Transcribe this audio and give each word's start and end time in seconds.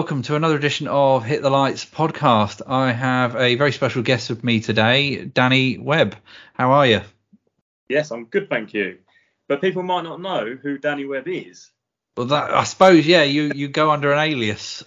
Welcome 0.00 0.22
to 0.22 0.34
another 0.34 0.56
edition 0.56 0.88
of 0.88 1.26
Hit 1.26 1.42
the 1.42 1.50
Lights 1.50 1.84
podcast. 1.84 2.62
I 2.66 2.90
have 2.90 3.36
a 3.36 3.56
very 3.56 3.70
special 3.70 4.00
guest 4.00 4.30
with 4.30 4.42
me 4.42 4.60
today, 4.60 5.26
Danny 5.26 5.76
Webb. 5.76 6.16
How 6.54 6.72
are 6.72 6.86
you? 6.86 7.02
Yes, 7.86 8.10
I'm 8.10 8.24
good, 8.24 8.48
thank 8.48 8.72
you. 8.72 8.96
But 9.46 9.60
people 9.60 9.82
might 9.82 10.04
not 10.04 10.18
know 10.18 10.56
who 10.60 10.78
Danny 10.78 11.04
Webb 11.04 11.28
is. 11.28 11.70
Well, 12.16 12.28
that, 12.28 12.50
I 12.50 12.64
suppose, 12.64 13.06
yeah, 13.06 13.24
you, 13.24 13.52
you 13.54 13.68
go 13.68 13.90
under 13.90 14.10
an 14.10 14.20
alias. 14.20 14.82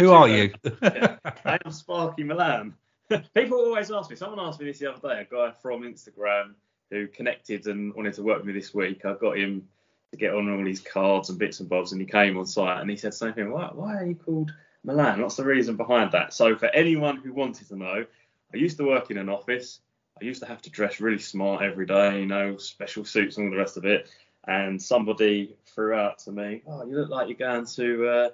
Who 0.00 0.10
are 0.10 0.28
you? 0.28 0.52
yeah, 0.82 1.18
I 1.44 1.60
am 1.64 1.70
Sparky 1.70 2.24
Milan. 2.24 2.74
people 3.34 3.58
always 3.58 3.92
ask 3.92 4.10
me. 4.10 4.16
Someone 4.16 4.44
asked 4.44 4.58
me 4.58 4.66
this 4.66 4.80
the 4.80 4.92
other 4.92 5.08
day. 5.08 5.20
A 5.20 5.32
guy 5.32 5.52
from 5.62 5.82
Instagram 5.82 6.54
who 6.90 7.06
connected 7.06 7.68
and 7.68 7.94
wanted 7.94 8.14
to 8.14 8.24
work 8.24 8.38
with 8.38 8.46
me 8.46 8.52
this 8.52 8.74
week. 8.74 9.04
I 9.04 9.14
got 9.14 9.38
him 9.38 9.68
to 10.12 10.16
get 10.16 10.34
on 10.34 10.50
all 10.50 10.64
these 10.64 10.80
cards 10.80 11.30
and 11.30 11.38
bits 11.38 11.60
and 11.60 11.68
bobs, 11.68 11.92
and 11.92 12.00
he 12.00 12.06
came 12.06 12.36
on 12.38 12.46
site 12.46 12.80
and 12.80 12.90
he 12.90 12.96
said 12.96 13.14
something. 13.14 13.50
Why, 13.50 13.70
why 13.72 13.96
are 13.96 14.06
you 14.06 14.14
called 14.14 14.52
Milan? 14.84 15.20
What's 15.20 15.36
the 15.36 15.44
reason 15.44 15.76
behind 15.76 16.12
that? 16.12 16.32
So 16.32 16.56
for 16.56 16.66
anyone 16.68 17.16
who 17.16 17.32
wanted 17.32 17.68
to 17.68 17.76
know, 17.76 18.06
I 18.52 18.56
used 18.56 18.76
to 18.78 18.86
work 18.86 19.10
in 19.10 19.18
an 19.18 19.28
office. 19.28 19.80
I 20.20 20.24
used 20.24 20.40
to 20.42 20.48
have 20.48 20.62
to 20.62 20.70
dress 20.70 21.00
really 21.00 21.18
smart 21.18 21.62
every 21.62 21.86
day, 21.86 22.20
you 22.20 22.26
know, 22.26 22.56
special 22.56 23.04
suits 23.04 23.36
and 23.36 23.46
all 23.46 23.50
the 23.50 23.58
rest 23.58 23.76
of 23.76 23.84
it. 23.84 24.08
And 24.48 24.80
somebody 24.80 25.56
threw 25.66 25.92
out 25.94 26.20
to 26.20 26.32
me, 26.32 26.62
"Oh, 26.66 26.86
you 26.86 26.96
look 26.96 27.10
like 27.10 27.28
you're 27.28 27.36
going 27.36 27.66
to 27.66 28.08
uh, 28.08 28.28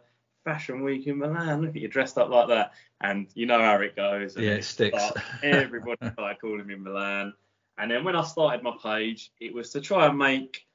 Fashion 0.45 0.83
Week 0.83 1.07
in 1.07 1.19
Milan. 1.19 1.63
Look 1.63 1.71
at 1.75 1.83
you 1.83 1.89
dressed 1.89 2.19
up 2.19 2.29
like 2.29 2.49
that." 2.49 2.73
And 3.01 3.29
you 3.35 3.47
know 3.47 3.59
how 3.59 3.77
it 3.77 3.97
goes. 3.97 4.37
yeah, 4.37 4.53
it 4.53 4.65
sticks. 4.65 5.03
everybody 5.43 5.97
started 6.13 6.41
calling 6.41 6.67
me 6.67 6.77
Milan. 6.77 7.33
And 7.79 7.91
then 7.91 8.05
when 8.05 8.15
I 8.15 8.23
started 8.23 8.63
my 8.63 8.77
page, 8.81 9.33
it 9.41 9.55
was 9.55 9.71
to 9.71 9.81
try 9.81 10.07
and 10.07 10.19
make 10.19 10.67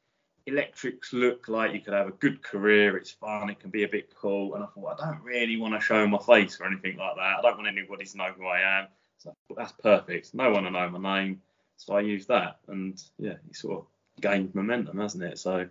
electrics 0.47 1.13
look 1.13 1.47
like 1.47 1.73
you 1.73 1.81
could 1.81 1.93
have 1.93 2.07
a 2.07 2.11
good 2.11 2.41
career. 2.41 2.97
It's 2.97 3.11
fun. 3.11 3.49
It 3.49 3.59
can 3.59 3.69
be 3.69 3.83
a 3.83 3.87
bit 3.87 4.13
cool. 4.15 4.55
And 4.55 4.63
I 4.63 4.67
thought, 4.67 4.99
I 4.99 5.05
don't 5.05 5.23
really 5.23 5.57
want 5.57 5.73
to 5.75 5.81
show 5.81 6.07
my 6.07 6.17
face 6.17 6.59
or 6.59 6.65
anything 6.65 6.97
like 6.97 7.15
that. 7.15 7.39
I 7.39 7.41
don't 7.41 7.57
want 7.57 7.67
anybody 7.67 8.05
to 8.05 8.17
know 8.17 8.31
who 8.35 8.47
I 8.47 8.79
am. 8.79 8.87
So 9.17 9.33
that's 9.55 9.73
perfect. 9.73 10.33
No 10.33 10.51
one 10.51 10.63
to 10.63 10.71
know 10.71 10.89
my 10.89 11.19
name. 11.19 11.41
So 11.75 11.95
I 11.95 11.99
used 11.99 12.29
that. 12.29 12.59
And 12.67 12.99
yeah, 13.19 13.35
it 13.49 13.55
sort 13.55 13.79
of 13.79 13.85
gained 14.21 14.55
momentum, 14.55 14.97
hasn't 14.99 15.23
it? 15.23 15.37
So 15.37 15.67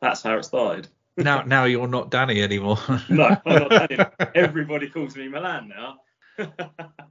that's 0.00 0.22
how 0.22 0.38
it 0.38 0.44
started. 0.44 0.88
now, 1.16 1.42
now 1.42 1.64
you're 1.64 1.88
not 1.88 2.10
Danny 2.10 2.40
anymore. 2.40 2.78
no, 3.08 3.36
I'm 3.44 3.68
not 3.68 3.88
Danny. 3.88 3.98
Everybody 4.34 4.88
calls 4.88 5.16
me 5.16 5.28
Milan 5.28 5.68
now. 5.68 5.96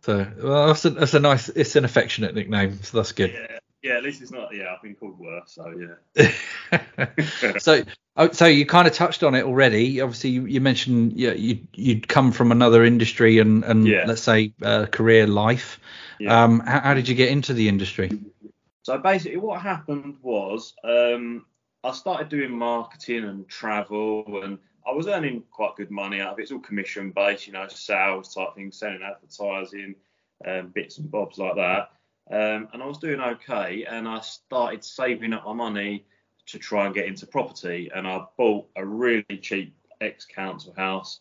so 0.02 0.28
well, 0.42 0.68
that's 0.68 0.86
a, 0.86 0.90
that's 0.90 1.14
a 1.14 1.20
nice. 1.20 1.50
It's 1.50 1.76
an 1.76 1.86
affectionate 1.86 2.34
nickname, 2.34 2.82
so 2.82 2.98
that's 2.98 3.12
good. 3.12 3.34
Yeah, 3.34 3.59
yeah. 3.82 3.98
At 3.98 4.04
least 4.04 4.22
it's 4.22 4.32
not. 4.32 4.54
Yeah, 4.54 4.74
I've 4.74 4.82
been 4.82 4.96
called 4.96 5.20
worse. 5.20 5.52
So 5.52 5.74
yeah. 6.18 7.58
so 7.60 7.84
oh, 8.18 8.32
so 8.32 8.46
you 8.46 8.66
kind 8.66 8.88
of 8.88 8.94
touched 8.94 9.24
on 9.24 9.36
it 9.36 9.44
already. 9.44 10.02
Obviously, 10.02 10.32
you, 10.32 10.46
you 10.46 10.62
mentioned 10.62 11.14
yeah, 11.14 11.34
you 11.34 11.60
you'd 11.74 12.08
come 12.08 12.32
from 12.32 12.52
another 12.52 12.84
industry 12.84 13.40
and 13.40 13.64
and 13.64 13.88
Yeah. 13.88 14.06
let's 14.08 14.22
say 14.22 14.54
uh, 14.62 14.86
career 14.88 15.28
life. 15.28 15.80
Yeah. 16.20 16.44
Um, 16.44 16.60
how, 16.62 16.80
how 16.82 16.94
did 16.94 17.08
you 17.08 17.16
get 17.16 17.30
into 17.30 17.54
the 17.54 17.68
industry? 17.70 18.12
So 18.84 18.98
basically, 18.98 19.38
what 19.38 19.62
happened 19.62 20.18
was 20.22 20.74
um, 20.84 21.46
I 21.84 21.92
started 21.92 22.30
doing 22.30 22.52
marketing 22.52 23.24
and 23.26 23.48
travel, 23.48 24.42
and 24.44 24.58
I 24.88 24.92
was 24.92 25.08
earning 25.08 25.44
quite 25.52 25.76
good 25.76 25.92
money 25.92 26.20
out 26.20 26.34
of 26.34 26.40
it. 26.40 26.44
It's 26.44 26.52
all 26.52 26.60
commission 26.60 27.12
based, 27.12 27.48
you 27.48 27.54
know, 27.54 27.68
sales 27.68 28.34
type 28.34 28.56
things, 28.56 28.78
selling 28.78 29.02
advertising, 29.04 29.96
um, 30.46 30.70
bits 30.70 30.98
and 30.98 31.10
bobs 31.12 31.38
like 31.38 31.56
that. 31.56 31.92
Um, 32.32 32.68
and 32.74 32.84
I 32.84 32.86
was 32.86 33.00
doing 33.00 33.20
okay, 33.20 33.86
and 33.86 34.08
I 34.08 34.20
started 34.22 34.84
saving 34.84 35.34
up 35.34 35.46
my 35.46 35.54
money 35.54 36.06
to 36.48 36.60
try 36.60 36.86
and 36.86 36.94
get 36.94 37.06
into 37.06 37.26
property. 37.26 37.90
And 37.94 38.08
I 38.08 38.26
bought 38.38 38.68
a 38.76 38.86
really 38.86 39.24
cheap 39.42 39.76
ex 40.02 40.26
council 40.26 40.74
house. 40.76 41.20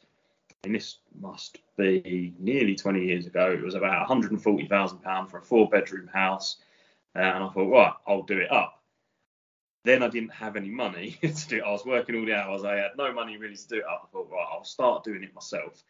And 0.65 0.75
this 0.75 0.99
must 1.21 1.59
be 1.77 2.35
nearly 2.39 2.75
20 2.75 3.05
years 3.05 3.27
ago. 3.27 3.53
It 3.53 3.63
was 3.63 3.75
about 3.75 4.01
140,000 4.01 4.99
pound 4.99 5.31
for 5.31 5.39
a 5.39 5.43
four 5.43 5.69
bedroom 5.69 6.09
house. 6.09 6.57
Uh, 7.15 7.21
and 7.21 7.45
I 7.45 7.49
thought, 7.49 7.71
right, 7.71 7.93
I'll 8.07 8.23
do 8.23 8.39
it 8.39 8.51
up. 8.51 8.83
Then 9.85 10.03
I 10.03 10.09
didn't 10.09 10.35
have 10.35 10.57
any 10.57 10.71
money 10.71 11.19
to 11.23 11.49
do 11.49 11.59
it. 11.59 11.63
I 11.63 11.71
was 11.71 11.87
working 11.87 12.17
all 12.17 12.27
the 12.27 12.35
hours. 12.35 12.65
I 12.65 12.77
had 12.77 12.91
no 12.99 13.13
money 13.13 13.37
really 13.37 13.57
to 13.57 13.69
do 13.69 13.77
it 13.77 13.85
up. 13.85 14.09
I 14.09 14.13
thought, 14.13 14.31
right, 14.31 14.47
I'll 14.51 14.65
start 14.65 15.05
doing 15.05 15.23
it 15.23 15.35
myself. 15.35 15.83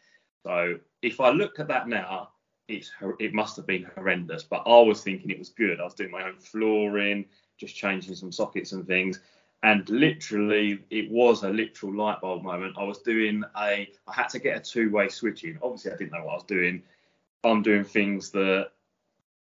So 0.45 0.79
if 1.03 1.21
I 1.21 1.31
look 1.31 1.59
at 1.59 1.69
that 1.69 1.89
now, 1.89 2.31
it's 2.69 2.91
it 3.19 3.35
must 3.35 3.57
have 3.57 3.67
been 3.67 3.91
horrendous. 3.95 4.45
But 4.45 4.63
I 4.67 4.81
was 4.81 5.03
thinking 5.03 5.31
it 5.31 5.39
was 5.39 5.49
good. 5.49 5.81
I 5.81 5.85
was 5.85 5.95
doing 5.95 6.11
my 6.11 6.25
own 6.25 6.37
flooring, 6.37 7.25
just 7.57 7.75
changing 7.75 8.15
some 8.15 8.33
sockets 8.33 8.73
and 8.73 8.87
things. 8.87 9.21
And 9.63 9.89
literally, 9.91 10.79
it 10.91 11.11
was 11.11 11.43
a 11.43 11.49
literal 11.49 11.93
light 11.93 12.21
bulb 12.21 12.45
moment. 12.45 12.77
I 12.79 12.85
was 12.85 12.99
doing 12.99 13.43
a, 13.57 13.89
I 14.07 14.13
had 14.13 14.29
to 14.29 14.39
get 14.39 14.57
a 14.57 14.61
two-way 14.61 15.09
switch 15.09 15.43
in. 15.43 15.59
Obviously, 15.63 15.91
I 15.91 15.97
didn't 15.97 16.13
know 16.13 16.25
what 16.25 16.33
I 16.33 16.37
was 16.37 16.45
doing. 16.45 16.83
I'm 17.43 17.63
doing 17.63 17.83
things 17.83 18.31
that 18.31 18.71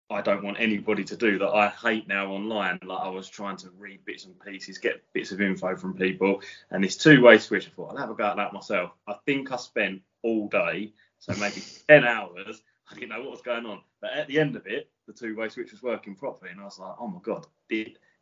I 0.09 0.21
don't 0.21 0.43
want 0.43 0.59
anybody 0.59 1.03
to 1.03 1.15
do 1.15 1.37
that 1.39 1.49
I 1.49 1.69
hate 1.69 2.07
now 2.07 2.31
online. 2.31 2.79
Like 2.83 3.01
I 3.01 3.09
was 3.09 3.29
trying 3.29 3.57
to 3.57 3.69
read 3.77 4.05
bits 4.05 4.25
and 4.25 4.39
pieces, 4.39 4.77
get 4.77 5.03
bits 5.13 5.31
of 5.31 5.41
info 5.41 5.75
from 5.75 5.93
people, 5.93 6.41
and 6.71 6.83
this 6.83 6.97
two-way 6.97 7.37
switch. 7.37 7.67
I 7.67 7.69
thought 7.71 7.91
I'll 7.91 7.97
have 7.97 8.09
a 8.09 8.15
go 8.15 8.25
at 8.25 8.37
that 8.37 8.53
myself. 8.53 8.91
I 9.07 9.15
think 9.25 9.51
I 9.51 9.57
spent 9.57 10.01
all 10.23 10.47
day, 10.47 10.93
so 11.19 11.33
maybe 11.35 11.61
ten 11.87 12.05
hours. 12.05 12.61
I 12.91 12.95
didn't 12.95 13.09
know 13.09 13.21
what 13.21 13.31
was 13.31 13.41
going 13.41 13.65
on, 13.65 13.81
but 14.01 14.11
at 14.13 14.27
the 14.27 14.39
end 14.39 14.55
of 14.55 14.67
it, 14.67 14.89
the 15.07 15.13
two-way 15.13 15.49
switch 15.49 15.71
was 15.71 15.83
working 15.83 16.15
properly, 16.15 16.51
and 16.51 16.61
I 16.61 16.65
was 16.65 16.79
like, 16.79 16.95
oh 16.99 17.07
my 17.07 17.19
god, 17.21 17.45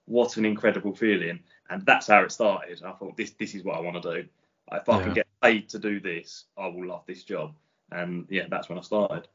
what 0.05 0.37
an 0.37 0.45
incredible 0.45 0.95
feeling! 0.95 1.39
And 1.69 1.85
that's 1.85 2.07
how 2.07 2.23
it 2.23 2.31
started. 2.31 2.81
I 2.83 2.91
thought 2.93 3.17
this 3.17 3.31
this 3.31 3.55
is 3.55 3.63
what 3.63 3.77
I 3.77 3.81
want 3.81 4.01
to 4.01 4.21
do. 4.21 4.27
If 4.71 4.89
I 4.89 4.97
Yeah. 4.97 5.03
can 5.03 5.13
get 5.13 5.27
paid 5.41 5.69
to 5.69 5.79
do 5.79 5.99
this, 5.99 6.45
I 6.57 6.67
will 6.67 6.87
love 6.87 7.03
this 7.07 7.23
job. 7.23 7.55
And 7.91 8.25
yeah, 8.29 8.47
that's 8.49 8.69
when 8.69 8.77
I 8.77 8.81
started. 8.81 9.27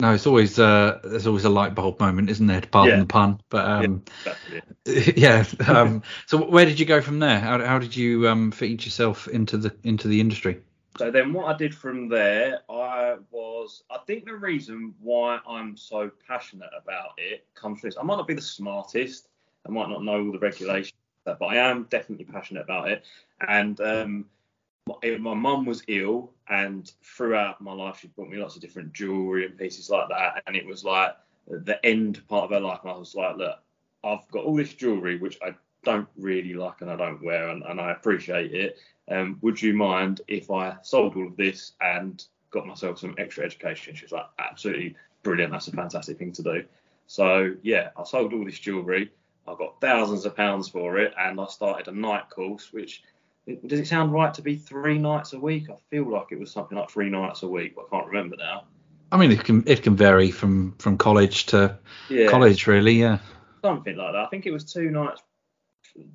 No, 0.00 0.12
it's 0.12 0.26
always 0.26 0.58
uh, 0.58 1.00
there's 1.04 1.26
always 1.26 1.44
a 1.44 1.50
light 1.50 1.74
bulb 1.74 2.00
moment, 2.00 2.28
isn't 2.28 2.46
there? 2.46 2.60
To 2.60 2.68
pardon 2.68 2.96
Yeah. 2.96 3.00
the 3.00 3.06
pun, 3.06 3.40
but 3.48 3.64
um, 3.64 4.02
Exactly 4.18 4.60
yeah. 5.16 5.44
Um, 5.68 6.02
so 6.26 6.44
where 6.44 6.66
did 6.66 6.78
you 6.78 6.86
go 6.86 7.00
from 7.00 7.20
there? 7.20 7.40
How, 7.40 7.64
how 7.64 7.78
did 7.78 7.96
you 7.96 8.28
um, 8.28 8.50
fit 8.50 8.84
yourself 8.84 9.28
into 9.28 9.56
the 9.56 9.74
into 9.84 10.08
the 10.08 10.20
industry? 10.20 10.60
So 10.98 11.10
then 11.10 11.32
what 11.32 11.46
I 11.52 11.56
did 11.56 11.74
from 11.74 12.08
there, 12.08 12.60
I 12.68 13.16
was, 13.30 13.53
I 13.90 13.98
think 14.06 14.24
the 14.24 14.34
reason 14.34 14.94
why 15.00 15.40
I'm 15.48 15.76
so 15.76 16.10
passionate 16.26 16.70
about 16.80 17.10
it 17.16 17.46
comes 17.54 17.80
from 17.80 17.88
this. 17.88 17.96
I 17.98 18.02
might 18.02 18.16
not 18.16 18.28
be 18.28 18.34
the 18.34 18.42
smartest, 18.42 19.28
I 19.66 19.70
might 19.70 19.88
not 19.88 20.04
know 20.04 20.24
all 20.24 20.32
the 20.32 20.38
regulations, 20.38 20.98
but 21.24 21.42
I 21.42 21.56
am 21.56 21.84
definitely 21.90 22.26
passionate 22.26 22.62
about 22.62 22.90
it. 22.90 23.04
And 23.48 23.80
um, 23.80 24.26
my 24.86 25.16
my 25.16 25.34
mum 25.34 25.64
was 25.64 25.82
ill, 25.88 26.32
and 26.48 26.90
throughout 27.02 27.60
my 27.60 27.72
life, 27.72 28.00
she 28.00 28.08
bought 28.08 28.28
me 28.28 28.36
lots 28.36 28.56
of 28.56 28.62
different 28.62 28.92
jewelry 28.92 29.46
and 29.46 29.58
pieces 29.58 29.88
like 29.90 30.08
that. 30.08 30.42
And 30.46 30.56
it 30.56 30.66
was 30.66 30.84
like 30.84 31.16
the 31.46 31.84
end 31.84 32.26
part 32.28 32.44
of 32.44 32.50
her 32.50 32.60
life. 32.60 32.80
And 32.82 32.92
I 32.92 32.96
was 32.96 33.14
like, 33.14 33.36
look, 33.36 33.58
I've 34.02 34.30
got 34.30 34.44
all 34.44 34.56
this 34.56 34.74
jewelry, 34.74 35.18
which 35.18 35.38
I 35.42 35.54
don't 35.84 36.08
really 36.16 36.54
like 36.54 36.80
and 36.80 36.90
I 36.90 36.96
don't 36.96 37.22
wear, 37.22 37.48
and, 37.48 37.62
and 37.62 37.80
I 37.80 37.92
appreciate 37.92 38.54
it. 38.54 38.78
Um, 39.10 39.38
would 39.42 39.60
you 39.60 39.74
mind 39.74 40.22
if 40.28 40.50
I 40.50 40.76
sold 40.82 41.16
all 41.16 41.26
of 41.26 41.36
this 41.36 41.72
and 41.80 42.24
got 42.54 42.66
myself 42.66 42.98
some 42.98 43.14
extra 43.18 43.44
education? 43.44 43.94
She's 43.94 44.12
like, 44.12 44.26
absolutely 44.38 44.96
brilliant. 45.22 45.52
That's 45.52 45.68
a 45.68 45.72
fantastic 45.72 46.18
thing 46.18 46.32
to 46.32 46.42
do. 46.42 46.64
So 47.06 47.54
yeah, 47.62 47.90
I 47.98 48.04
sold 48.04 48.32
all 48.32 48.44
this 48.44 48.58
jewelry. 48.58 49.10
I 49.46 49.54
got 49.58 49.78
thousands 49.80 50.24
of 50.24 50.34
pounds 50.34 50.68
for 50.70 50.98
it, 50.98 51.12
and 51.18 51.38
I 51.38 51.46
started 51.46 51.88
a 51.88 51.92
night 51.92 52.30
course. 52.30 52.72
Which 52.72 53.02
does 53.66 53.80
it 53.80 53.86
sound 53.86 54.12
right 54.14 54.32
to 54.34 54.40
be 54.42 54.56
three 54.56 54.96
nights 54.98 55.34
a 55.34 55.38
week? 55.38 55.68
I 55.68 55.74
feel 55.90 56.10
like 56.10 56.28
it 56.30 56.40
was 56.40 56.50
something 56.50 56.78
like 56.78 56.90
three 56.90 57.10
nights 57.10 57.42
a 57.42 57.48
week, 57.48 57.74
but 57.76 57.86
I 57.86 57.96
can't 57.96 58.06
remember 58.06 58.36
now. 58.36 58.64
I 59.12 59.18
mean, 59.18 59.30
it 59.32 59.44
can 59.44 59.62
it 59.66 59.82
can 59.82 59.96
vary 59.96 60.30
from 60.30 60.72
from 60.78 60.96
college 60.96 61.46
to 61.46 61.78
Yeah, 62.08 62.28
college, 62.30 62.66
really. 62.66 62.94
Yeah. 62.94 63.18
something 63.62 63.96
like 63.96 64.12
that. 64.12 64.24
I 64.24 64.26
think 64.28 64.46
it 64.46 64.50
was 64.52 64.64
two 64.64 64.90
nights, 64.90 65.22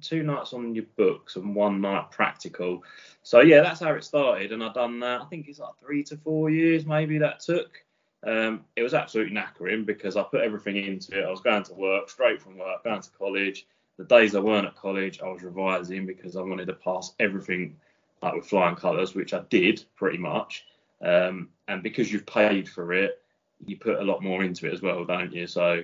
two 0.02 0.24
nights 0.24 0.54
on 0.54 0.76
your 0.76 0.86
books 0.98 1.36
and 1.36 1.56
one 1.56 1.82
night 1.82 2.12
practical. 2.12 2.84
So 3.24 3.42
yeah, 3.42 3.62
that's 3.62 3.80
how 3.80 3.94
it 3.94 4.04
started, 4.04 4.52
and 4.52 4.64
I've 4.64 4.74
done 4.74 5.00
that. 5.00 5.22
I 5.22 5.26
think 5.26 5.48
it's 5.48 5.60
like 5.60 5.78
three 5.80 6.04
to 6.06 6.18
four 6.18 6.50
years, 6.50 6.86
maybe 6.86 7.18
that 7.20 7.40
took. 7.40 7.84
Um, 8.26 8.66
it 8.76 8.84
was 8.84 8.94
absolutely 8.94 9.36
knackering 9.36 9.86
because 9.86 10.18
I 10.18 10.24
put 10.24 10.42
everything 10.42 10.76
into 10.76 11.18
it. 11.18 11.26
I 11.26 11.30
was 11.30 11.42
going 11.42 11.64
to 11.64 11.74
work 11.74 12.10
straight 12.10 12.42
from 12.42 12.58
work, 12.58 12.84
going 12.84 13.02
to 13.02 13.10
college. 13.12 13.66
The 13.98 14.04
days 14.06 14.36
I 14.36 14.40
weren't 14.40 14.68
at 14.68 14.76
college, 14.76 15.22
I 15.22 15.30
was 15.30 15.44
revising 15.44 16.06
because 16.06 16.36
I 16.36 16.42
wanted 16.42 16.68
to 16.68 16.74
pass 16.74 17.14
everything 17.20 17.76
like 18.22 18.34
with 18.34 18.46
flying 18.46 18.76
colours, 18.76 19.16
which 19.16 19.34
I 19.34 19.42
did 19.50 19.84
pretty 19.96 20.18
much. 20.18 20.66
Um, 21.02 21.50
and 21.68 21.82
because 21.82 22.12
you've 22.12 22.26
paid 22.26 22.68
for 22.68 22.94
it, 22.94 23.22
you 23.66 23.78
put 23.78 24.00
a 24.00 24.04
lot 24.04 24.24
more 24.24 24.44
into 24.44 24.68
it 24.68 24.74
as 24.74 24.82
well, 24.82 25.06
don't 25.06 25.34
you? 25.34 25.48
So 25.48 25.84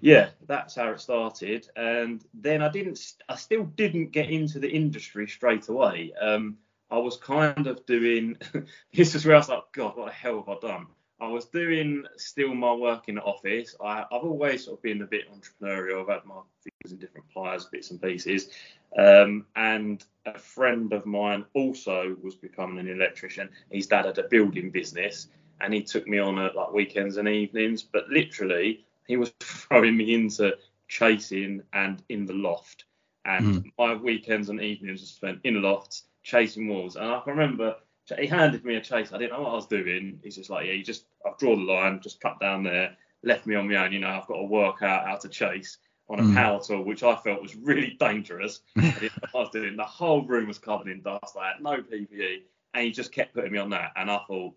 yeah, 0.00 0.30
that's 0.46 0.74
how 0.74 0.90
it 0.90 1.00
started. 1.00 1.68
And 1.76 2.24
then 2.34 2.62
I 2.62 2.68
didn't, 2.68 3.14
I 3.28 3.36
still 3.36 3.64
didn't 3.64 4.12
get 4.12 4.30
into 4.30 4.58
the 4.58 4.70
industry 4.70 5.26
straight 5.26 5.68
away. 5.68 6.12
Um, 6.20 6.58
I 6.90 6.98
was 6.98 7.16
kind 7.16 7.66
of 7.66 7.84
doing, 7.86 8.36
this 8.94 9.14
is 9.14 9.26
where 9.26 9.34
I 9.34 9.38
was 9.38 9.48
like, 9.48 9.64
God, 9.72 9.96
what 9.96 10.06
the 10.06 10.12
hell 10.12 10.36
have 10.36 10.48
I 10.48 10.66
done? 10.66 10.86
I 11.18 11.28
was 11.28 11.46
doing 11.46 12.04
still 12.16 12.54
my 12.54 12.74
work 12.74 13.08
in 13.08 13.14
the 13.14 13.22
office. 13.22 13.74
I, 13.82 14.02
I've 14.02 14.22
always 14.22 14.64
sort 14.66 14.78
of 14.78 14.82
been 14.82 15.00
a 15.00 15.06
bit 15.06 15.24
entrepreneurial. 15.32 16.02
I've 16.02 16.08
had 16.08 16.26
my 16.26 16.40
fingers 16.62 16.92
in 16.92 16.98
different 16.98 17.26
pies, 17.32 17.64
bits 17.64 17.90
and 17.90 18.00
pieces. 18.00 18.50
Um, 18.98 19.46
and 19.56 20.04
a 20.26 20.38
friend 20.38 20.92
of 20.92 21.06
mine 21.06 21.44
also 21.54 22.16
was 22.22 22.34
becoming 22.34 22.78
an 22.78 22.88
electrician. 22.88 23.48
His 23.70 23.86
dad 23.86 24.04
had 24.04 24.18
a 24.18 24.28
building 24.28 24.70
business, 24.70 25.28
and 25.60 25.72
he 25.72 25.82
took 25.82 26.06
me 26.06 26.18
on 26.18 26.38
at 26.38 26.54
like 26.54 26.72
weekends 26.72 27.16
and 27.16 27.28
evenings. 27.28 27.82
But 27.82 28.10
literally, 28.10 28.85
he 29.06 29.16
was 29.16 29.32
throwing 29.40 29.96
me 29.96 30.14
into 30.14 30.56
chasing 30.88 31.62
and 31.72 32.02
in 32.08 32.26
the 32.26 32.34
loft. 32.34 32.84
And 33.24 33.64
mm. 33.64 33.72
my 33.78 33.94
weekends 33.94 34.48
and 34.48 34.60
evenings 34.60 35.00
were 35.00 35.06
spent 35.06 35.40
in 35.44 35.60
lofts 35.60 36.04
chasing 36.22 36.68
walls. 36.68 36.96
And 36.96 37.06
I 37.06 37.20
can 37.20 37.36
remember 37.36 37.76
he 38.18 38.26
handed 38.26 38.64
me 38.64 38.76
a 38.76 38.80
chase. 38.80 39.12
I 39.12 39.18
didn't 39.18 39.32
know 39.32 39.42
what 39.42 39.52
I 39.52 39.54
was 39.54 39.66
doing. 39.66 40.20
He's 40.22 40.36
just 40.36 40.50
like, 40.50 40.66
yeah, 40.66 40.72
you 40.72 40.84
just, 40.84 41.06
I've 41.26 41.38
drawn 41.38 41.66
the 41.66 41.72
line, 41.72 42.00
just 42.00 42.20
cut 42.20 42.38
down 42.38 42.62
there, 42.62 42.96
left 43.24 43.46
me 43.46 43.56
on 43.56 43.68
my 43.68 43.84
own. 43.84 43.92
You 43.92 44.00
know, 44.00 44.08
I've 44.08 44.26
got 44.26 44.36
to 44.36 44.44
work 44.44 44.82
out 44.82 45.06
how 45.06 45.16
to 45.16 45.28
chase 45.28 45.78
on 46.08 46.20
a 46.20 46.22
mm. 46.22 46.34
power 46.34 46.60
tool, 46.62 46.84
which 46.84 47.02
I 47.02 47.16
felt 47.16 47.42
was 47.42 47.56
really 47.56 47.96
dangerous. 47.98 48.60
I, 48.76 49.10
I 49.34 49.38
was 49.38 49.50
doing. 49.50 49.76
The 49.76 49.84
whole 49.84 50.22
room 50.22 50.46
was 50.46 50.58
covered 50.58 50.88
in 50.88 51.02
dust. 51.02 51.36
I 51.40 51.48
had 51.48 51.62
no 51.62 51.78
PPE, 51.78 52.42
and 52.74 52.84
he 52.84 52.92
just 52.92 53.12
kept 53.12 53.34
putting 53.34 53.52
me 53.52 53.58
on 53.58 53.70
that. 53.70 53.92
And 53.96 54.10
I 54.10 54.20
thought, 54.28 54.54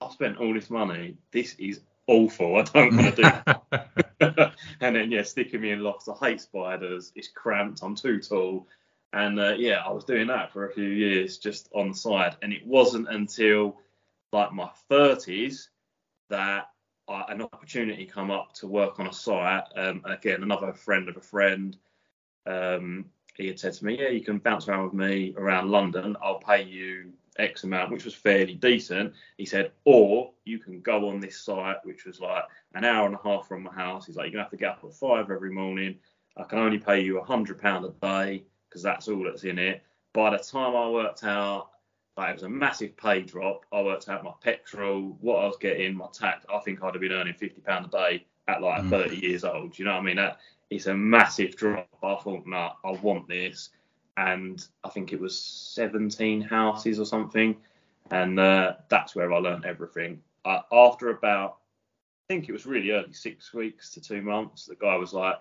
I've 0.00 0.12
spent 0.12 0.38
all 0.38 0.52
this 0.52 0.70
money. 0.70 1.16
This 1.30 1.54
is 1.60 1.80
awful. 2.06 2.56
I 2.56 2.62
don't 2.62 2.96
want 2.96 3.16
to 3.16 3.22
do 3.22 3.22
that. 3.22 3.62
and 4.80 4.96
then 4.96 5.10
yeah, 5.10 5.22
sticking 5.22 5.60
me 5.60 5.70
in 5.70 5.80
lofts. 5.80 6.08
I 6.08 6.28
hate 6.28 6.40
spiders. 6.40 7.12
It's 7.14 7.28
cramped. 7.28 7.82
I'm 7.82 7.94
too 7.94 8.20
tall. 8.20 8.68
And 9.12 9.38
uh, 9.38 9.54
yeah, 9.58 9.82
I 9.84 9.90
was 9.92 10.04
doing 10.04 10.28
that 10.28 10.52
for 10.52 10.66
a 10.66 10.72
few 10.72 10.88
years 10.88 11.38
just 11.38 11.68
on 11.74 11.90
the 11.90 11.94
side. 11.94 12.36
And 12.42 12.52
it 12.52 12.66
wasn't 12.66 13.08
until 13.08 13.76
like 14.32 14.52
my 14.52 14.70
30s 14.90 15.68
that 16.30 16.68
I, 17.08 17.24
an 17.28 17.42
opportunity 17.42 18.06
come 18.06 18.30
up 18.30 18.54
to 18.54 18.66
work 18.66 18.98
on 18.98 19.06
a 19.06 19.12
site. 19.12 19.64
Um, 19.76 20.02
again, 20.04 20.42
another 20.42 20.72
friend 20.72 21.08
of 21.08 21.16
a 21.16 21.20
friend, 21.20 21.76
um, 22.46 23.06
he 23.36 23.48
had 23.48 23.58
said 23.58 23.74
to 23.74 23.84
me, 23.84 23.98
yeah, 24.00 24.08
you 24.08 24.22
can 24.22 24.38
bounce 24.38 24.68
around 24.68 24.84
with 24.84 24.94
me 24.94 25.34
around 25.36 25.70
London. 25.70 26.16
I'll 26.22 26.38
pay 26.38 26.62
you 26.62 27.12
X 27.38 27.64
amount, 27.64 27.90
which 27.90 28.04
was 28.04 28.14
fairly 28.14 28.54
decent. 28.54 29.12
He 29.36 29.46
said, 29.46 29.72
or 29.84 30.32
you 30.44 30.58
can 30.58 30.80
go 30.80 31.08
on 31.08 31.20
this 31.20 31.40
site, 31.40 31.84
which 31.84 32.04
was 32.04 32.20
like 32.20 32.44
an 32.74 32.84
hour 32.84 33.06
and 33.06 33.14
a 33.14 33.20
half 33.22 33.48
from 33.48 33.62
my 33.62 33.72
house. 33.72 34.06
He's 34.06 34.16
like, 34.16 34.26
you're 34.26 34.32
gonna 34.32 34.44
have 34.44 34.50
to 34.50 34.56
get 34.56 34.70
up 34.70 34.84
at 34.84 34.94
five 34.94 35.30
every 35.30 35.50
morning. 35.50 35.96
I 36.36 36.44
can 36.44 36.58
only 36.58 36.78
pay 36.78 37.00
you 37.00 37.18
a 37.18 37.24
hundred 37.24 37.60
pound 37.60 37.84
a 37.84 37.90
day 38.00 38.44
because 38.68 38.82
that's 38.82 39.08
all 39.08 39.24
that's 39.24 39.44
in 39.44 39.58
it. 39.58 39.82
By 40.12 40.30
the 40.30 40.38
time 40.38 40.76
I 40.76 40.88
worked 40.88 41.24
out, 41.24 41.70
like 42.16 42.30
it 42.30 42.34
was 42.34 42.42
a 42.42 42.48
massive 42.48 42.96
pay 42.96 43.22
drop. 43.22 43.64
I 43.72 43.82
worked 43.82 44.08
out 44.08 44.24
my 44.24 44.32
petrol, 44.42 45.16
what 45.20 45.42
I 45.42 45.46
was 45.46 45.56
getting, 45.58 45.96
my 45.96 46.08
tax. 46.12 46.44
I 46.52 46.58
think 46.60 46.82
I'd 46.82 46.94
have 46.94 47.00
been 47.00 47.12
earning 47.12 47.34
fifty 47.34 47.60
pound 47.60 47.86
a 47.86 47.88
day 47.88 48.26
at 48.48 48.60
like 48.60 48.82
mm. 48.82 48.90
30 48.90 49.16
years 49.16 49.44
old. 49.44 49.78
You 49.78 49.84
know 49.84 49.92
what 49.92 50.00
I 50.00 50.04
mean? 50.04 50.16
That 50.16 50.38
it's 50.70 50.86
a 50.86 50.94
massive 50.94 51.56
drop. 51.56 51.88
I 52.02 52.16
thought, 52.16 52.46
nah, 52.46 52.72
I 52.84 52.92
want 52.92 53.28
this, 53.28 53.70
and 54.16 54.66
I 54.84 54.90
think 54.90 55.12
it 55.12 55.20
was 55.20 55.38
17 55.38 56.42
houses 56.42 57.00
or 57.00 57.06
something, 57.06 57.56
and 58.10 58.38
uh, 58.38 58.74
that's 58.88 59.14
where 59.14 59.32
I 59.32 59.38
learned 59.38 59.64
everything. 59.64 60.20
Uh, 60.44 60.60
after 60.72 61.10
about, 61.10 61.58
I 62.28 62.34
think 62.34 62.48
it 62.48 62.52
was 62.52 62.66
really 62.66 62.90
early, 62.90 63.12
six 63.12 63.54
weeks 63.54 63.90
to 63.90 64.00
two 64.00 64.22
months, 64.22 64.66
the 64.66 64.74
guy 64.74 64.96
was 64.96 65.12
like, 65.12 65.36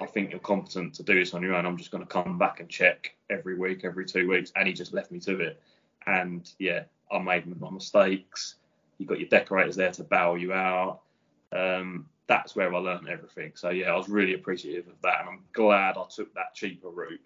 I 0.00 0.06
think 0.06 0.30
you're 0.30 0.40
competent 0.40 0.94
to 0.94 1.02
do 1.02 1.14
this 1.14 1.34
on 1.34 1.42
your 1.42 1.54
own. 1.54 1.64
I'm 1.66 1.76
just 1.76 1.90
going 1.90 2.02
to 2.02 2.08
come 2.08 2.38
back 2.38 2.60
and 2.60 2.68
check 2.68 3.14
every 3.30 3.56
week, 3.56 3.84
every 3.84 4.04
two 4.04 4.28
weeks. 4.28 4.52
And 4.56 4.66
he 4.66 4.74
just 4.74 4.92
left 4.92 5.12
me 5.12 5.20
to 5.20 5.38
it. 5.40 5.60
And 6.06 6.50
yeah, 6.58 6.84
I 7.10 7.18
made 7.18 7.60
my 7.60 7.70
mistakes. 7.70 8.56
You 8.98 9.06
got 9.06 9.20
your 9.20 9.28
decorators 9.28 9.76
there 9.76 9.92
to 9.92 10.04
bow 10.04 10.34
you 10.34 10.52
out. 10.52 11.00
Um, 11.52 12.08
that's 12.26 12.56
where 12.56 12.74
I 12.74 12.78
learned 12.78 13.08
everything. 13.08 13.52
So 13.54 13.70
yeah, 13.70 13.92
I 13.92 13.96
was 13.96 14.08
really 14.08 14.34
appreciative 14.34 14.88
of 14.88 15.00
that, 15.02 15.20
and 15.20 15.28
I'm 15.28 15.40
glad 15.52 15.96
I 15.96 16.04
took 16.08 16.32
that 16.34 16.54
cheaper 16.54 16.88
route. 16.88 17.20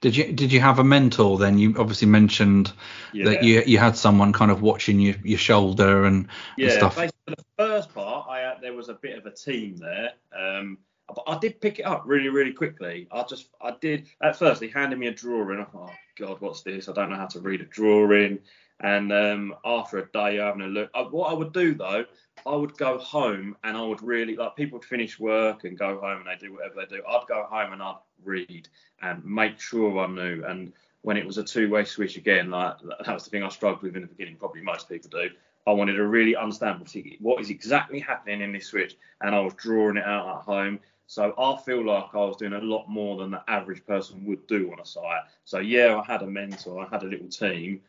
Did 0.00 0.16
you 0.16 0.32
did 0.32 0.52
you 0.52 0.60
have 0.60 0.78
a 0.78 0.84
mentor 0.84 1.38
then? 1.38 1.58
You 1.58 1.74
obviously 1.78 2.08
mentioned 2.08 2.72
yeah. 3.12 3.26
that 3.26 3.44
you 3.44 3.62
you 3.66 3.78
had 3.78 3.96
someone 3.96 4.32
kind 4.32 4.50
of 4.50 4.62
watching 4.62 5.00
your, 5.00 5.14
your 5.22 5.38
shoulder 5.38 6.04
and, 6.04 6.28
yeah, 6.56 6.66
and 6.66 6.74
stuff. 6.74 6.96
Basically, 6.96 7.34
the 7.36 7.44
first 7.56 7.94
part, 7.94 8.26
I 8.28 8.40
had, 8.40 8.60
there 8.60 8.74
was 8.74 8.88
a 8.88 8.94
bit 8.94 9.16
of 9.18 9.26
a 9.26 9.30
team 9.30 9.76
there. 9.76 10.10
Um, 10.36 10.78
but 11.14 11.24
I 11.26 11.38
did 11.38 11.60
pick 11.60 11.78
it 11.78 11.82
up 11.82 12.02
really, 12.06 12.28
really 12.28 12.52
quickly. 12.52 13.06
I 13.12 13.22
just, 13.24 13.48
I 13.60 13.74
did 13.80 14.06
at 14.22 14.36
first. 14.36 14.62
He 14.62 14.68
handed 14.68 14.98
me 14.98 15.08
a 15.08 15.12
drawing. 15.12 15.60
I 15.60 15.64
thought, 15.64 15.90
oh 15.90 15.96
God, 16.16 16.40
what's 16.40 16.62
this? 16.62 16.88
I 16.88 16.92
don't 16.92 17.10
know 17.10 17.16
how 17.16 17.26
to 17.26 17.40
read 17.40 17.60
a 17.60 17.64
drawing. 17.64 18.38
And 18.82 19.12
um, 19.12 19.54
after 19.64 19.98
a 19.98 20.10
day 20.10 20.34
you're 20.34 20.44
having 20.44 20.62
a 20.62 20.66
look, 20.66 20.90
I, 20.94 21.02
what 21.02 21.30
I 21.30 21.34
would 21.34 21.52
do 21.52 21.74
though, 21.74 22.04
I 22.46 22.54
would 22.54 22.76
go 22.76 22.98
home 22.98 23.56
and 23.62 23.76
I 23.76 23.82
would 23.82 24.02
really 24.02 24.36
like 24.36 24.56
people 24.56 24.78
would 24.78 24.86
finish 24.86 25.20
work 25.20 25.64
and 25.64 25.78
go 25.78 26.00
home 26.00 26.18
and 26.18 26.26
they 26.26 26.44
do 26.44 26.52
whatever 26.52 26.74
they 26.76 26.96
do. 26.96 27.02
I'd 27.08 27.26
go 27.28 27.46
home 27.48 27.72
and 27.72 27.82
I'd 27.82 27.98
read 28.24 28.68
and 29.00 29.24
make 29.24 29.60
sure 29.60 30.00
I 30.00 30.06
knew. 30.08 30.44
And 30.44 30.72
when 31.02 31.16
it 31.16 31.26
was 31.26 31.38
a 31.38 31.44
two-way 31.44 31.84
switch 31.84 32.16
again, 32.16 32.50
like 32.50 32.76
that 33.04 33.14
was 33.14 33.24
the 33.24 33.30
thing 33.30 33.44
I 33.44 33.48
struggled 33.48 33.82
with 33.82 33.96
in 33.96 34.02
the 34.02 34.08
beginning. 34.08 34.36
Probably 34.36 34.62
most 34.62 34.88
people 34.88 35.10
do. 35.10 35.30
I 35.66 35.70
wanted 35.70 35.94
to 35.94 36.06
really 36.06 36.34
understand 36.34 36.84
what 37.20 37.40
is 37.40 37.50
exactly 37.50 38.00
happening 38.00 38.40
in 38.40 38.52
this 38.52 38.66
switch, 38.66 38.96
and 39.20 39.32
I 39.32 39.38
was 39.40 39.54
drawing 39.54 39.96
it 39.96 40.04
out 40.04 40.38
at 40.38 40.42
home. 40.42 40.80
So 41.06 41.34
I 41.38 41.56
feel 41.62 41.84
like 41.84 42.06
I 42.14 42.18
was 42.18 42.36
doing 42.36 42.54
a 42.54 42.60
lot 42.60 42.88
more 42.88 43.18
than 43.18 43.30
the 43.30 43.42
average 43.48 43.84
person 43.86 44.24
would 44.24 44.46
do 44.46 44.72
on 44.72 44.80
a 44.80 44.84
site. 44.84 45.22
So 45.44 45.58
yeah, 45.58 46.00
I 46.00 46.10
had 46.10 46.22
a 46.22 46.26
mentor, 46.26 46.84
I 46.84 46.88
had 46.88 47.04
a 47.04 47.06
little 47.06 47.28
team, 47.28 47.80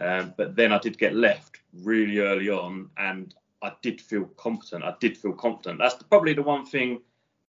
um, 0.00 0.34
but 0.36 0.56
then 0.56 0.72
I 0.72 0.78
did 0.78 0.98
get 0.98 1.14
left 1.14 1.60
really 1.82 2.18
early 2.18 2.48
on, 2.48 2.90
and 2.96 3.34
I 3.62 3.72
did 3.82 4.00
feel 4.00 4.24
competent. 4.36 4.84
I 4.84 4.94
did 5.00 5.16
feel 5.16 5.32
confident. 5.32 5.78
That's 5.78 6.02
probably 6.04 6.32
the 6.32 6.42
one 6.42 6.64
thing 6.64 7.00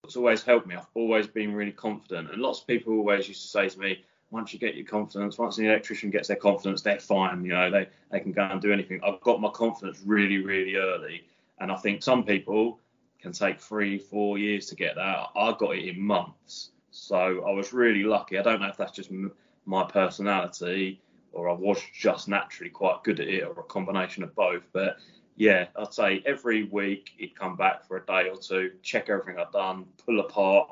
that's 0.03 0.15
always 0.15 0.43
helped 0.43 0.67
me. 0.67 0.75
I've 0.75 0.87
always 0.93 1.27
been 1.27 1.53
really 1.53 1.71
confident, 1.71 2.31
and 2.31 2.41
lots 2.41 2.61
of 2.61 2.67
people 2.67 2.93
always 2.93 3.27
used 3.27 3.41
to 3.41 3.47
say 3.47 3.69
to 3.69 3.79
me, 3.79 4.03
once 4.29 4.53
you 4.53 4.59
get 4.59 4.75
your 4.75 4.85
confidence, 4.85 5.37
once 5.37 5.57
an 5.57 5.65
electrician 5.65 6.09
gets 6.09 6.27
their 6.27 6.37
confidence, 6.37 6.81
they're 6.81 6.99
fine. 6.99 7.43
You 7.43 7.53
know, 7.53 7.69
they 7.69 7.87
they 8.11 8.19
can 8.19 8.31
go 8.31 8.43
and 8.43 8.61
do 8.61 8.71
anything. 8.73 9.01
I've 9.03 9.21
got 9.21 9.41
my 9.41 9.49
confidence 9.49 10.01
really, 10.05 10.37
really 10.39 10.75
early, 10.75 11.25
and 11.59 11.71
I 11.71 11.75
think 11.75 12.03
some 12.03 12.23
people 12.23 12.79
can 13.21 13.31
take 13.31 13.59
three, 13.59 13.97
four 13.97 14.37
years 14.37 14.67
to 14.67 14.75
get 14.75 14.95
that. 14.95 15.27
I 15.35 15.55
got 15.57 15.75
it 15.75 15.87
in 15.87 15.99
months. 15.99 16.71
So 16.91 17.45
I 17.45 17.51
was 17.51 17.73
really 17.73 18.03
lucky. 18.03 18.37
I 18.37 18.43
don't 18.43 18.61
know 18.61 18.67
if 18.67 18.77
that's 18.77 18.91
just 18.91 19.11
m- 19.11 19.31
my 19.65 19.83
personality 19.83 21.01
or 21.31 21.49
I 21.49 21.53
was 21.53 21.81
just 21.93 22.27
naturally 22.27 22.69
quite 22.69 23.03
good 23.03 23.19
at 23.19 23.27
it 23.27 23.43
or 23.43 23.51
a 23.59 23.63
combination 23.63 24.23
of 24.23 24.35
both. 24.35 24.63
But 24.73 24.97
yeah, 25.35 25.67
I'd 25.75 25.93
say 25.93 26.23
every 26.25 26.63
week 26.63 27.11
he'd 27.17 27.35
come 27.35 27.55
back 27.55 27.87
for 27.87 27.97
a 27.97 28.05
day 28.05 28.29
or 28.29 28.37
two, 28.37 28.71
check 28.81 29.09
everything 29.09 29.39
I'd 29.39 29.51
done, 29.51 29.85
pull 30.05 30.19
apart 30.19 30.69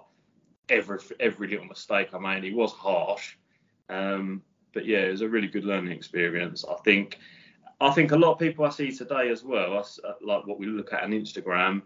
every 0.70 1.00
every 1.20 1.48
little 1.48 1.66
mistake 1.66 2.10
I 2.14 2.20
made. 2.20 2.44
He 2.44 2.54
was 2.54 2.72
harsh, 2.72 3.36
um, 3.90 4.42
but 4.74 4.86
yeah, 4.86 5.00
it 5.00 5.12
was 5.12 5.22
a 5.22 5.30
really 5.30 5.48
good 5.48 5.66
learning 5.66 5.92
experience. 5.92 6.66
I 6.70 6.76
think 6.84 7.20
I 7.82 7.92
think 7.92 8.12
a 8.12 8.18
lot 8.18 8.34
of 8.34 8.40
people 8.40 8.66
I 8.66 8.70
see 8.70 8.92
today 8.92 9.30
as 9.30 9.44
well, 9.44 9.86
like 10.22 10.48
what 10.48 10.60
we 10.60 10.66
look 10.66 10.94
at 10.94 11.04
on 11.04 11.12
Instagram, 11.12 11.82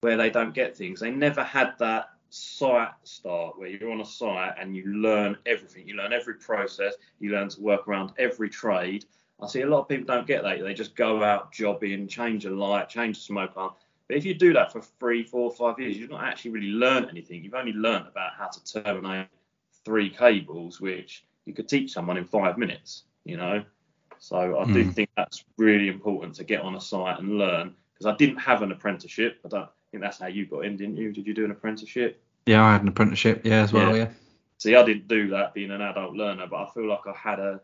where 0.00 0.16
they 0.16 0.30
don't 0.30 0.54
get 0.54 0.76
things. 0.76 1.00
They 1.00 1.10
never 1.10 1.42
had 1.42 1.74
that 1.78 2.10
site 2.30 2.92
start 3.04 3.58
where 3.58 3.68
you're 3.68 3.90
on 3.90 4.00
a 4.00 4.04
site 4.04 4.54
and 4.58 4.74
you 4.74 4.86
learn 4.86 5.36
everything. 5.46 5.86
You 5.86 5.94
learn 5.96 6.12
every 6.12 6.34
process. 6.34 6.94
You 7.18 7.32
learn 7.32 7.48
to 7.50 7.60
work 7.60 7.86
around 7.86 8.12
every 8.18 8.48
trade. 8.48 9.04
I 9.42 9.46
see 9.46 9.62
a 9.62 9.66
lot 9.66 9.80
of 9.80 9.88
people 9.88 10.06
don't 10.06 10.26
get 10.26 10.42
that. 10.42 10.62
They 10.62 10.74
just 10.74 10.94
go 10.94 11.22
out 11.22 11.52
jobbing, 11.52 12.06
change 12.08 12.44
a 12.44 12.50
light, 12.50 12.88
change 12.88 13.18
a 13.18 13.20
smoke 13.20 13.56
alarm. 13.56 13.72
But 14.06 14.16
if 14.16 14.24
you 14.24 14.34
do 14.34 14.52
that 14.54 14.72
for 14.72 14.82
three, 14.82 15.22
four, 15.22 15.50
five 15.50 15.78
years, 15.78 15.96
you've 15.96 16.10
not 16.10 16.24
actually 16.24 16.50
really 16.50 16.68
learned 16.68 17.08
anything. 17.08 17.42
You've 17.44 17.54
only 17.54 17.72
learned 17.72 18.06
about 18.06 18.32
how 18.36 18.48
to 18.48 18.82
terminate 18.82 19.28
three 19.84 20.10
cables, 20.10 20.80
which 20.80 21.24
you 21.46 21.54
could 21.54 21.68
teach 21.68 21.92
someone 21.92 22.16
in 22.16 22.24
five 22.24 22.58
minutes, 22.58 23.04
you 23.24 23.36
know. 23.36 23.64
So 24.18 24.58
I 24.58 24.64
do 24.66 24.84
hmm. 24.84 24.90
think 24.90 25.10
that's 25.16 25.44
really 25.56 25.88
important 25.88 26.34
to 26.34 26.44
get 26.44 26.60
on 26.60 26.74
a 26.74 26.80
site 26.80 27.18
and 27.18 27.38
learn 27.38 27.74
because 27.94 28.06
I 28.06 28.16
didn't 28.16 28.38
have 28.38 28.62
an 28.62 28.72
apprenticeship. 28.72 29.38
I 29.44 29.48
don't 29.48 29.68
think 29.90 30.02
that's 30.02 30.18
how 30.18 30.26
you 30.26 30.46
got 30.46 30.64
in, 30.64 30.76
didn't 30.76 30.96
you? 30.96 31.12
Did 31.12 31.26
you 31.26 31.34
do 31.34 31.44
an 31.44 31.50
apprenticeship? 31.50 32.22
Yeah, 32.46 32.64
I 32.64 32.72
had 32.72 32.82
an 32.82 32.88
apprenticeship, 32.88 33.42
yeah, 33.44 33.62
as 33.62 33.72
well, 33.72 33.96
yeah. 33.96 34.04
yeah. 34.04 34.08
See, 34.58 34.76
I 34.76 34.84
didn't 34.84 35.08
do 35.08 35.28
that 35.30 35.54
being 35.54 35.70
an 35.70 35.80
adult 35.80 36.14
learner, 36.14 36.46
but 36.46 36.56
I 36.56 36.70
feel 36.70 36.86
like 36.86 37.06
I 37.06 37.12
had 37.12 37.38
a 37.38 37.60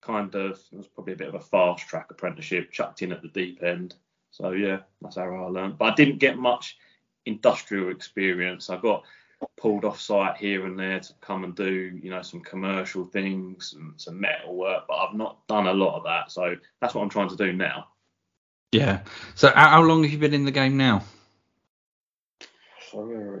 kind 0.00 0.34
of, 0.34 0.60
it 0.72 0.76
was 0.76 0.88
probably 0.88 1.14
a 1.14 1.16
bit 1.16 1.28
of 1.28 1.34
a 1.34 1.40
fast 1.40 1.88
track 1.88 2.10
apprenticeship 2.10 2.70
chucked 2.70 3.02
in 3.02 3.12
at 3.12 3.22
the 3.22 3.28
deep 3.28 3.62
end. 3.62 3.94
So, 4.30 4.52
yeah, 4.52 4.78
that's 5.00 5.16
how 5.16 5.24
I 5.24 5.48
learned. 5.48 5.78
But 5.78 5.92
I 5.92 5.94
didn't 5.94 6.18
get 6.18 6.38
much 6.38 6.78
industrial 7.26 7.90
experience. 7.90 8.70
I 8.70 8.76
got 8.76 9.04
pulled 9.56 9.84
off 9.84 10.00
site 10.00 10.36
here 10.36 10.66
and 10.66 10.78
there 10.78 11.00
to 11.00 11.12
come 11.20 11.44
and 11.44 11.54
do, 11.54 11.98
you 12.02 12.10
know, 12.10 12.22
some 12.22 12.40
commercial 12.40 13.04
things 13.04 13.74
and 13.76 13.92
some 13.96 14.20
metal 14.20 14.56
work, 14.56 14.84
but 14.88 14.94
I've 14.94 15.14
not 15.14 15.46
done 15.48 15.66
a 15.66 15.72
lot 15.72 15.96
of 15.96 16.04
that. 16.04 16.30
So 16.30 16.56
that's 16.80 16.94
what 16.94 17.02
I'm 17.02 17.08
trying 17.08 17.28
to 17.28 17.36
do 17.36 17.52
now. 17.52 17.88
Yeah. 18.70 19.00
So 19.34 19.52
how 19.54 19.82
long 19.82 20.02
have 20.02 20.12
you 20.12 20.18
been 20.18 20.34
in 20.34 20.44
the 20.44 20.50
game 20.50 20.76
now? 20.76 21.02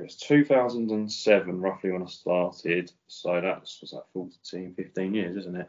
It 0.02 0.10
is 0.10 0.16
2007 0.16 1.60
roughly 1.60 1.90
when 1.90 2.02
I 2.02 2.06
started. 2.06 2.92
So 3.06 3.40
that's 3.40 3.80
was 3.80 3.92
that 3.92 4.04
14, 4.12 4.74
15 4.74 5.14
years, 5.14 5.36
isn't 5.36 5.56
it? 5.56 5.66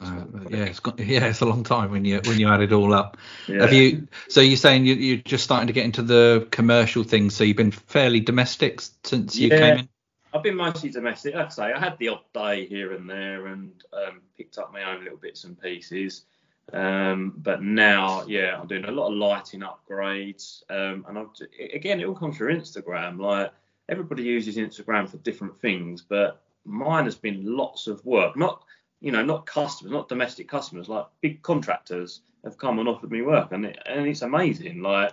Uh, 0.00 0.24
yeah, 0.48 0.64
it's 0.64 0.80
got, 0.80 0.98
yeah, 0.98 1.26
it's 1.26 1.40
a 1.40 1.46
long 1.46 1.62
time 1.62 1.90
when 1.90 2.04
you 2.04 2.20
when 2.24 2.38
you 2.38 2.48
add 2.48 2.60
it 2.60 2.72
all 2.72 2.92
up. 2.92 3.16
Yeah. 3.48 3.62
Have 3.62 3.72
you? 3.72 4.08
So 4.28 4.40
you're 4.40 4.56
saying 4.56 4.86
you, 4.86 4.94
you're 4.94 5.16
just 5.18 5.44
starting 5.44 5.68
to 5.68 5.72
get 5.72 5.84
into 5.84 6.02
the 6.02 6.48
commercial 6.50 7.04
thing. 7.04 7.30
So 7.30 7.44
you've 7.44 7.56
been 7.56 7.70
fairly 7.70 8.20
domestic 8.20 8.80
since 9.04 9.36
you 9.36 9.48
Yeah. 9.48 9.58
came 9.58 9.78
in. 9.78 9.88
I've 10.32 10.42
been 10.42 10.56
mostly 10.56 10.90
domestic. 10.90 11.36
Like 11.36 11.46
I 11.46 11.48
say, 11.50 11.72
I 11.72 11.78
had 11.78 11.96
the 11.98 12.08
odd 12.08 12.24
day 12.34 12.66
here 12.66 12.92
and 12.92 13.08
there 13.08 13.46
and 13.46 13.72
um, 13.92 14.20
picked 14.36 14.58
up 14.58 14.72
my 14.72 14.82
own 14.92 15.04
little 15.04 15.18
bits 15.18 15.44
and 15.44 15.60
pieces. 15.60 16.24
Um, 16.72 17.34
but 17.36 17.62
now, 17.62 18.24
yeah, 18.26 18.58
I'm 18.58 18.66
doing 18.66 18.84
a 18.84 18.90
lot 18.90 19.08
of 19.08 19.14
lighting 19.14 19.60
upgrades. 19.60 20.62
Um, 20.70 21.04
and 21.08 21.18
I've, 21.18 21.28
again, 21.72 22.00
it 22.00 22.06
all 22.06 22.14
comes 22.14 22.36
through 22.36 22.56
Instagram. 22.56 23.18
Like 23.20 23.52
everybody 23.88 24.22
uses 24.22 24.56
Instagram 24.56 25.08
for 25.08 25.18
different 25.18 25.60
things, 25.60 26.02
but 26.02 26.42
mine 26.64 27.04
has 27.04 27.16
been 27.16 27.56
lots 27.56 27.86
of 27.86 28.04
work. 28.04 28.36
Not, 28.36 28.64
you 29.00 29.12
know, 29.12 29.24
not 29.24 29.46
customers, 29.46 29.92
not 29.92 30.08
domestic 30.08 30.48
customers, 30.48 30.88
like 30.88 31.06
big 31.20 31.42
contractors 31.42 32.22
have 32.44 32.58
come 32.58 32.78
and 32.78 32.88
offered 32.88 33.10
me 33.10 33.22
work, 33.22 33.52
and 33.52 33.66
it, 33.66 33.78
and 33.86 34.06
it's 34.06 34.22
amazing. 34.22 34.82
Like 34.82 35.12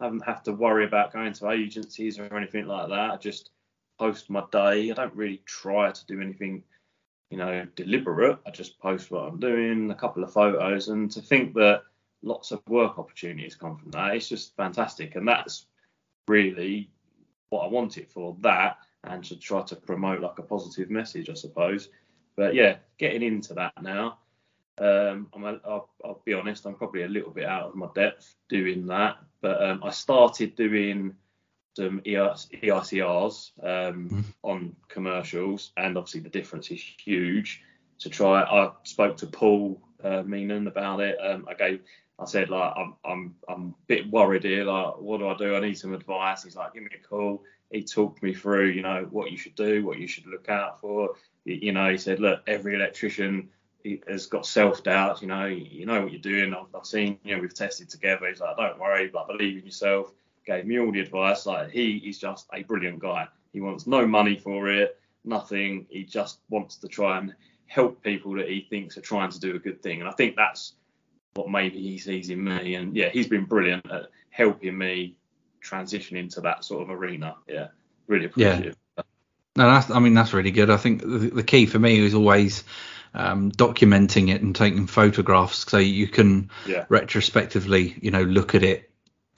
I 0.00 0.04
haven't 0.04 0.24
have 0.24 0.42
to 0.44 0.52
worry 0.52 0.84
about 0.84 1.12
going 1.12 1.32
to 1.32 1.50
agencies 1.50 2.18
or 2.18 2.34
anything 2.36 2.66
like 2.66 2.88
that. 2.88 3.10
I 3.10 3.16
just 3.16 3.50
post 3.98 4.30
my 4.30 4.42
day. 4.50 4.90
I 4.90 4.94
don't 4.94 5.14
really 5.14 5.42
try 5.46 5.90
to 5.92 6.06
do 6.06 6.20
anything, 6.20 6.62
you 7.32 7.38
know, 7.38 7.66
deliberate. 7.76 8.38
I 8.46 8.50
just 8.50 8.78
post 8.78 9.10
what 9.10 9.24
I'm 9.26 9.40
doing, 9.40 9.90
a 9.90 9.94
couple 9.94 10.22
of 10.22 10.34
photos, 10.34 10.88
and 10.88 11.10
to 11.12 11.22
think 11.22 11.54
that 11.54 11.80
lots 12.22 12.52
of 12.52 12.60
work 12.68 12.98
opportunities 12.98 13.54
come 13.54 13.78
from 13.78 13.90
that, 13.92 14.14
it's 14.14 14.28
just 14.28 14.54
fantastic. 14.54 15.16
And 15.16 15.26
that's 15.26 15.64
really 16.28 16.90
what 17.48 17.64
I 17.64 17.68
want 17.68 17.96
it 17.96 18.10
for. 18.10 18.36
That 18.40 18.76
and 19.04 19.24
to 19.24 19.36
try 19.36 19.62
to 19.62 19.76
promote 19.76 20.20
like 20.20 20.38
a 20.40 20.42
positive 20.42 20.90
message, 20.90 21.30
I 21.30 21.34
suppose. 21.34 21.88
But 22.36 22.54
yeah, 22.54 22.76
getting 22.98 23.22
into 23.22 23.54
that 23.54 23.82
now. 23.82 24.18
Um, 24.76 25.28
I'm 25.32 25.44
a, 25.44 25.58
I'll, 25.66 25.88
I'll 26.04 26.22
be 26.26 26.34
honest, 26.34 26.66
I'm 26.66 26.74
probably 26.74 27.04
a 27.04 27.08
little 27.08 27.30
bit 27.30 27.46
out 27.46 27.70
of 27.70 27.74
my 27.76 27.88
depth 27.94 28.34
doing 28.50 28.86
that. 28.88 29.16
But 29.40 29.62
um, 29.62 29.80
I 29.82 29.90
started 29.90 30.54
doing 30.54 31.14
some 31.74 32.00
EICRs 32.00 33.52
um, 33.62 34.08
Mhm. 34.10 34.24
on 34.42 34.76
commercials, 34.88 35.72
and 35.76 35.96
obviously 35.96 36.20
the 36.20 36.28
difference 36.28 36.70
is 36.70 36.82
huge. 36.82 37.62
To 38.00 38.10
try, 38.10 38.42
I 38.42 38.72
spoke 38.82 39.18
to 39.18 39.26
Paul 39.26 39.80
uh, 40.02 40.22
Meenan 40.24 40.66
about 40.66 41.00
it. 41.00 41.16
Um, 41.20 41.46
I 41.48 41.54
gave, 41.54 41.82
I 42.18 42.24
said 42.24 42.50
like 42.50 42.72
I'm, 42.76 42.94
I'm, 43.04 43.36
I'm 43.48 43.68
a 43.68 43.86
bit 43.86 44.10
worried 44.10 44.42
here. 44.44 44.64
Like, 44.64 44.98
what 44.98 45.18
do 45.18 45.28
I 45.28 45.36
do? 45.36 45.54
I 45.54 45.60
need 45.60 45.78
some 45.78 45.94
advice. 45.94 46.42
He's 46.44 46.56
like, 46.56 46.74
give 46.74 46.82
me 46.82 46.90
a 46.94 47.06
call. 47.06 47.44
He 47.70 47.84
talked 47.84 48.22
me 48.22 48.34
through, 48.34 48.70
you 48.70 48.82
know, 48.82 49.06
what 49.10 49.30
you 49.30 49.38
should 49.38 49.54
do, 49.54 49.84
what 49.86 49.98
you 49.98 50.06
should 50.08 50.26
look 50.26 50.48
out 50.48 50.80
for. 50.80 51.14
You 51.44 51.72
know, 51.72 51.90
he 51.90 51.96
said, 51.96 52.20
look, 52.20 52.42
every 52.46 52.74
electrician 52.74 53.48
has 54.08 54.26
got 54.26 54.46
self 54.46 54.82
doubt. 54.82 55.22
You 55.22 55.28
know, 55.28 55.46
you 55.46 55.86
know 55.86 56.02
what 56.02 56.12
you're 56.12 56.20
doing. 56.20 56.52
I've, 56.54 56.74
I've 56.74 56.86
seen, 56.86 57.18
you 57.24 57.34
know, 57.36 57.40
we've 57.40 57.54
tested 57.54 57.88
together. 57.88 58.26
He's 58.28 58.40
like, 58.40 58.56
don't 58.56 58.78
worry, 58.80 59.10
like 59.14 59.26
believe 59.28 59.58
in 59.58 59.64
yourself. 59.64 60.12
Gave 60.46 60.66
me 60.66 60.78
all 60.78 60.92
the 60.92 61.00
advice. 61.00 61.46
Like 61.46 61.70
he 61.70 61.96
is 61.96 62.18
just 62.18 62.46
a 62.52 62.62
brilliant 62.62 62.98
guy. 62.98 63.28
He 63.52 63.60
wants 63.60 63.86
no 63.86 64.06
money 64.06 64.36
for 64.36 64.68
it, 64.68 64.98
nothing. 65.24 65.86
He 65.90 66.04
just 66.04 66.38
wants 66.48 66.76
to 66.76 66.88
try 66.88 67.18
and 67.18 67.34
help 67.66 68.02
people 68.02 68.34
that 68.36 68.48
he 68.48 68.66
thinks 68.68 68.96
are 68.98 69.02
trying 69.02 69.30
to 69.30 69.40
do 69.40 69.54
a 69.54 69.58
good 69.58 69.82
thing. 69.82 70.00
And 70.00 70.08
I 70.08 70.12
think 70.12 70.36
that's 70.36 70.74
what 71.34 71.50
maybe 71.50 71.80
he 71.80 71.98
sees 71.98 72.30
in 72.30 72.42
me. 72.42 72.74
And 72.74 72.94
yeah, 72.96 73.08
he's 73.08 73.28
been 73.28 73.44
brilliant 73.44 73.90
at 73.90 74.08
helping 74.30 74.76
me 74.76 75.16
transition 75.60 76.16
into 76.16 76.40
that 76.42 76.64
sort 76.64 76.82
of 76.82 76.90
arena. 76.90 77.36
Yeah, 77.48 77.68
really 78.06 78.30
Yeah. 78.36 78.54
appreciate 78.54 78.76
it. 78.98 79.04
No, 79.54 79.66
that's, 79.70 79.90
I 79.90 79.98
mean 79.98 80.14
that's 80.14 80.32
really 80.32 80.50
good. 80.50 80.70
I 80.70 80.76
think 80.76 81.02
the, 81.02 81.30
the 81.30 81.42
key 81.42 81.66
for 81.66 81.78
me 81.78 81.98
is 81.98 82.14
always 82.14 82.64
um, 83.14 83.52
documenting 83.52 84.34
it 84.34 84.40
and 84.40 84.56
taking 84.56 84.86
photographs 84.86 85.70
so 85.70 85.78
you 85.78 86.08
can 86.08 86.50
Yeah. 86.66 86.86
retrospectively, 86.88 87.98
you 88.00 88.10
know, 88.10 88.22
look 88.22 88.54
at 88.54 88.62
it, 88.62 88.90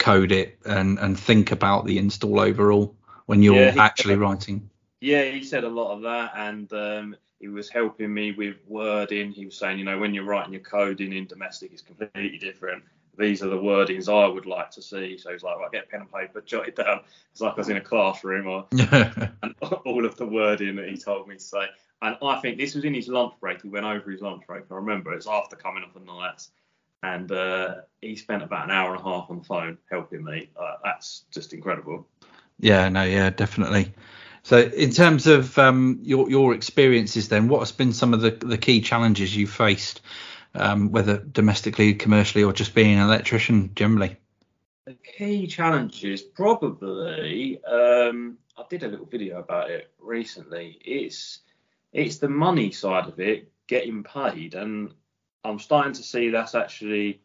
code 0.04 0.32
it, 0.32 0.58
and 0.66 0.98
and 0.98 1.18
think 1.18 1.50
about 1.50 1.86
the 1.86 1.98
install 1.98 2.40
overall 2.40 2.94
when 3.26 3.42
you're 3.42 3.56
Yeah, 3.56 3.70
he- 3.70 3.78
actually 3.78 4.16
writing. 4.16 4.68
Yeah, 5.00 5.24
he 5.24 5.42
said 5.42 5.64
a 5.64 5.68
lot 5.68 5.92
of 5.94 6.02
that, 6.02 6.32
and 6.36 6.72
um, 6.72 7.16
he 7.40 7.48
was 7.48 7.68
helping 7.68 8.12
me 8.12 8.32
with 8.32 8.56
wording. 8.66 9.32
He 9.32 9.44
was 9.46 9.56
saying, 9.56 9.78
you 9.78 9.84
know, 9.84 9.98
when 9.98 10.14
you're 10.14 10.24
writing 10.24 10.52
your 10.52 10.62
coding 10.62 11.12
in 11.12 11.26
domestic, 11.26 11.72
it's 11.72 11.82
completely 11.82 12.38
different. 12.38 12.84
These 13.16 13.42
are 13.42 13.48
the 13.48 13.56
wordings 13.56 14.08
I 14.08 14.26
would 14.26 14.46
like 14.46 14.70
to 14.72 14.82
see. 14.82 15.16
So 15.18 15.30
he's 15.30 15.42
like, 15.42 15.56
right, 15.58 15.70
get 15.70 15.84
a 15.84 15.86
pen 15.86 16.00
and 16.00 16.12
paper, 16.12 16.40
jot 16.40 16.68
it 16.68 16.76
down. 16.76 17.00
It's 17.32 17.40
like 17.40 17.54
I 17.54 17.56
was 17.56 17.68
in 17.68 17.76
a 17.76 17.80
classroom, 17.80 18.46
or 18.46 18.66
and 18.72 19.54
all 19.62 20.04
of 20.04 20.16
the 20.16 20.26
wording 20.26 20.76
that 20.76 20.88
he 20.88 20.96
told 20.96 21.28
me 21.28 21.36
to 21.36 21.40
say. 21.40 21.66
And 22.02 22.16
I 22.22 22.40
think 22.40 22.58
this 22.58 22.74
was 22.74 22.84
in 22.84 22.92
his 22.92 23.08
lunch 23.08 23.34
break. 23.40 23.62
He 23.62 23.68
went 23.68 23.86
over 23.86 24.10
his 24.10 24.20
lunch 24.20 24.46
break. 24.46 24.64
I 24.70 24.74
remember 24.74 25.12
it's 25.14 25.26
after 25.26 25.56
coming 25.56 25.82
off 25.84 25.94
the 25.94 26.00
nights, 26.00 26.50
and 27.04 27.30
uh, 27.30 27.74
he 28.00 28.16
spent 28.16 28.42
about 28.42 28.64
an 28.64 28.70
hour 28.70 28.92
and 28.94 29.00
a 29.00 29.04
half 29.04 29.26
on 29.28 29.38
the 29.38 29.44
phone 29.44 29.78
helping 29.90 30.24
me. 30.24 30.50
Uh, 30.58 30.76
that's 30.82 31.24
just 31.30 31.52
incredible. 31.52 32.08
Yeah, 32.58 32.88
no, 32.88 33.02
yeah, 33.02 33.30
definitely. 33.30 33.92
So, 34.42 34.58
in 34.58 34.90
terms 34.90 35.26
of 35.26 35.58
um, 35.58 36.00
your 36.02 36.30
your 36.30 36.54
experiences, 36.54 37.28
then, 37.28 37.48
what 37.48 37.60
has 37.60 37.72
been 37.72 37.92
some 37.92 38.14
of 38.14 38.20
the 38.20 38.30
the 38.30 38.58
key 38.58 38.80
challenges 38.80 39.36
you 39.36 39.46
faced, 39.46 40.00
um, 40.54 40.92
whether 40.92 41.18
domestically, 41.18 41.94
commercially, 41.94 42.44
or 42.44 42.52
just 42.52 42.74
being 42.74 42.96
an 42.96 43.02
electrician 43.02 43.70
generally? 43.74 44.16
The 44.86 44.96
key 45.16 45.46
challenges 45.46 46.22
probably 46.22 47.62
um, 47.64 48.38
I 48.56 48.64
did 48.68 48.82
a 48.82 48.88
little 48.88 49.06
video 49.06 49.40
about 49.40 49.70
it 49.70 49.90
recently. 49.98 50.78
It's 50.84 51.40
it's 51.92 52.18
the 52.18 52.28
money 52.28 52.70
side 52.70 53.08
of 53.08 53.20
it, 53.20 53.50
getting 53.66 54.02
paid, 54.02 54.54
and 54.54 54.92
I'm 55.44 55.58
starting 55.58 55.92
to 55.92 56.02
see 56.02 56.30
that's 56.30 56.54
actually 56.54 57.20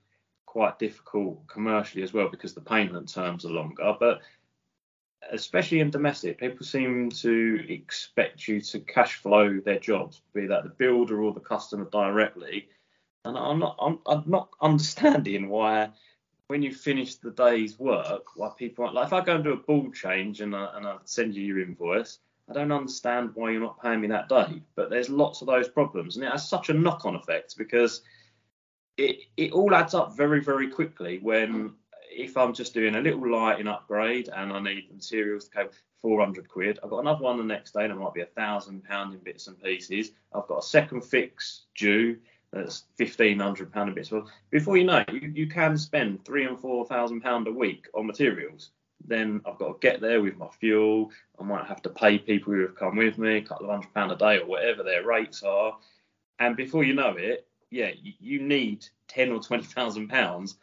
quite 0.45 0.79
difficult 0.79 1.47
commercially 1.47 2.03
as 2.03 2.13
well 2.13 2.27
because 2.27 2.53
the 2.53 2.61
payment 2.61 3.13
terms 3.13 3.45
are 3.45 3.49
longer. 3.49 3.95
But 3.99 4.21
especially 5.31 5.79
in 5.79 5.91
domestic, 5.91 6.39
people 6.39 6.65
seem 6.65 7.09
to 7.09 7.65
expect 7.69 8.47
you 8.47 8.59
to 8.61 8.79
cash 8.79 9.15
flow 9.15 9.59
their 9.59 9.79
jobs, 9.79 10.21
be 10.33 10.47
that 10.47 10.63
the 10.63 10.69
builder 10.69 11.21
or 11.21 11.33
the 11.33 11.39
customer 11.39 11.88
directly. 11.91 12.67
And 13.25 13.38
I'm 13.38 13.59
not 13.59 13.75
I'm, 13.79 13.99
I'm 14.05 14.23
not 14.25 14.49
understanding 14.61 15.49
why 15.49 15.89
when 16.47 16.63
you 16.63 16.73
finish 16.73 17.15
the 17.15 17.31
day's 17.31 17.77
work, 17.77 18.35
why 18.35 18.51
people 18.57 18.91
like 18.93 19.07
if 19.07 19.13
I 19.13 19.23
go 19.23 19.35
and 19.35 19.43
do 19.43 19.53
a 19.53 19.57
ball 19.57 19.91
change 19.91 20.41
and 20.41 20.55
I, 20.55 20.71
and 20.75 20.88
I 20.88 20.97
send 21.05 21.35
you 21.35 21.43
your 21.43 21.61
invoice, 21.61 22.19
I 22.49 22.53
don't 22.53 22.71
understand 22.71 23.31
why 23.35 23.51
you're 23.51 23.61
not 23.61 23.81
paying 23.81 24.01
me 24.01 24.07
that 24.07 24.29
day. 24.29 24.61
But 24.75 24.89
there's 24.89 25.09
lots 25.09 25.41
of 25.41 25.47
those 25.47 25.69
problems, 25.69 26.15
and 26.15 26.25
it 26.25 26.31
has 26.31 26.49
such 26.49 26.69
a 26.69 26.73
knock-on 26.73 27.15
effect 27.15 27.57
because 27.57 28.01
it 28.97 29.21
it 29.37 29.51
all 29.51 29.73
adds 29.75 29.93
up 29.93 30.15
very 30.15 30.41
very 30.41 30.69
quickly. 30.69 31.19
When 31.19 31.73
if 32.11 32.35
I'm 32.35 32.53
just 32.53 32.73
doing 32.73 32.95
a 32.95 33.01
little 33.01 33.29
lighting 33.31 33.67
upgrade 33.67 34.29
and 34.35 34.51
I 34.51 34.59
need 34.59 34.91
materials 34.91 35.45
to 35.45 35.51
cover 35.51 35.69
400 36.01 36.49
quid, 36.49 36.79
I've 36.83 36.89
got 36.89 36.99
another 36.99 37.23
one 37.23 37.37
the 37.37 37.43
next 37.43 37.73
day 37.73 37.83
and 37.83 37.93
it 37.93 37.95
might 37.95 38.13
be 38.13 38.21
a 38.21 38.25
thousand 38.25 38.83
pound 38.83 39.13
in 39.13 39.19
bits 39.19 39.47
and 39.47 39.61
pieces. 39.61 40.11
I've 40.33 40.47
got 40.47 40.59
a 40.59 40.63
second 40.63 41.01
fix 41.01 41.65
due 41.75 42.17
that's 42.51 42.85
fifteen 42.97 43.39
hundred 43.39 43.71
pound 43.71 43.89
a 43.89 43.93
bit. 43.93 44.07
So 44.07 44.25
before 44.49 44.77
you 44.77 44.85
know, 44.85 45.03
it, 45.07 45.13
you, 45.13 45.31
you 45.33 45.47
can 45.47 45.77
spend 45.77 46.25
three 46.25 46.45
and 46.45 46.59
four 46.59 46.85
thousand 46.85 47.21
pound 47.21 47.47
a 47.47 47.51
week 47.51 47.87
on 47.93 48.07
materials. 48.07 48.71
Then 49.05 49.41
I've 49.45 49.57
got 49.57 49.67
to 49.67 49.87
get 49.87 50.01
there 50.01 50.21
with 50.21 50.37
my 50.37 50.49
fuel. 50.59 51.11
I 51.39 51.43
might 51.43 51.65
have 51.65 51.81
to 51.83 51.89
pay 51.89 52.19
people 52.19 52.53
who 52.53 52.61
have 52.61 52.75
come 52.75 52.97
with 52.97 53.17
me 53.17 53.37
a 53.37 53.41
couple 53.41 53.65
of 53.65 53.71
hundred 53.71 53.93
pound 53.93 54.11
a 54.11 54.15
day 54.15 54.39
or 54.39 54.45
whatever 54.45 54.83
their 54.83 55.05
rates 55.05 55.43
are. 55.43 55.77
And 56.39 56.55
before 56.55 56.83
you 56.83 56.93
know 56.93 57.15
it, 57.17 57.47
yeah, 57.69 57.91
you, 58.01 58.41
need 58.41 58.85
ten 59.07 59.31
or 59.31 59.41
twenty 59.41 59.63
thousand 59.63 60.07
pounds 60.07 60.57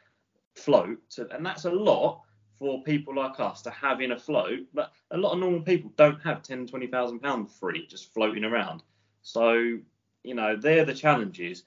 float, 0.54 0.98
to, 1.10 1.28
and 1.34 1.44
that's 1.44 1.64
a 1.64 1.70
lot 1.70 2.22
for 2.58 2.82
people 2.82 3.14
like 3.14 3.38
us 3.38 3.62
to 3.62 3.70
have 3.70 4.00
in 4.00 4.12
a 4.12 4.18
float. 4.18 4.60
But 4.74 4.92
a 5.10 5.16
lot 5.16 5.32
of 5.32 5.38
normal 5.38 5.60
people 5.60 5.92
don't 5.96 6.20
have 6.22 6.42
ten, 6.42 6.66
twenty 6.66 6.86
thousand 6.86 7.20
pounds 7.20 7.56
free 7.58 7.86
just 7.86 8.12
floating 8.12 8.44
around. 8.44 8.82
So 9.22 9.78
you 10.24 10.34
know 10.34 10.56
they're 10.56 10.84
the 10.84 10.94
challenges, 10.94 11.64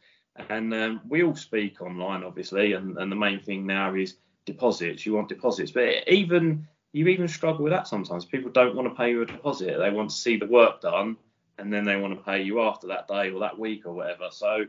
and 0.49 0.73
um, 0.73 1.01
we 1.07 1.23
all 1.23 1.35
speak 1.35 1.81
online, 1.81 2.23
obviously, 2.23 2.73
and, 2.73 2.97
and 2.97 3.11
the 3.11 3.15
main 3.15 3.39
thing 3.39 3.65
now 3.65 3.95
is 3.95 4.15
deposits. 4.51 5.05
You 5.05 5.13
want 5.13 5.29
deposits, 5.29 5.71
but 5.71 6.07
even 6.07 6.67
you 6.91 7.07
even 7.07 7.27
struggle 7.27 7.63
with 7.63 7.73
that 7.73 7.87
sometimes. 7.87 8.25
People 8.25 8.51
don't 8.51 8.75
want 8.75 8.87
to 8.87 8.95
pay 8.95 9.11
you 9.11 9.21
a 9.21 9.25
deposit; 9.25 9.77
they 9.77 9.89
want 9.91 10.09
to 10.09 10.15
see 10.15 10.37
the 10.37 10.47
work 10.47 10.81
done, 10.81 11.17
and 11.57 11.71
then 11.71 11.85
they 11.85 11.95
want 11.97 12.17
to 12.17 12.23
pay 12.23 12.41
you 12.41 12.61
after 12.61 12.87
that 12.87 13.07
day 13.07 13.29
or 13.29 13.39
that 13.41 13.59
week 13.59 13.85
or 13.85 13.93
whatever. 13.93 14.29
So 14.31 14.65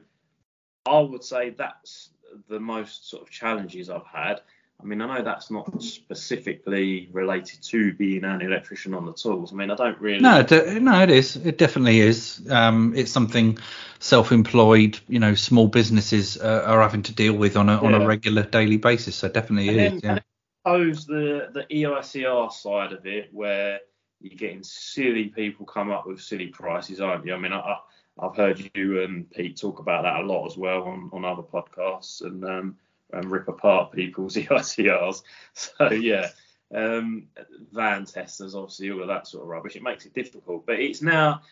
I 0.87 1.01
would 1.01 1.25
say 1.25 1.51
that's 1.51 2.11
the 2.49 2.61
most 2.61 3.09
sort 3.09 3.23
of 3.23 3.31
challenges 3.31 3.91
I've 3.91 4.07
had. 4.07 4.41
I 4.81 4.85
mean, 4.87 5.01
I 5.03 5.19
know 5.19 5.25
that's 5.25 5.51
not 5.51 5.83
specifically 5.83 7.09
related 7.13 7.63
to 7.65 7.93
being 7.95 8.25
an 8.25 8.41
electrician 8.41 8.95
on 8.95 9.07
the 9.07 9.13
tools. 9.13 9.53
I 9.53 9.57
mean, 9.57 9.71
I 9.71 9.75
don't 9.75 10.01
really. 10.01 10.21
No, 10.21 10.43
de- 10.43 10.81
no, 10.81 11.03
it 11.03 11.11
is. 11.11 11.37
It 11.37 11.59
definitely 11.59 12.01
is. 12.01 12.47
Um, 12.51 12.95
it's 12.97 13.11
something 13.11 13.59
self-employed, 13.99 14.99
you 15.09 15.19
know, 15.19 15.35
small 15.35 15.69
businesses 15.69 16.37
uh, 16.39 16.65
are 16.67 16.81
having 16.83 17.03
to 17.03 17.13
deal 17.13 17.35
with 17.35 17.57
on 17.57 17.69
a 17.69 17.79
on 17.83 17.95
a 17.95 18.07
regular 18.07 18.43
daily 18.43 18.79
basis. 18.79 19.17
So 19.17 19.29
definitely 19.29 19.69
And 19.69 19.77
it 19.79 19.81
then, 19.81 19.97
is. 19.97 20.03
Yeah. 20.03 20.09
and 20.11 20.19
then 20.19 20.25
I 20.65 20.71
suppose 20.71 21.07
the 21.07 21.49
the 21.53 21.65
EICR 21.71 22.53
side 22.53 22.93
of 22.93 23.07
it, 23.07 23.29
where 23.33 23.81
you're 24.21 24.37
getting 24.37 24.63
silly 24.63 25.27
people 25.27 25.67
come 25.67 25.91
up 25.91 26.07
with 26.07 26.21
silly 26.21 26.49
prices, 26.49 27.01
aren't 27.01 27.27
you? 27.27 27.35
I 27.35 27.39
mean, 27.39 27.53
I, 27.53 27.59
I 27.61 27.77
I've 28.21 28.37
heard 28.37 28.71
you 28.75 29.03
and 29.03 29.31
Pete 29.31 29.59
talk 29.59 29.79
about 29.79 30.03
that 30.03 30.21
a 30.21 30.27
lot 30.27 30.47
as 30.47 30.57
well 30.57 30.83
on, 30.83 31.11
on 31.13 31.25
other 31.25 31.43
podcasts 31.43 32.21
and 32.23 32.45
um, 32.45 32.77
and 33.13 33.31
rip 33.31 33.49
apart 33.49 33.93
people's 33.93 34.35
EICRs. 34.37 35.23
So 35.53 35.91
yeah, 35.91 36.29
um, 36.75 37.29
van 37.73 38.05
testers, 38.05 38.55
obviously 38.55 38.91
all 38.91 39.03
of 39.03 39.09
that 39.09 39.27
sort 39.27 39.43
of 39.43 39.49
rubbish. 39.49 39.77
It 39.77 39.83
makes 39.83 40.07
it 40.07 40.15
difficult, 40.15 40.67
but 40.67 40.79
it's 40.79 41.03
now 41.03 41.43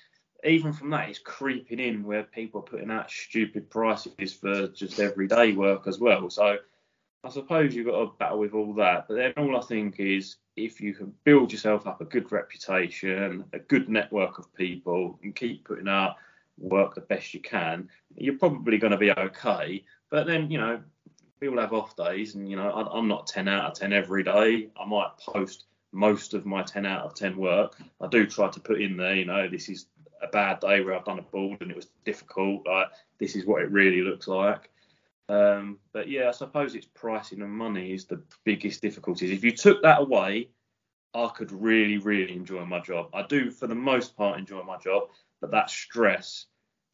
even 0.45 0.73
from 0.73 0.91
that, 0.91 1.09
it's 1.09 1.19
creeping 1.19 1.81
in 1.81 2.05
where 2.05 2.23
people 2.23 2.61
are 2.61 2.65
putting 2.65 2.91
out 2.91 3.11
stupid 3.11 3.71
prices 3.71 4.33
for 4.33 4.69
just 4.69 5.01
everyday 5.01 5.53
work 5.53 5.87
as 5.87 5.99
well. 5.99 6.31
So 6.31 6.59
I 7.25 7.31
suppose 7.31 7.75
you've 7.75 7.87
got 7.87 7.99
to 7.99 8.13
battle 8.19 8.39
with 8.39 8.55
all 8.55 8.73
that. 8.75 9.09
But 9.09 9.17
then 9.17 9.33
all 9.37 9.57
I 9.57 9.61
think 9.63 9.99
is 9.99 10.37
if 10.57 10.81
you 10.81 10.95
can 10.95 11.13
build 11.25 11.53
yourself 11.53 11.87
up 11.87 12.01
a 12.01 12.05
good 12.05 12.31
reputation, 12.31 13.45
a 13.53 13.59
good 13.59 13.89
network 13.89 14.39
of 14.39 14.55
people, 14.55 15.19
and 15.23 15.35
keep 15.35 15.65
putting 15.65 15.89
out 15.89 16.17
work 16.57 16.95
the 16.95 17.01
best 17.01 17.35
you 17.35 17.41
can, 17.41 17.89
you're 18.17 18.39
probably 18.39 18.79
going 18.79 18.93
to 18.93 18.97
be 18.97 19.11
okay. 19.11 19.85
But 20.11 20.27
then, 20.27 20.51
you 20.51 20.59
know, 20.59 20.81
all 21.47 21.61
have 21.61 21.73
off 21.73 21.95
days, 21.95 22.35
and 22.35 22.51
you 22.51 22.57
know, 22.57 22.71
I, 22.71 22.99
I'm 22.99 23.07
not 23.07 23.29
10 23.29 23.47
out 23.47 23.71
of 23.71 23.79
10 23.79 23.93
every 23.93 24.25
day. 24.25 24.69
I 24.77 24.85
might 24.85 25.11
post 25.19 25.67
most 25.93 26.35
of 26.35 26.45
my 26.45 26.63
10 26.63 26.85
out 26.85 27.05
of 27.05 27.15
10 27.15 27.37
work. 27.37 27.77
I 28.01 28.09
do 28.09 28.27
try 28.27 28.49
to 28.49 28.61
put 28.61 28.81
in 28.81 28.97
there, 28.97 29.15
you 29.15 29.25
know, 29.25 29.49
this 29.49 29.69
is 29.69 29.87
a 30.23 30.27
bad 30.27 30.61
day 30.61 30.81
where 30.81 30.95
I've 30.95 31.05
done 31.05 31.19
a 31.19 31.23
board 31.23 31.61
and 31.61 31.71
it 31.71 31.77
was 31.77 31.89
difficult. 32.05 32.67
Like 32.67 32.89
this 33.19 33.37
is 33.37 33.47
what 33.47 33.63
it 33.63 33.71
really 33.71 34.03
looks 34.03 34.27
like. 34.27 34.71
Um, 35.29 35.79
but 35.93 36.09
yeah, 36.09 36.29
I 36.29 36.33
suppose 36.33 36.75
it's 36.75 36.87
pricing 36.87 37.43
and 37.43 37.51
money 37.51 37.93
is 37.93 38.07
the 38.07 38.23
biggest 38.45 38.81
difficulties. 38.81 39.31
If 39.31 39.45
you 39.45 39.53
took 39.53 39.83
that 39.83 40.01
away, 40.01 40.49
I 41.15 41.29
could 41.29 41.53
really, 41.53 41.99
really 41.99 42.35
enjoy 42.35 42.65
my 42.65 42.81
job. 42.81 43.09
I 43.15 43.23
do, 43.23 43.51
for 43.51 43.67
the 43.67 43.75
most 43.75 44.17
part, 44.17 44.39
enjoy 44.39 44.63
my 44.63 44.79
job, 44.79 45.09
but 45.41 45.51
that 45.51 45.71
stress 45.71 46.47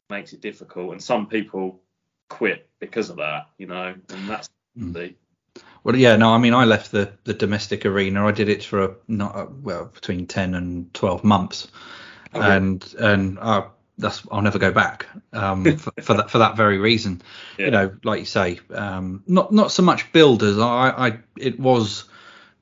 makes 0.09 0.33
it 0.33 0.41
difficult. 0.41 0.91
And 0.91 1.01
some 1.01 1.27
people 1.27 1.81
quit 2.29 2.67
because 2.79 3.09
of 3.09 3.17
that, 3.17 3.47
you 3.57 3.67
know, 3.67 3.95
and 4.09 4.29
that's 4.29 4.49
mm. 4.77 4.93
the. 4.93 5.13
Well, 5.83 5.95
yeah, 5.95 6.15
no, 6.15 6.33
I 6.33 6.39
mean, 6.39 6.53
I 6.53 6.65
left 6.65 6.91
the, 6.91 7.13
the 7.25 7.33
domestic 7.33 7.85
arena. 7.85 8.25
I 8.25 8.31
did 8.31 8.49
it 8.49 8.63
for 8.63 8.83
a, 8.83 8.95
not 9.07 9.37
a, 9.37 9.45
well 9.45 9.85
between 9.85 10.25
ten 10.25 10.55
and 10.55 10.93
twelve 10.93 11.23
months, 11.23 11.67
and 12.33 12.83
and 12.99 13.39
I 13.39 13.67
that's 13.97 14.23
I'll 14.31 14.41
never 14.41 14.59
go 14.59 14.71
back 14.71 15.05
um, 15.33 15.63
for, 15.77 15.91
for, 16.01 16.13
that 16.15 16.31
for 16.31 16.39
that 16.39 16.57
very 16.57 16.77
reason. 16.77 17.21
Yeah. 17.57 17.65
You 17.65 17.71
know, 17.71 17.95
like 18.03 18.19
you 18.19 18.25
say, 18.25 18.59
um, 18.73 19.23
not 19.27 19.51
not 19.51 19.71
so 19.71 19.83
much 19.83 20.11
builders. 20.11 20.57
I, 20.57 20.89
I 20.89 21.19
it 21.37 21.59
was 21.59 22.05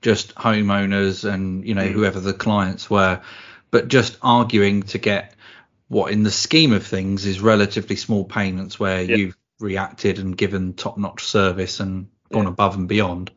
just 0.01 0.35
homeowners 0.35 1.29
and 1.29 1.65
you 1.65 1.75
know 1.75 1.87
mm. 1.87 1.91
whoever 1.91 2.19
the 2.19 2.33
clients 2.33 2.89
were, 2.89 3.21
but 3.71 3.87
just 3.87 4.17
arguing 4.21 4.83
to 4.83 4.97
get 4.97 5.35
what 5.87 6.11
in 6.11 6.23
the 6.23 6.31
scheme 6.31 6.73
of 6.73 6.85
things 6.85 7.25
is 7.25 7.39
relatively 7.39 7.95
small 7.95 8.25
payments 8.25 8.79
where 8.79 9.01
yeah. 9.01 9.15
you've 9.15 9.37
reacted 9.63 10.19
and 10.19 10.37
given 10.37 10.73
top 10.73 10.97
notch 10.97 11.23
service 11.23 11.79
and 11.79 12.07
gone 12.31 12.43
yeah. 12.43 12.49
above 12.49 12.75
and 12.75 12.87
beyond. 12.87 13.31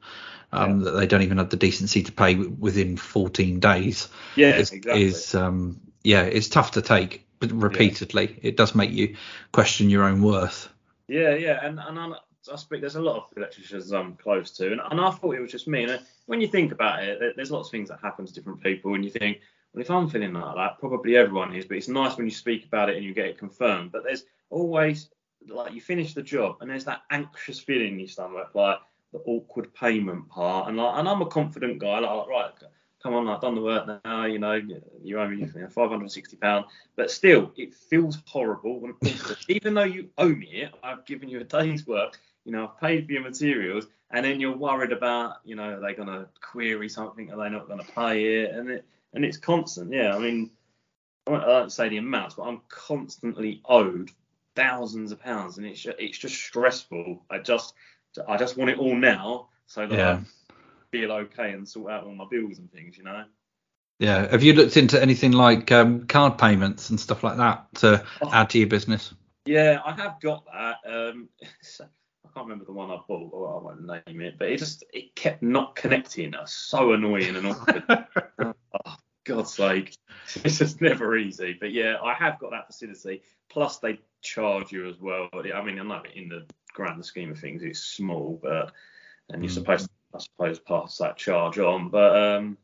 Um, 0.52 0.80
that 0.80 0.92
they 0.92 1.06
don't 1.06 1.22
even 1.22 1.38
have 1.38 1.50
the 1.50 1.56
decency 1.56 2.04
to 2.04 2.12
pay 2.12 2.34
within 2.34 2.96
14 2.96 3.60
days. 3.60 4.08
Yeah, 4.36 4.56
is, 4.56 4.70
exactly. 4.70 5.02
Is 5.02 5.34
um, 5.34 5.80
yeah, 6.02 6.22
it's 6.22 6.48
tough 6.48 6.72
to 6.72 6.82
take 6.82 7.26
but 7.38 7.52
repeatedly. 7.52 8.38
Yeah. 8.40 8.48
It 8.50 8.56
does 8.56 8.74
make 8.74 8.90
you 8.90 9.16
question 9.52 9.90
your 9.90 10.04
own 10.04 10.22
worth. 10.22 10.68
Yeah, 11.08 11.34
yeah, 11.34 11.64
and 11.64 11.78
and 11.78 11.98
I, 11.98 12.12
I 12.52 12.56
speak. 12.56 12.80
There's 12.80 12.96
a 12.96 13.02
lot 13.02 13.16
of 13.16 13.36
electricians 13.36 13.92
I'm 13.92 14.14
close 14.16 14.50
to, 14.52 14.72
and, 14.72 14.80
and 14.90 15.00
I 15.00 15.10
thought 15.10 15.34
it 15.34 15.40
was 15.40 15.52
just 15.52 15.68
me. 15.68 15.84
And 15.84 16.00
when 16.26 16.40
you 16.40 16.48
think 16.48 16.72
about 16.72 17.02
it, 17.02 17.34
there's 17.36 17.50
lots 17.50 17.68
of 17.68 17.72
things 17.72 17.88
that 17.88 18.00
happen 18.00 18.26
to 18.26 18.32
different 18.32 18.62
people, 18.62 18.94
and 18.94 19.04
you 19.04 19.10
think, 19.10 19.40
well, 19.72 19.82
if 19.82 19.90
I'm 19.90 20.08
feeling 20.08 20.32
like 20.32 20.54
that, 20.56 20.78
probably 20.78 21.16
everyone 21.16 21.54
is. 21.54 21.66
But 21.66 21.76
it's 21.76 21.88
nice 21.88 22.16
when 22.16 22.26
you 22.26 22.32
speak 22.32 22.64
about 22.66 22.88
it 22.88 22.96
and 22.96 23.04
you 23.04 23.14
get 23.14 23.26
it 23.26 23.38
confirmed. 23.38 23.92
But 23.92 24.04
there's 24.04 24.24
always 24.50 25.10
like 25.48 25.72
you 25.72 25.80
finish 25.80 26.14
the 26.14 26.22
job, 26.22 26.56
and 26.60 26.70
there's 26.70 26.84
that 26.84 27.02
anxious 27.10 27.58
feeling 27.58 27.94
in 27.94 27.98
your 28.00 28.08
stomach, 28.08 28.50
like 28.54 28.78
the 29.12 29.18
awkward 29.26 29.72
payment 29.74 30.28
part, 30.28 30.68
and 30.68 30.76
like, 30.76 30.98
and 30.98 31.08
I'm 31.08 31.22
a 31.22 31.26
confident 31.26 31.78
guy, 31.78 31.98
like 31.98 32.28
right 32.28 32.52
come 33.06 33.14
on, 33.14 33.28
I've 33.28 33.40
done 33.40 33.54
the 33.54 33.60
work 33.60 33.86
now, 34.04 34.24
you 34.24 34.40
know, 34.40 34.60
you 35.02 35.20
owe 35.20 35.28
me 35.28 35.36
you 35.36 35.60
know, 35.60 35.68
560 35.68 36.36
pounds, 36.38 36.66
but 36.96 37.10
still, 37.10 37.52
it 37.56 37.72
feels 37.72 38.18
horrible. 38.26 38.90
even 39.48 39.74
though 39.74 39.84
you 39.84 40.10
owe 40.18 40.28
me 40.28 40.62
it, 40.62 40.74
I've 40.82 41.04
given 41.04 41.28
you 41.28 41.40
a 41.40 41.44
day's 41.44 41.86
work, 41.86 42.18
you 42.44 42.50
know, 42.50 42.64
I've 42.64 42.80
paid 42.80 43.06
for 43.06 43.12
your 43.12 43.22
materials, 43.22 43.86
and 44.10 44.24
then 44.24 44.40
you're 44.40 44.56
worried 44.56 44.90
about, 44.90 45.36
you 45.44 45.54
know, 45.54 45.76
are 45.76 45.80
they 45.80 45.94
going 45.94 46.08
to 46.08 46.28
query 46.40 46.88
something? 46.88 47.30
Are 47.30 47.36
they 47.36 47.48
not 47.48 47.68
going 47.68 47.80
to 47.80 47.92
pay 47.92 48.42
it? 48.42 48.52
And 48.52 48.70
it 48.70 48.84
and 49.14 49.24
it's 49.24 49.36
constant. 49.36 49.92
Yeah, 49.92 50.14
I 50.14 50.18
mean, 50.18 50.50
I 51.26 51.38
don't 51.38 51.72
say 51.72 51.88
the 51.88 51.96
amounts, 51.96 52.34
but 52.34 52.44
I'm 52.44 52.60
constantly 52.68 53.62
owed 53.64 54.10
thousands 54.56 55.12
of 55.12 55.20
pounds, 55.20 55.58
and 55.58 55.66
it's 55.66 55.80
just, 55.80 55.96
it's 56.00 56.18
just 56.18 56.34
stressful. 56.34 57.22
I 57.30 57.38
just 57.38 57.74
I 58.26 58.36
just 58.36 58.56
want 58.56 58.70
it 58.70 58.78
all 58.78 58.96
now, 58.96 59.48
so 59.66 59.86
that 59.86 59.96
yeah 59.96 60.20
feel 60.90 61.12
okay 61.12 61.52
and 61.52 61.68
sort 61.68 61.92
out 61.92 62.04
all 62.04 62.14
my 62.14 62.26
bills 62.30 62.58
and 62.58 62.70
things, 62.72 62.96
you 62.96 63.04
know. 63.04 63.24
Yeah. 63.98 64.30
Have 64.30 64.42
you 64.42 64.52
looked 64.52 64.76
into 64.76 65.00
anything 65.00 65.32
like 65.32 65.72
um, 65.72 66.06
card 66.06 66.38
payments 66.38 66.90
and 66.90 67.00
stuff 67.00 67.22
like 67.22 67.38
that 67.38 67.66
to 67.76 68.04
oh, 68.22 68.30
add 68.32 68.50
to 68.50 68.58
your 68.58 68.68
business? 68.68 69.12
Yeah, 69.46 69.80
I 69.84 69.92
have 69.92 70.20
got 70.20 70.44
that. 70.46 70.76
Um, 70.86 71.28
I 71.42 72.28
can't 72.34 72.48
remember 72.48 72.66
the 72.66 72.72
one 72.72 72.90
I 72.90 72.98
bought, 73.08 73.30
or 73.32 73.54
I 73.54 73.62
won't 73.62 73.86
name 73.86 74.20
it, 74.20 74.38
but 74.38 74.48
it 74.50 74.58
just 74.58 74.84
it 74.92 75.14
kept 75.14 75.42
not 75.42 75.74
connecting. 75.74 76.34
It 76.34 76.40
was 76.40 76.52
so 76.52 76.92
annoying 76.92 77.34
and 77.34 77.46
awkward. 77.46 77.84
oh, 78.84 78.96
God's 79.24 79.54
sake, 79.54 79.96
it's 80.44 80.58
just 80.58 80.82
never 80.82 81.16
easy. 81.16 81.56
But 81.58 81.72
yeah, 81.72 81.96
I 82.02 82.12
have 82.12 82.38
got 82.38 82.50
that 82.50 82.66
facility. 82.66 83.22
Plus, 83.48 83.78
they 83.78 84.00
charge 84.26 84.72
you 84.72 84.88
as 84.88 84.98
well. 85.00 85.28
I 85.32 85.62
mean, 85.62 85.78
I 85.78 85.82
know 85.82 86.02
in 86.14 86.28
the 86.28 86.44
grand 86.72 87.04
scheme 87.04 87.30
of 87.30 87.38
things, 87.38 87.62
it's 87.62 87.80
small, 87.80 88.38
but 88.42 88.72
and 89.30 89.42
you're 89.42 89.50
mm. 89.50 89.54
supposed 89.54 89.86
to 89.86 89.90
I 90.16 90.18
suppose, 90.18 90.58
pass 90.58 90.98
that 90.98 91.16
charge 91.16 91.58
on. 91.58 91.90
But 91.90 92.16
um, 92.16 92.58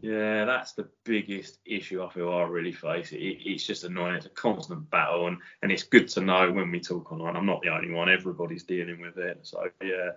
yeah, 0.00 0.44
that's 0.44 0.72
the 0.72 0.88
biggest 1.04 1.58
issue 1.64 2.02
I 2.02 2.08
feel 2.08 2.32
I 2.32 2.42
really 2.42 2.72
face. 2.72 3.12
It, 3.12 3.18
it's 3.18 3.66
just 3.66 3.84
annoying. 3.84 4.14
It's 4.14 4.26
a 4.26 4.30
constant 4.30 4.90
battle, 4.90 5.26
and, 5.26 5.38
and 5.62 5.70
it's 5.70 5.82
good 5.82 6.08
to 6.10 6.20
know 6.20 6.50
when 6.50 6.70
we 6.70 6.80
talk 6.80 7.12
online. 7.12 7.36
I'm 7.36 7.46
not 7.46 7.62
the 7.62 7.68
only 7.68 7.92
one. 7.92 8.08
Everybody's 8.08 8.64
dealing 8.64 9.00
with 9.00 9.18
it. 9.18 9.40
So 9.42 9.68
yeah, 9.82 10.10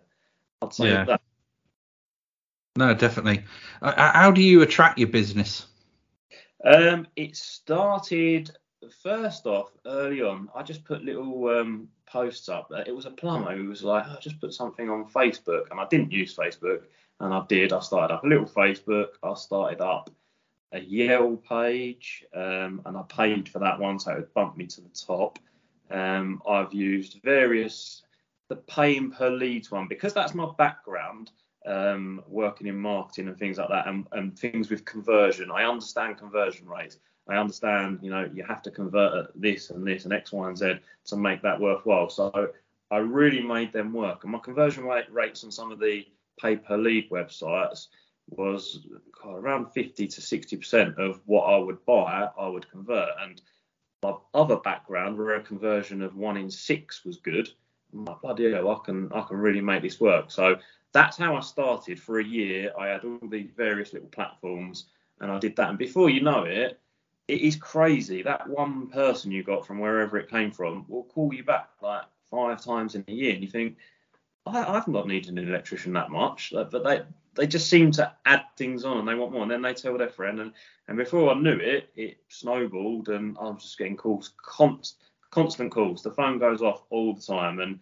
I'd 0.61 0.73
say 0.73 0.89
yeah. 0.89 1.05
that. 1.05 1.21
No, 2.75 2.93
definitely. 2.93 3.43
Uh, 3.81 4.11
how 4.13 4.31
do 4.31 4.41
you 4.41 4.63
attract 4.63 4.97
your 4.97 5.09
business? 5.09 5.67
Um, 6.65 7.05
it 7.15 7.35
started 7.35 8.51
first 8.89 9.45
off 9.45 9.71
early 9.85 10.21
on. 10.21 10.49
I 10.55 10.63
just 10.63 10.83
put 10.85 11.03
little 11.03 11.47
um, 11.49 11.87
posts 12.05 12.49
up. 12.49 12.71
It 12.85 12.95
was 12.95 13.05
a 13.05 13.11
plumber 13.11 13.55
who 13.55 13.69
was 13.69 13.83
like, 13.83 14.05
oh, 14.07 14.17
just 14.21 14.39
put 14.39 14.53
something 14.53 14.89
on 14.89 15.09
Facebook, 15.09 15.69
and 15.71 15.79
I 15.79 15.87
didn't 15.87 16.11
use 16.11 16.35
Facebook, 16.35 16.83
and 17.19 17.33
I 17.33 17.43
did. 17.47 17.73
I 17.73 17.79
started 17.79 18.13
up 18.13 18.23
a 18.23 18.27
little 18.27 18.45
Facebook. 18.45 19.09
I 19.23 19.33
started 19.33 19.81
up 19.81 20.09
a 20.71 20.79
Yell 20.79 21.37
page, 21.37 22.25
um, 22.33 22.81
and 22.85 22.97
I 22.97 23.03
paid 23.07 23.49
for 23.49 23.59
that 23.59 23.79
one, 23.79 23.99
so 23.99 24.11
it 24.11 24.15
would 24.15 24.33
bump 24.33 24.57
me 24.57 24.65
to 24.67 24.81
the 24.81 24.89
top. 24.89 25.39
Um, 25.91 26.41
I've 26.47 26.73
used 26.73 27.19
various 27.23 28.03
the 28.49 28.55
paying 28.55 29.11
per 29.11 29.29
leads 29.29 29.71
one 29.71 29.87
because 29.87 30.13
that's 30.13 30.33
my 30.33 30.49
background. 30.57 31.31
Um, 31.65 32.21
working 32.27 32.67
in 32.67 32.77
marketing 32.77 33.29
and 33.29 33.37
things 33.37 33.57
like 33.57 33.69
that, 33.69 33.87
and, 33.87 34.05
and 34.11 34.37
things 34.37 34.69
with 34.69 34.83
conversion. 34.83 35.49
I 35.49 35.63
understand 35.63 36.17
conversion 36.17 36.67
rates. 36.67 36.97
I 37.27 37.35
understand, 37.35 37.99
you 38.01 38.09
know, 38.09 38.29
you 38.33 38.43
have 38.43 38.61
to 38.63 38.71
convert 38.71 39.31
this 39.39 39.69
and 39.69 39.85
this 39.87 40.03
and 40.03 40.13
X, 40.13 40.31
Y, 40.31 40.47
and 40.47 40.57
Z 40.57 40.73
to 41.05 41.15
make 41.15 41.41
that 41.41 41.59
worthwhile. 41.59 42.09
So 42.09 42.49
I 42.91 42.97
really 42.97 43.41
made 43.41 43.71
them 43.71 43.93
work. 43.93 44.23
And 44.23 44.31
my 44.31 44.39
conversion 44.39 44.83
rate 44.83 45.11
rates 45.11 45.43
on 45.43 45.51
some 45.51 45.71
of 45.71 45.79
the 45.79 46.05
pay 46.39 46.57
per 46.57 46.77
lead 46.77 47.09
websites 47.09 47.87
was 48.29 48.85
around 49.25 49.71
50 49.71 50.07
to 50.07 50.21
60% 50.21 50.97
of 50.97 51.21
what 51.25 51.43
I 51.43 51.57
would 51.57 51.83
buy, 51.85 52.29
I 52.37 52.47
would 52.47 52.69
convert. 52.69 53.09
And 53.21 53.41
my 54.01 54.15
other 54.33 54.57
background, 54.57 55.17
where 55.17 55.35
a 55.35 55.41
conversion 55.41 56.01
of 56.01 56.15
one 56.15 56.37
in 56.37 56.49
six 56.49 57.05
was 57.05 57.17
good, 57.17 57.49
my 57.93 58.15
bloody 58.21 58.51
hell, 58.51 58.69
I 58.69 58.79
can 58.83 59.11
I 59.13 59.21
can 59.21 59.37
really 59.37 59.61
make 59.61 59.81
this 59.81 60.01
work. 60.01 60.31
So 60.31 60.57
that's 60.91 61.17
how 61.17 61.35
I 61.35 61.41
started. 61.41 61.99
For 61.99 62.19
a 62.19 62.23
year, 62.23 62.73
I 62.77 62.87
had 62.87 63.03
all 63.05 63.19
these 63.29 63.51
various 63.55 63.93
little 63.93 64.09
platforms, 64.09 64.85
and 65.19 65.31
I 65.31 65.39
did 65.39 65.55
that. 65.55 65.69
And 65.69 65.77
before 65.77 66.09
you 66.09 66.21
know 66.21 66.43
it, 66.43 66.79
it 67.27 67.41
is 67.41 67.55
crazy 67.55 68.21
that 68.23 68.49
one 68.49 68.87
person 68.87 69.31
you 69.31 69.43
got 69.43 69.65
from 69.65 69.79
wherever 69.79 70.17
it 70.17 70.29
came 70.29 70.51
from 70.51 70.85
will 70.87 71.03
call 71.03 71.33
you 71.33 71.43
back 71.43 71.69
like 71.81 72.03
five 72.29 72.63
times 72.63 72.95
in 72.95 73.05
a 73.07 73.11
year, 73.11 73.33
and 73.33 73.43
you 73.43 73.49
think, 73.49 73.77
I, 74.45 74.63
I've 74.63 74.87
not 74.87 75.07
needed 75.07 75.37
an 75.37 75.47
electrician 75.47 75.93
that 75.93 76.11
much, 76.11 76.51
but 76.53 76.83
they 76.83 77.01
they 77.35 77.47
just 77.47 77.69
seem 77.69 77.89
to 77.91 78.13
add 78.25 78.43
things 78.57 78.85
on 78.85 78.99
and 78.99 79.07
they 79.07 79.15
want 79.15 79.31
more, 79.31 79.43
and 79.43 79.51
then 79.51 79.61
they 79.61 79.73
tell 79.73 79.97
their 79.97 80.09
friend, 80.09 80.39
and 80.39 80.53
and 80.87 80.97
before 80.97 81.31
I 81.31 81.35
knew 81.35 81.57
it, 81.57 81.89
it 81.95 82.17
snowballed, 82.27 83.09
and 83.09 83.37
I 83.39 83.43
was 83.43 83.63
just 83.63 83.77
getting 83.77 83.97
calls, 83.97 84.33
const, 84.41 84.97
constant 85.31 85.71
calls. 85.71 86.03
The 86.03 86.11
phone 86.11 86.39
goes 86.39 86.61
off 86.61 86.83
all 86.89 87.13
the 87.13 87.21
time, 87.21 87.59
and 87.59 87.79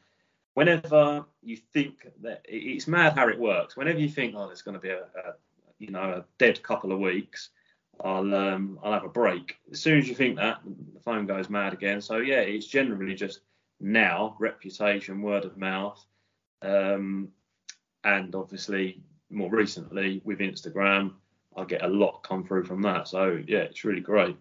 whenever 0.53 1.25
you 1.41 1.57
think 1.57 2.07
that 2.21 2.45
it's 2.45 2.87
mad 2.87 3.13
how 3.13 3.27
it 3.27 3.39
works. 3.39 3.75
Whenever 3.75 3.99
you 3.99 4.09
think, 4.09 4.35
oh, 4.37 4.45
there's 4.45 4.61
going 4.61 4.75
to 4.75 4.81
be 4.81 4.89
a, 4.89 5.01
a 5.01 5.33
you 5.79 5.89
know 5.89 6.03
a 6.03 6.25
dead 6.37 6.61
couple 6.61 6.91
of 6.91 6.99
weeks 6.99 7.49
I'll 8.03 8.33
um, 8.35 8.79
I'll 8.83 8.93
have 8.93 9.03
a 9.03 9.09
break. 9.09 9.57
As 9.71 9.79
soon 9.79 9.99
as 9.99 10.07
you 10.07 10.15
think 10.15 10.37
that, 10.37 10.59
the 10.65 10.99
phone 11.01 11.25
goes 11.25 11.49
mad 11.49 11.73
again. 11.73 12.01
So 12.01 12.17
yeah, 12.17 12.39
it's 12.39 12.65
generally 12.65 13.15
just 13.15 13.41
now 13.79 14.35
reputation, 14.39 15.21
word 15.21 15.45
of 15.45 15.57
mouth, 15.57 16.03
um, 16.61 17.29
and 18.03 18.33
obviously 18.35 19.01
more 19.29 19.49
recently 19.49 20.21
with 20.23 20.39
Instagram, 20.39 21.13
I 21.55 21.63
get 21.65 21.83
a 21.83 21.87
lot 21.87 22.23
come 22.23 22.43
through 22.43 22.65
from 22.65 22.81
that. 22.83 23.07
So 23.07 23.41
yeah, 23.47 23.59
it's 23.59 23.83
really 23.83 24.01
great. 24.01 24.37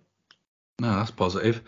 No, 0.80 0.96
that's 0.96 1.10
positive. 1.10 1.60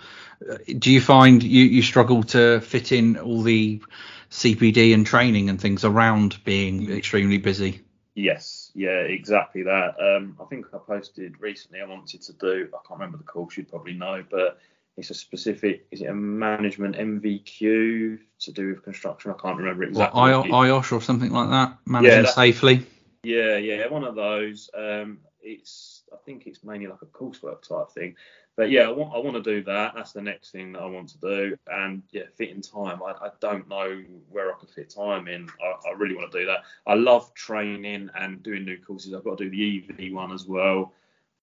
Do 0.78 0.90
you 0.90 1.00
find 1.00 1.42
you, 1.42 1.64
you 1.64 1.83
struggle 1.83 2.22
to 2.24 2.61
fit 2.61 2.92
in 2.92 3.18
all 3.18 3.42
the 3.42 3.83
CPD 4.31 4.94
and 4.94 5.05
training 5.07 5.50
and 5.50 5.61
things 5.61 5.85
around 5.85 6.42
being 6.44 6.90
extremely 6.90 7.37
busy? 7.37 7.83
Yes, 8.14 8.70
yeah, 8.75 9.01
exactly 9.01 9.62
that. 9.62 9.94
Um, 9.98 10.37
I 10.40 10.44
think 10.44 10.66
I 10.75 10.79
posted 10.79 11.40
recently. 11.40 11.81
I 11.81 11.87
wanted 11.87 12.20
to 12.22 12.33
do. 12.35 12.68
I 12.75 12.79
can't 12.87 13.01
remember 13.01 13.16
the 13.16 13.25
course. 13.25 13.57
You'd 13.57 13.70
probably 13.70 13.94
know, 13.94 14.22
but 14.31 14.59
it's 14.98 15.11
a 15.11 15.14
specific. 15.14 15.87
Is 15.90 16.03
it 16.03 16.07
a 16.07 16.14
management 16.14 16.96
NVQ 16.96 18.18
to 18.40 18.53
do 18.53 18.68
with 18.68 18.83
construction? 18.83 19.31
I 19.31 19.40
can't 19.40 19.57
remember 19.57 19.85
exactly. 19.85 20.20
What, 20.20 20.46
IOSH 20.46 20.92
or 20.92 21.01
something 21.01 21.33
like 21.33 21.48
that. 21.48 21.79
Managing 21.87 22.25
yeah, 22.25 22.31
safely. 22.31 22.87
Yeah, 23.22 23.57
yeah, 23.57 23.88
one 23.88 24.05
of 24.05 24.14
those. 24.14 24.68
Um, 24.77 25.20
it's. 25.40 26.03
I 26.12 26.16
think 26.27 26.46
it's 26.46 26.62
mainly 26.62 26.88
like 26.88 27.01
a 27.01 27.07
coursework 27.07 27.66
type 27.66 27.90
thing 27.92 28.14
but 28.57 28.71
yeah, 28.71 28.83
I 28.83 28.91
want 28.91 29.15
I 29.15 29.19
want 29.19 29.43
to 29.43 29.43
do 29.43 29.62
that. 29.65 29.95
That's 29.95 30.12
the 30.12 30.23
next 30.23 30.51
thing 30.51 30.73
that 30.73 30.83
I 30.83 30.87
want 30.87 31.09
to 31.11 31.19
do, 31.19 31.57
and 31.69 32.03
yeah, 32.11 32.25
fit 32.37 32.51
in 32.51 32.61
time. 32.61 33.01
I, 33.03 33.12
I 33.27 33.31
don't 33.41 33.69
know 33.69 34.03
where 34.31 34.53
I 34.53 34.59
can 34.59 34.69
fit 34.69 34.91
time 34.91 35.29
in. 35.29 35.49
I, 35.62 35.88
I, 35.88 35.93
really 35.93 36.15
want 36.15 36.31
to 36.33 36.41
do 36.41 36.47
that. 36.47 36.65
I 36.87 36.95
love 36.95 37.33
training 37.35 38.11
and 38.15 38.43
doing 38.43 38.65
new 38.65 38.79
courses. 38.79 39.15
I've 39.15 39.25
got 39.25 39.38
to 39.38 39.49
do 39.49 39.51
the 39.51 40.07
EV 40.07 40.12
one 40.12 40.33
as 40.33 40.45
well, 40.45 40.93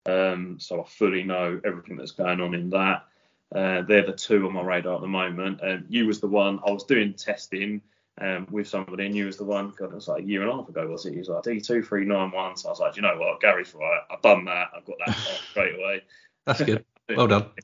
um, 0.05 0.57
so 0.59 0.81
I 0.81 0.87
fully 0.87 1.23
know 1.23 1.59
everything 1.65 1.97
that's 1.97 2.11
going 2.11 2.41
on 2.41 2.53
in 2.53 2.69
that. 2.71 3.05
Uh, 3.53 3.81
they're 3.81 4.05
the 4.05 4.13
two 4.13 4.45
on 4.45 4.53
my 4.53 4.61
radar 4.61 4.95
at 4.95 5.01
the 5.01 5.07
moment. 5.07 5.61
And 5.61 5.85
you 5.89 6.05
was 6.05 6.19
the 6.19 6.27
one 6.27 6.59
I 6.65 6.71
was 6.71 6.83
doing 6.83 7.13
testing 7.13 7.81
um, 8.21 8.47
with 8.51 8.67
somebody, 8.67 9.05
and 9.05 9.15
you 9.15 9.25
was 9.25 9.37
the 9.37 9.45
one. 9.45 9.73
God, 9.77 9.91
it 9.91 9.95
was 9.95 10.07
like 10.07 10.23
a 10.23 10.27
year 10.27 10.41
and 10.41 10.51
a 10.51 10.55
half 10.55 10.69
ago, 10.69 10.87
was 10.87 11.05
it? 11.05 11.13
He 11.13 11.19
was 11.19 11.29
like 11.29 11.43
D 11.43 11.59
two 11.59 11.81
three 11.81 12.05
nine 12.05 12.31
one. 12.31 12.55
So 12.57 12.69
I 12.69 12.71
was 12.71 12.79
like, 12.79 12.95
you 12.95 13.01
know 13.01 13.17
what, 13.17 13.41
Gary's 13.41 13.73
right. 13.73 14.01
I've 14.11 14.21
done 14.21 14.45
that. 14.45 14.67
I've 14.75 14.85
got 14.85 14.97
that 15.05 15.17
straight 15.51 15.75
away. 15.75 16.03
That's 16.45 16.61
good. 16.61 16.85
Well 17.17 17.27
done. 17.27 17.49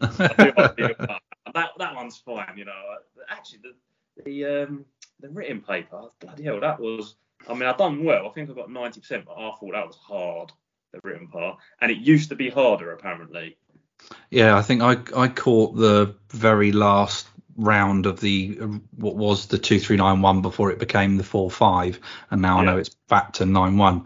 that 1.55 1.71
that 1.77 1.95
one's 1.95 2.17
fine, 2.17 2.57
you 2.57 2.65
know. 2.65 2.73
Actually, 3.29 3.59
the 3.63 4.23
the 4.23 4.45
um 4.45 4.85
the 5.19 5.29
written 5.29 5.61
paper, 5.61 6.03
bloody 6.19 6.43
hell, 6.43 6.59
that 6.59 6.79
was. 6.79 7.15
I 7.47 7.53
mean, 7.53 7.63
I've 7.63 7.77
done 7.77 8.03
well. 8.03 8.27
I 8.27 8.29
think 8.31 8.49
I 8.49 8.53
got 8.53 8.69
90%, 8.69 9.25
but 9.25 9.33
I 9.33 9.51
thought 9.51 9.73
that 9.73 9.85
was 9.85 9.97
hard, 9.97 10.51
the 10.93 10.99
written 11.03 11.27
part, 11.27 11.59
and 11.79 11.91
it 11.91 11.97
used 11.97 12.29
to 12.29 12.35
be 12.35 12.49
harder 12.49 12.91
apparently. 12.91 13.57
Yeah, 14.29 14.57
I 14.57 14.61
think 14.61 14.81
I 14.81 14.97
I 15.15 15.27
caught 15.27 15.75
the 15.75 16.15
very 16.29 16.71
last 16.71 17.27
round 17.57 18.05
of 18.05 18.19
the 18.19 18.55
what 18.95 19.15
was 19.15 19.47
the 19.47 19.57
2391 19.57 20.41
before 20.41 20.71
it 20.71 20.79
became 20.79 21.15
the 21.15 21.23
45 21.23 21.99
and 22.29 22.41
now 22.41 22.55
yeah. 22.55 22.61
I 22.61 22.65
know 22.65 22.77
it's 22.77 22.89
back 23.07 23.33
to 23.33 23.45
91 23.45 24.03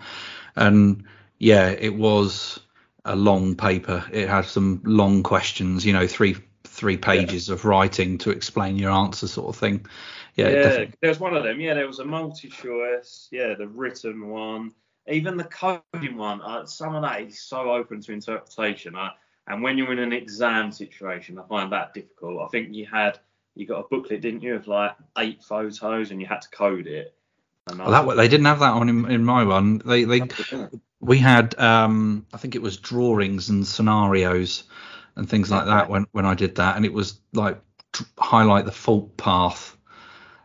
and 0.55 1.03
yeah 1.39 1.69
it 1.69 1.95
was 1.95 2.59
a 3.05 3.15
long 3.15 3.55
paper. 3.55 4.05
It 4.11 4.29
had 4.29 4.45
some 4.45 4.81
long 4.83 5.23
questions, 5.23 5.85
you 5.85 5.93
know, 5.93 6.07
three 6.07 6.37
three 6.63 6.97
pages 6.97 7.47
yeah. 7.47 7.55
of 7.55 7.65
writing 7.65 8.17
to 8.19 8.29
explain 8.29 8.77
your 8.77 8.91
answer, 8.91 9.27
sort 9.27 9.49
of 9.49 9.55
thing. 9.55 9.85
Yeah, 10.35 10.49
yeah 10.49 10.85
there 11.01 11.09
was 11.09 11.19
one 11.19 11.35
of 11.35 11.43
them. 11.43 11.59
Yeah, 11.59 11.73
there 11.73 11.87
was 11.87 11.99
a 11.99 12.05
multi-choice. 12.05 13.27
Yeah, 13.31 13.55
the 13.55 13.67
written 13.67 14.29
one, 14.29 14.73
even 15.07 15.37
the 15.37 15.43
coding 15.43 16.17
one. 16.17 16.41
Uh, 16.41 16.65
some 16.65 16.95
of 16.95 17.01
that 17.01 17.21
is 17.21 17.41
so 17.41 17.71
open 17.71 18.01
to 18.01 18.13
interpretation. 18.13 18.95
Uh, 18.95 19.09
and 19.47 19.63
when 19.63 19.77
you're 19.77 19.91
in 19.91 19.99
an 19.99 20.13
exam 20.13 20.71
situation, 20.71 21.39
I 21.39 21.43
find 21.47 21.71
that 21.71 21.93
difficult. 21.93 22.41
I 22.45 22.47
think 22.49 22.73
you 22.73 22.85
had 22.85 23.19
you 23.55 23.65
got 23.65 23.79
a 23.79 23.87
booklet, 23.89 24.21
didn't 24.21 24.41
you, 24.41 24.55
of 24.55 24.67
like 24.67 24.95
eight 25.17 25.43
photos, 25.43 26.11
and 26.11 26.21
you 26.21 26.27
had 26.27 26.41
to 26.41 26.49
code 26.49 26.87
it. 26.87 27.13
Well, 27.77 27.91
that 27.91 28.15
they 28.15 28.27
didn't 28.27 28.45
have 28.45 28.59
that 28.59 28.75
one 28.75 28.89
in, 28.89 29.11
in 29.11 29.23
my 29.23 29.43
one. 29.43 29.79
They 29.79 30.03
they 30.03 30.21
we 30.99 31.17
had 31.17 31.57
um, 31.59 32.25
I 32.33 32.37
think 32.37 32.55
it 32.55 32.61
was 32.61 32.77
drawings 32.77 33.49
and 33.49 33.65
scenarios 33.65 34.63
and 35.15 35.29
things 35.29 35.49
like 35.49 35.65
that 35.65 35.89
when 35.89 36.07
when 36.11 36.25
I 36.25 36.33
did 36.33 36.55
that, 36.55 36.75
and 36.75 36.85
it 36.85 36.93
was 36.93 37.19
like 37.33 37.61
highlight 38.17 38.65
the 38.65 38.71
fault 38.71 39.17
path 39.17 39.75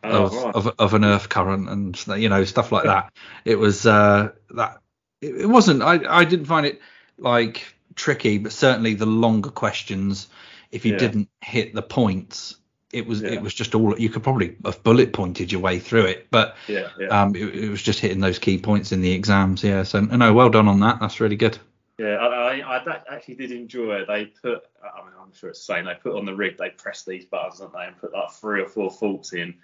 oh, 0.02 0.24
of, 0.24 0.32
right. 0.32 0.54
of, 0.54 0.74
of 0.78 0.94
an 0.94 1.04
earth 1.04 1.28
current 1.28 1.68
and 1.68 2.06
you 2.20 2.28
know 2.28 2.44
stuff 2.44 2.72
like 2.72 2.84
that. 2.84 3.12
It 3.44 3.56
was 3.56 3.86
uh, 3.86 4.30
that 4.50 4.78
it, 5.20 5.42
it 5.42 5.46
wasn't. 5.46 5.82
I 5.82 6.00
I 6.08 6.24
didn't 6.24 6.46
find 6.46 6.66
it 6.66 6.80
like 7.18 7.74
tricky, 7.94 8.38
but 8.38 8.52
certainly 8.52 8.94
the 8.94 9.06
longer 9.06 9.50
questions, 9.50 10.28
if 10.70 10.84
you 10.84 10.92
yeah. 10.92 10.98
didn't 10.98 11.28
hit 11.40 11.74
the 11.74 11.82
points, 11.82 12.56
it 12.94 13.06
was 13.06 13.22
yeah. 13.22 13.30
it 13.30 13.42
was 13.42 13.52
just 13.52 13.74
all 13.74 13.98
you 13.98 14.08
could 14.08 14.22
probably 14.22 14.56
have 14.64 14.82
bullet 14.82 15.12
pointed 15.12 15.50
your 15.50 15.60
way 15.60 15.78
through 15.78 16.04
it, 16.04 16.28
but 16.30 16.56
yeah, 16.68 16.88
yeah. 16.98 17.08
Um, 17.08 17.34
it, 17.34 17.54
it, 17.54 17.68
was 17.68 17.82
just 17.82 17.98
hitting 17.98 18.20
those 18.20 18.38
key 18.38 18.56
points 18.56 18.92
in 18.92 19.00
the 19.00 19.12
exams. 19.12 19.62
Yeah, 19.62 19.82
so 19.82 20.00
no, 20.00 20.32
well 20.32 20.50
done 20.50 20.68
on 20.68 20.80
that. 20.80 21.00
That's 21.00 21.20
really 21.20 21.36
good. 21.36 21.58
Yeah, 21.98 22.16
I, 22.16 22.60
I, 22.60 22.76
I 22.78 23.02
actually 23.10 23.36
did 23.36 23.52
enjoy 23.52 23.94
it. 24.00 24.08
They 24.08 24.26
put, 24.26 24.64
I 24.82 25.04
mean, 25.04 25.12
I'm 25.20 25.32
sure 25.32 25.50
it's 25.50 25.64
the 25.64 25.74
same. 25.74 25.84
They 25.84 25.94
put 25.94 26.16
on 26.16 26.24
the 26.24 26.34
rig, 26.34 26.58
they 26.58 26.70
press 26.70 27.04
these 27.04 27.24
buttons, 27.24 27.60
don't 27.60 27.72
they, 27.72 27.84
and 27.84 27.96
put 27.96 28.12
like 28.12 28.32
three 28.32 28.62
or 28.62 28.68
four 28.68 28.90
faults 28.90 29.32
in. 29.32 29.54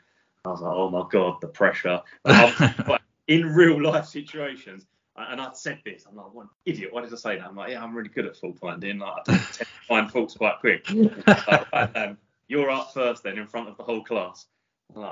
I 0.44 0.50
was 0.50 0.60
like, 0.60 0.72
oh 0.72 0.90
my 0.90 1.06
god, 1.10 1.40
the 1.40 1.48
pressure. 1.48 2.00
But 2.22 3.02
in 3.26 3.46
real 3.52 3.82
life 3.82 4.06
situations, 4.06 4.86
and 5.16 5.40
I 5.40 5.52
said 5.54 5.80
this, 5.84 6.04
I'm 6.08 6.16
like, 6.16 6.32
what 6.32 6.44
an 6.44 6.50
idiot, 6.64 6.92
why 6.92 7.02
did 7.02 7.12
I 7.12 7.16
say 7.16 7.36
that? 7.36 7.46
I'm 7.46 7.56
like, 7.56 7.70
yeah, 7.72 7.82
I'm 7.82 7.94
really 7.94 8.08
good 8.08 8.26
at 8.26 8.36
fault 8.36 8.58
finding. 8.58 8.98
Like, 8.98 9.12
I 9.12 9.32
tend 9.32 9.46
to 9.54 9.66
find 9.88 10.10
faults 10.10 10.36
quite 10.36 10.60
quick. 10.60 10.88
um, 11.72 12.16
you're 12.50 12.70
up 12.70 12.92
first 12.92 13.22
then 13.22 13.38
in 13.38 13.46
front 13.46 13.68
of 13.68 13.76
the 13.76 13.84
whole 13.84 14.02
class. 14.02 14.44
Like, 14.92 15.10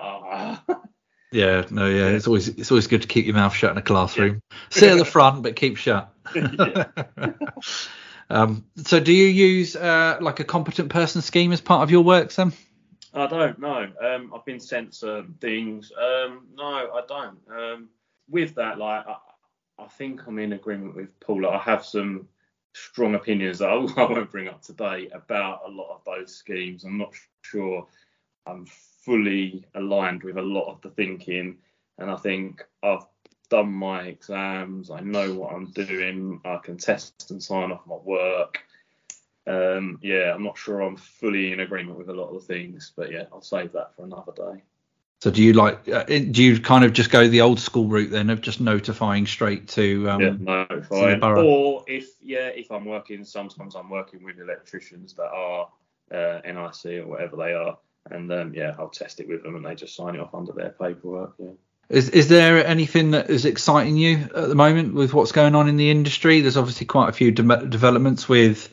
oh. 0.68 0.82
Yeah, 1.30 1.66
no, 1.70 1.86
yeah, 1.86 2.08
it's 2.08 2.26
always 2.26 2.48
it's 2.48 2.70
always 2.70 2.86
good 2.86 3.02
to 3.02 3.08
keep 3.08 3.26
your 3.26 3.34
mouth 3.34 3.54
shut 3.54 3.70
in 3.70 3.78
a 3.78 3.82
classroom. 3.82 4.40
Yeah. 4.50 4.56
Sit 4.70 4.90
at 4.92 4.98
the 4.98 5.04
front, 5.04 5.42
but 5.42 5.56
keep 5.56 5.76
shut. 5.76 6.12
um, 8.30 8.64
so, 8.84 8.98
do 8.98 9.12
you 9.12 9.26
use 9.26 9.76
uh, 9.76 10.18
like 10.20 10.40
a 10.40 10.44
competent 10.44 10.88
person 10.90 11.20
scheme 11.20 11.52
as 11.52 11.60
part 11.60 11.82
of 11.82 11.90
your 11.90 12.02
work, 12.02 12.30
Sam? 12.30 12.52
I 13.12 13.26
don't 13.26 13.58
know. 13.58 13.88
Um, 14.02 14.32
I've 14.34 14.44
been 14.44 14.60
sent 14.60 14.94
some 14.94 15.34
things. 15.40 15.92
Um, 15.92 16.46
no, 16.54 16.64
I 16.64 17.02
don't. 17.06 17.38
Um, 17.50 17.88
with 18.28 18.54
that, 18.54 18.78
like, 18.78 19.06
I, 19.06 19.16
I, 19.78 19.86
think 19.86 20.26
I'm 20.26 20.38
in 20.38 20.52
agreement 20.52 20.94
with 20.94 21.18
Paul. 21.20 21.46
I 21.46 21.58
have 21.58 21.84
some 21.84 22.28
strong 22.90 23.14
opinions 23.14 23.58
that 23.58 23.68
I, 23.68 23.74
I 23.74 23.76
won't 24.10 24.30
bring 24.30 24.48
up 24.48 24.62
today 24.62 25.08
about 25.12 25.62
a 25.66 25.70
lot 25.70 25.94
of 25.94 26.04
those 26.04 26.34
schemes. 26.34 26.84
I'm 26.84 26.98
not 26.98 27.14
sure 27.42 27.86
I'm 28.46 28.66
fully 28.66 29.66
aligned 29.74 30.22
with 30.22 30.38
a 30.38 30.42
lot 30.42 30.70
of 30.70 30.80
the 30.80 30.90
thinking, 30.90 31.58
and 31.98 32.10
I 32.10 32.16
think 32.16 32.64
I've 32.82 33.06
done 33.50 33.72
my 33.72 34.02
exams. 34.02 34.90
I 34.90 35.00
know 35.00 35.34
what 35.34 35.52
I'm 35.52 35.70
doing. 35.70 36.40
I 36.44 36.58
can 36.58 36.76
test 36.76 37.30
and 37.30 37.42
sign 37.42 37.72
off 37.72 37.86
my 37.86 37.96
work. 37.96 38.58
Um, 39.46 39.98
yeah, 40.02 40.34
I'm 40.34 40.44
not 40.44 40.58
sure 40.58 40.82
I'm 40.82 40.96
fully 40.96 41.52
in 41.52 41.60
agreement 41.60 41.98
with 41.98 42.10
a 42.10 42.14
lot 42.14 42.28
of 42.28 42.34
the 42.34 42.54
things, 42.54 42.92
but 42.94 43.10
yeah, 43.10 43.24
I'll 43.32 43.40
save 43.40 43.72
that 43.72 43.94
for 43.96 44.04
another 44.04 44.32
day. 44.36 44.62
So 45.20 45.32
do 45.32 45.42
you 45.42 45.52
like? 45.52 45.88
Uh, 45.88 46.04
do 46.04 46.44
you 46.44 46.60
kind 46.60 46.84
of 46.84 46.92
just 46.92 47.10
go 47.10 47.26
the 47.26 47.40
old 47.40 47.58
school 47.58 47.88
route 47.88 48.10
then 48.10 48.30
of 48.30 48.40
just 48.40 48.60
notifying 48.60 49.26
straight 49.26 49.66
to? 49.68 50.08
Um, 50.08 50.20
yeah, 50.20 50.34
notifying. 50.38 51.22
Or 51.22 51.84
if 51.88 52.10
yeah, 52.22 52.48
if 52.48 52.70
I'm 52.70 52.84
working, 52.84 53.24
sometimes 53.24 53.74
I'm 53.74 53.90
working 53.90 54.22
with 54.22 54.38
electricians 54.38 55.14
that 55.14 55.28
are 55.28 55.68
uh, 56.12 56.40
NIC 56.44 57.00
or 57.00 57.06
whatever 57.08 57.36
they 57.36 57.52
are, 57.52 57.78
and 58.10 58.32
um, 58.32 58.54
yeah, 58.54 58.76
I'll 58.78 58.90
test 58.90 59.18
it 59.18 59.26
with 59.26 59.42
them 59.42 59.56
and 59.56 59.64
they 59.64 59.74
just 59.74 59.96
sign 59.96 60.14
it 60.14 60.20
off 60.20 60.34
under 60.34 60.52
their 60.52 60.70
paperwork. 60.70 61.34
Yeah. 61.38 61.50
Is 61.88 62.10
is 62.10 62.28
there 62.28 62.64
anything 62.64 63.10
that 63.12 63.28
is 63.28 63.44
exciting 63.44 63.96
you 63.96 64.18
at 64.36 64.48
the 64.48 64.54
moment 64.54 64.94
with 64.94 65.14
what's 65.14 65.32
going 65.32 65.56
on 65.56 65.68
in 65.68 65.76
the 65.76 65.90
industry? 65.90 66.42
There's 66.42 66.56
obviously 66.56 66.86
quite 66.86 67.08
a 67.08 67.12
few 67.12 67.32
de- 67.32 67.66
developments 67.66 68.28
with 68.28 68.72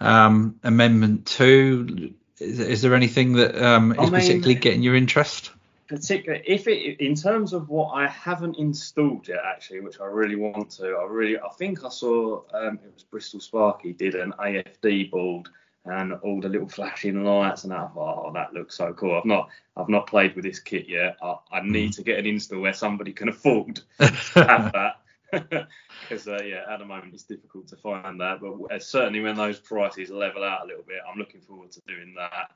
um, 0.00 0.58
Amendment 0.64 1.26
Two. 1.26 2.14
Is, 2.40 2.58
is, 2.58 2.82
there 2.82 2.94
anything 2.96 3.34
that 3.34 3.54
um, 3.62 3.92
is 3.92 3.98
mean, 3.98 4.10
particularly 4.10 4.54
getting 4.56 4.82
your 4.82 4.96
interest? 4.96 5.52
Particular 5.94 6.40
if 6.46 6.66
it 6.68 7.00
in 7.00 7.14
terms 7.14 7.52
of 7.52 7.68
what 7.68 7.90
I 7.92 8.06
haven't 8.08 8.58
installed 8.58 9.28
yet 9.28 9.40
actually, 9.44 9.80
which 9.80 10.00
I 10.00 10.06
really 10.06 10.36
want 10.36 10.70
to. 10.72 10.96
I 10.96 11.04
really 11.04 11.38
I 11.38 11.48
think 11.58 11.84
I 11.84 11.88
saw 11.88 12.42
um, 12.52 12.78
it 12.84 12.92
was 12.92 13.04
Bristol 13.04 13.40
Sparky 13.40 13.92
did 13.92 14.14
an 14.14 14.32
AFD 14.38 15.10
board 15.10 15.48
and 15.86 16.14
all 16.14 16.40
the 16.40 16.48
little 16.48 16.68
flashing 16.68 17.24
lights 17.24 17.64
and 17.64 17.72
that. 17.72 17.92
Oh, 17.96 18.30
that 18.34 18.54
looks 18.54 18.76
so 18.76 18.92
cool. 18.94 19.16
I've 19.16 19.24
not 19.24 19.48
I've 19.76 19.88
not 19.88 20.06
played 20.06 20.34
with 20.34 20.44
this 20.44 20.58
kit 20.58 20.88
yet. 20.88 21.16
I, 21.22 21.36
I 21.52 21.60
need 21.60 21.90
mm. 21.90 21.96
to 21.96 22.02
get 22.02 22.18
an 22.18 22.26
install 22.26 22.60
where 22.60 22.72
somebody 22.72 23.12
can 23.12 23.28
afford 23.28 23.80
to 24.00 24.10
have 24.34 24.72
that. 24.72 24.96
Because 26.08 26.28
uh, 26.28 26.38
yeah, 26.44 26.62
at 26.70 26.78
the 26.78 26.84
moment 26.84 27.14
it's 27.14 27.24
difficult 27.24 27.66
to 27.68 27.76
find 27.76 28.20
that, 28.20 28.38
but 28.40 28.82
certainly 28.82 29.20
when 29.20 29.36
those 29.36 29.58
prices 29.58 30.10
level 30.10 30.44
out 30.44 30.62
a 30.62 30.66
little 30.66 30.84
bit, 30.86 30.98
I'm 31.10 31.18
looking 31.18 31.40
forward 31.40 31.72
to 31.72 31.80
doing 31.88 32.14
that. 32.16 32.50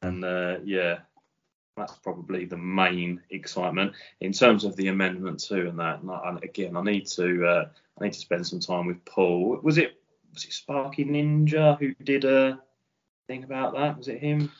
And 0.00 0.24
uh, 0.24 0.58
yeah, 0.64 0.98
that's 1.76 1.96
probably 1.96 2.44
the 2.44 2.56
main 2.56 3.20
excitement 3.30 3.92
in 4.20 4.32
terms 4.32 4.64
of 4.64 4.76
the 4.76 4.88
amendment 4.88 5.40
too 5.40 5.68
and 5.68 5.78
that. 5.78 6.00
And 6.02 6.42
again, 6.42 6.76
I 6.76 6.82
need 6.82 7.06
to 7.08 7.46
uh, 7.46 7.68
I 8.00 8.04
need 8.04 8.12
to 8.12 8.18
spend 8.18 8.46
some 8.46 8.60
time 8.60 8.86
with 8.86 9.04
Paul. 9.04 9.58
Was 9.62 9.78
it 9.78 10.00
was 10.32 10.44
it 10.44 10.52
Sparky 10.52 11.04
Ninja 11.04 11.78
who 11.78 11.94
did 11.94 12.24
a 12.24 12.60
thing 13.26 13.44
about 13.44 13.74
that? 13.74 13.98
Was 13.98 14.08
it 14.08 14.20
him? 14.20 14.50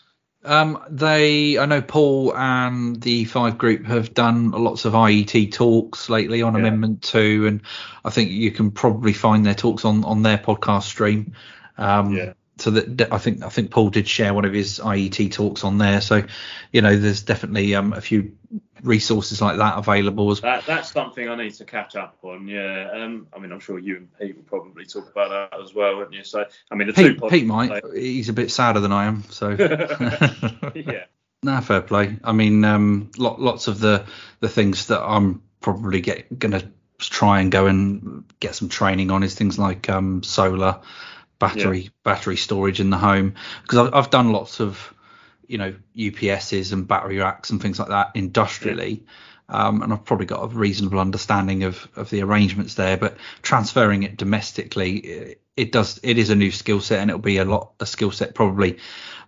Um, 0.47 0.85
they, 0.91 1.57
I 1.57 1.65
know 1.65 1.81
Paul 1.81 2.37
and 2.37 3.01
the 3.01 3.25
Five 3.25 3.57
Group 3.57 3.87
have 3.87 4.13
done 4.13 4.51
lots 4.51 4.85
of 4.85 4.93
IET 4.93 5.53
talks 5.53 6.11
lately 6.11 6.43
on 6.43 6.53
Yeah. 6.53 6.61
Amendment 6.61 7.03
Two, 7.03 7.47
and 7.47 7.63
I 8.05 8.11
think 8.11 8.31
you 8.31 8.51
can 8.51 8.71
probably 8.71 9.15
find 9.15 9.47
their 9.47 9.55
talks 9.55 9.87
on 9.87 10.05
on 10.05 10.23
their 10.23 10.37
podcast 10.37 10.83
stream. 10.83 11.33
Um, 11.79 12.15
Yeah. 12.15 12.35
So 12.65 12.71
that 12.71 13.13
I 13.13 13.19
think 13.19 13.43
I 13.43 13.51
think 13.51 13.71
Paul 13.71 13.91
did 13.91 14.09
share 14.09 14.33
one 14.33 14.47
of 14.47 14.55
his 14.55 14.79
IET 14.79 15.33
talks 15.33 15.65
on 15.65 15.77
there. 15.77 16.01
So, 16.01 16.25
you 16.73 16.81
know, 16.81 16.97
there's 16.97 17.21
definitely 17.21 17.75
um, 17.75 17.93
a 17.93 18.01
few 18.01 18.39
resources 18.83 19.43
like 19.43 19.59
that 19.59 19.77
available 19.77 20.31
as 20.31 20.41
That 20.41 20.65
that's 20.65 20.91
something 20.91 21.29
I 21.29 21.37
need 21.37 21.53
to 21.57 21.67
catch 21.67 21.95
up 21.95 22.17
on. 22.23 22.49
Yeah. 22.49 22.89
Um. 22.91 23.27
I 23.37 23.39
mean, 23.39 23.53
I'm 23.53 23.61
sure 23.61 23.79
you 23.79 23.97
and 23.99 24.19
Pete 24.19 24.35
will 24.35 24.45
probably 24.45 24.87
talk 24.87 25.11
about 25.11 25.51
that 25.53 25.61
as 25.61 25.75
well, 25.75 25.99
wouldn't 25.99 26.15
you? 26.15 26.25
So, 26.25 26.47
I 26.71 26.75
mean, 26.75 26.87
the 26.87 26.95
two 26.95 27.17
Pete, 27.17 27.31
Pete 27.31 27.47
might. 27.47 27.83
He's 27.93 28.31
a 28.31 28.33
bit 28.33 28.51
sadder 28.51 28.81
than 28.81 28.93
I 28.93 29.05
am. 29.05 29.25
So. 29.29 29.51
yeah. 30.75 31.05
Nah, 31.43 31.61
fair 31.61 31.83
play. 31.83 32.17
I 32.25 32.33
mean, 32.33 32.65
um, 32.65 33.11
lot, 33.19 33.39
lots 33.39 33.69
of 33.69 33.79
the 33.79 34.07
the 34.41 34.49
things 34.49 34.87
that 34.87 35.03
I'm 35.03 35.43
probably 35.61 36.01
get 36.01 36.39
gonna 36.39 36.63
try 36.99 37.41
and 37.41 37.53
go 37.53 37.67
and 37.67 38.25
get 38.41 38.55
some 38.55 38.71
training 38.71 39.11
on 39.11 39.23
is 39.23 39.35
things 39.35 39.59
like 39.59 39.91
um, 39.91 40.23
solar, 40.23 40.81
battery 41.49 41.91
battery 42.03 42.37
storage 42.37 42.81
in 42.81 42.91
the 42.91 42.99
home 42.99 43.35
because 43.63 43.79
I've, 43.79 43.95
I've 43.95 44.11
done 44.11 44.33
lots 44.33 44.61
of 44.61 44.93
you 45.47 45.59
know 45.59 45.75
UPSs 45.97 46.73
and 46.73 46.87
battery 46.89 47.19
racks 47.19 47.51
and 47.51 47.61
things 47.61 47.79
like 47.79 47.89
that 47.89 48.13
industrially. 48.15 49.05
Um, 49.47 49.83
and 49.83 49.93
I've 49.93 50.07
probably 50.07 50.25
got 50.25 50.43
a 50.43 50.47
reasonable 50.47 50.99
understanding 50.99 51.65
of, 51.65 51.87
of 51.97 52.09
the 52.09 52.23
arrangements 52.23 52.77
there, 52.77 52.97
but 52.97 53.19
transferring 53.43 54.03
it 54.03 54.17
domestically, 54.17 54.97
it, 54.97 55.41
it 55.55 55.71
does 55.71 56.01
it 56.03 56.17
is 56.17 56.31
a 56.31 56.35
new 56.35 56.51
skill 56.51 56.81
set, 56.81 57.01
and 57.01 57.11
it'll 57.11 57.21
be 57.21 57.37
a 57.37 57.45
lot 57.45 57.73
a 57.79 57.85
skill 57.85 58.11
set 58.11 58.35
probably. 58.35 58.79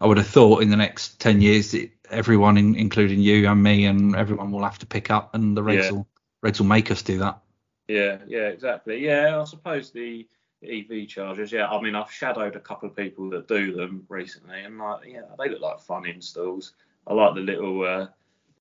I 0.00 0.06
would 0.06 0.16
have 0.16 0.26
thought 0.26 0.62
in 0.62 0.70
the 0.70 0.76
next 0.76 1.20
ten 1.20 1.42
years, 1.42 1.74
it, 1.74 1.90
everyone, 2.10 2.56
in, 2.56 2.74
including 2.76 3.20
you 3.20 3.46
and 3.46 3.62
me, 3.62 3.84
and 3.84 4.16
everyone 4.16 4.52
will 4.52 4.64
have 4.64 4.78
to 4.78 4.86
pick 4.86 5.10
up, 5.10 5.34
and 5.34 5.54
the 5.54 5.62
regs 5.62 5.84
Yeah. 5.84 5.90
will 5.90 6.06
regs 6.42 6.60
will 6.60 6.66
make 6.66 6.90
us 6.90 7.02
do 7.02 7.18
that. 7.18 7.38
Yeah, 7.86 8.18
yeah, 8.26 8.48
exactly. 8.48 9.04
Yeah, 9.04 9.38
I 9.40 9.44
suppose 9.44 9.90
the 9.90 10.26
EV 10.62 11.08
chargers. 11.08 11.52
Yeah, 11.52 11.68
I 11.68 11.80
mean, 11.80 11.94
I've 11.94 12.10
shadowed 12.10 12.56
a 12.56 12.60
couple 12.60 12.88
of 12.88 12.96
people 12.96 13.30
that 13.30 13.48
do 13.48 13.72
them 13.72 14.04
recently, 14.08 14.60
and 14.62 14.78
like, 14.78 15.06
yeah, 15.06 15.22
they 15.38 15.48
look 15.48 15.60
like 15.60 15.80
fun 15.80 16.06
installs. 16.06 16.72
I 17.06 17.14
like 17.14 17.34
the 17.34 17.40
little 17.40 17.84
uh, 17.84 18.06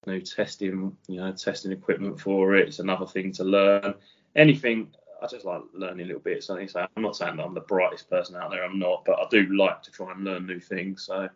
new 0.05 0.21
testing, 0.21 0.95
you 1.07 1.17
know, 1.21 1.31
testing 1.31 1.71
equipment 1.71 2.19
for 2.19 2.55
it. 2.55 2.67
It's 2.67 2.79
another 2.79 3.05
thing 3.05 3.31
to 3.33 3.43
learn. 3.43 3.95
Anything. 4.35 4.89
I 5.21 5.27
just 5.27 5.45
like 5.45 5.61
learning 5.73 6.07
little 6.07 6.21
bits. 6.21 6.49
I 6.49 6.57
think 6.57 6.69
so. 6.69 6.85
I'm 6.95 7.03
not 7.03 7.15
saying 7.15 7.37
that 7.37 7.43
I'm 7.45 7.53
the 7.53 7.61
brightest 7.61 8.09
person 8.09 8.35
out 8.35 8.51
there. 8.51 8.63
I'm 8.63 8.77
not, 8.77 9.05
but 9.05 9.17
I 9.17 9.25
do 9.31 9.45
like 9.57 9.81
to 9.83 9.91
try 9.91 10.11
and 10.11 10.23
learn 10.25 10.45
new 10.45 10.59
things. 10.59 11.03
So. 11.05 11.29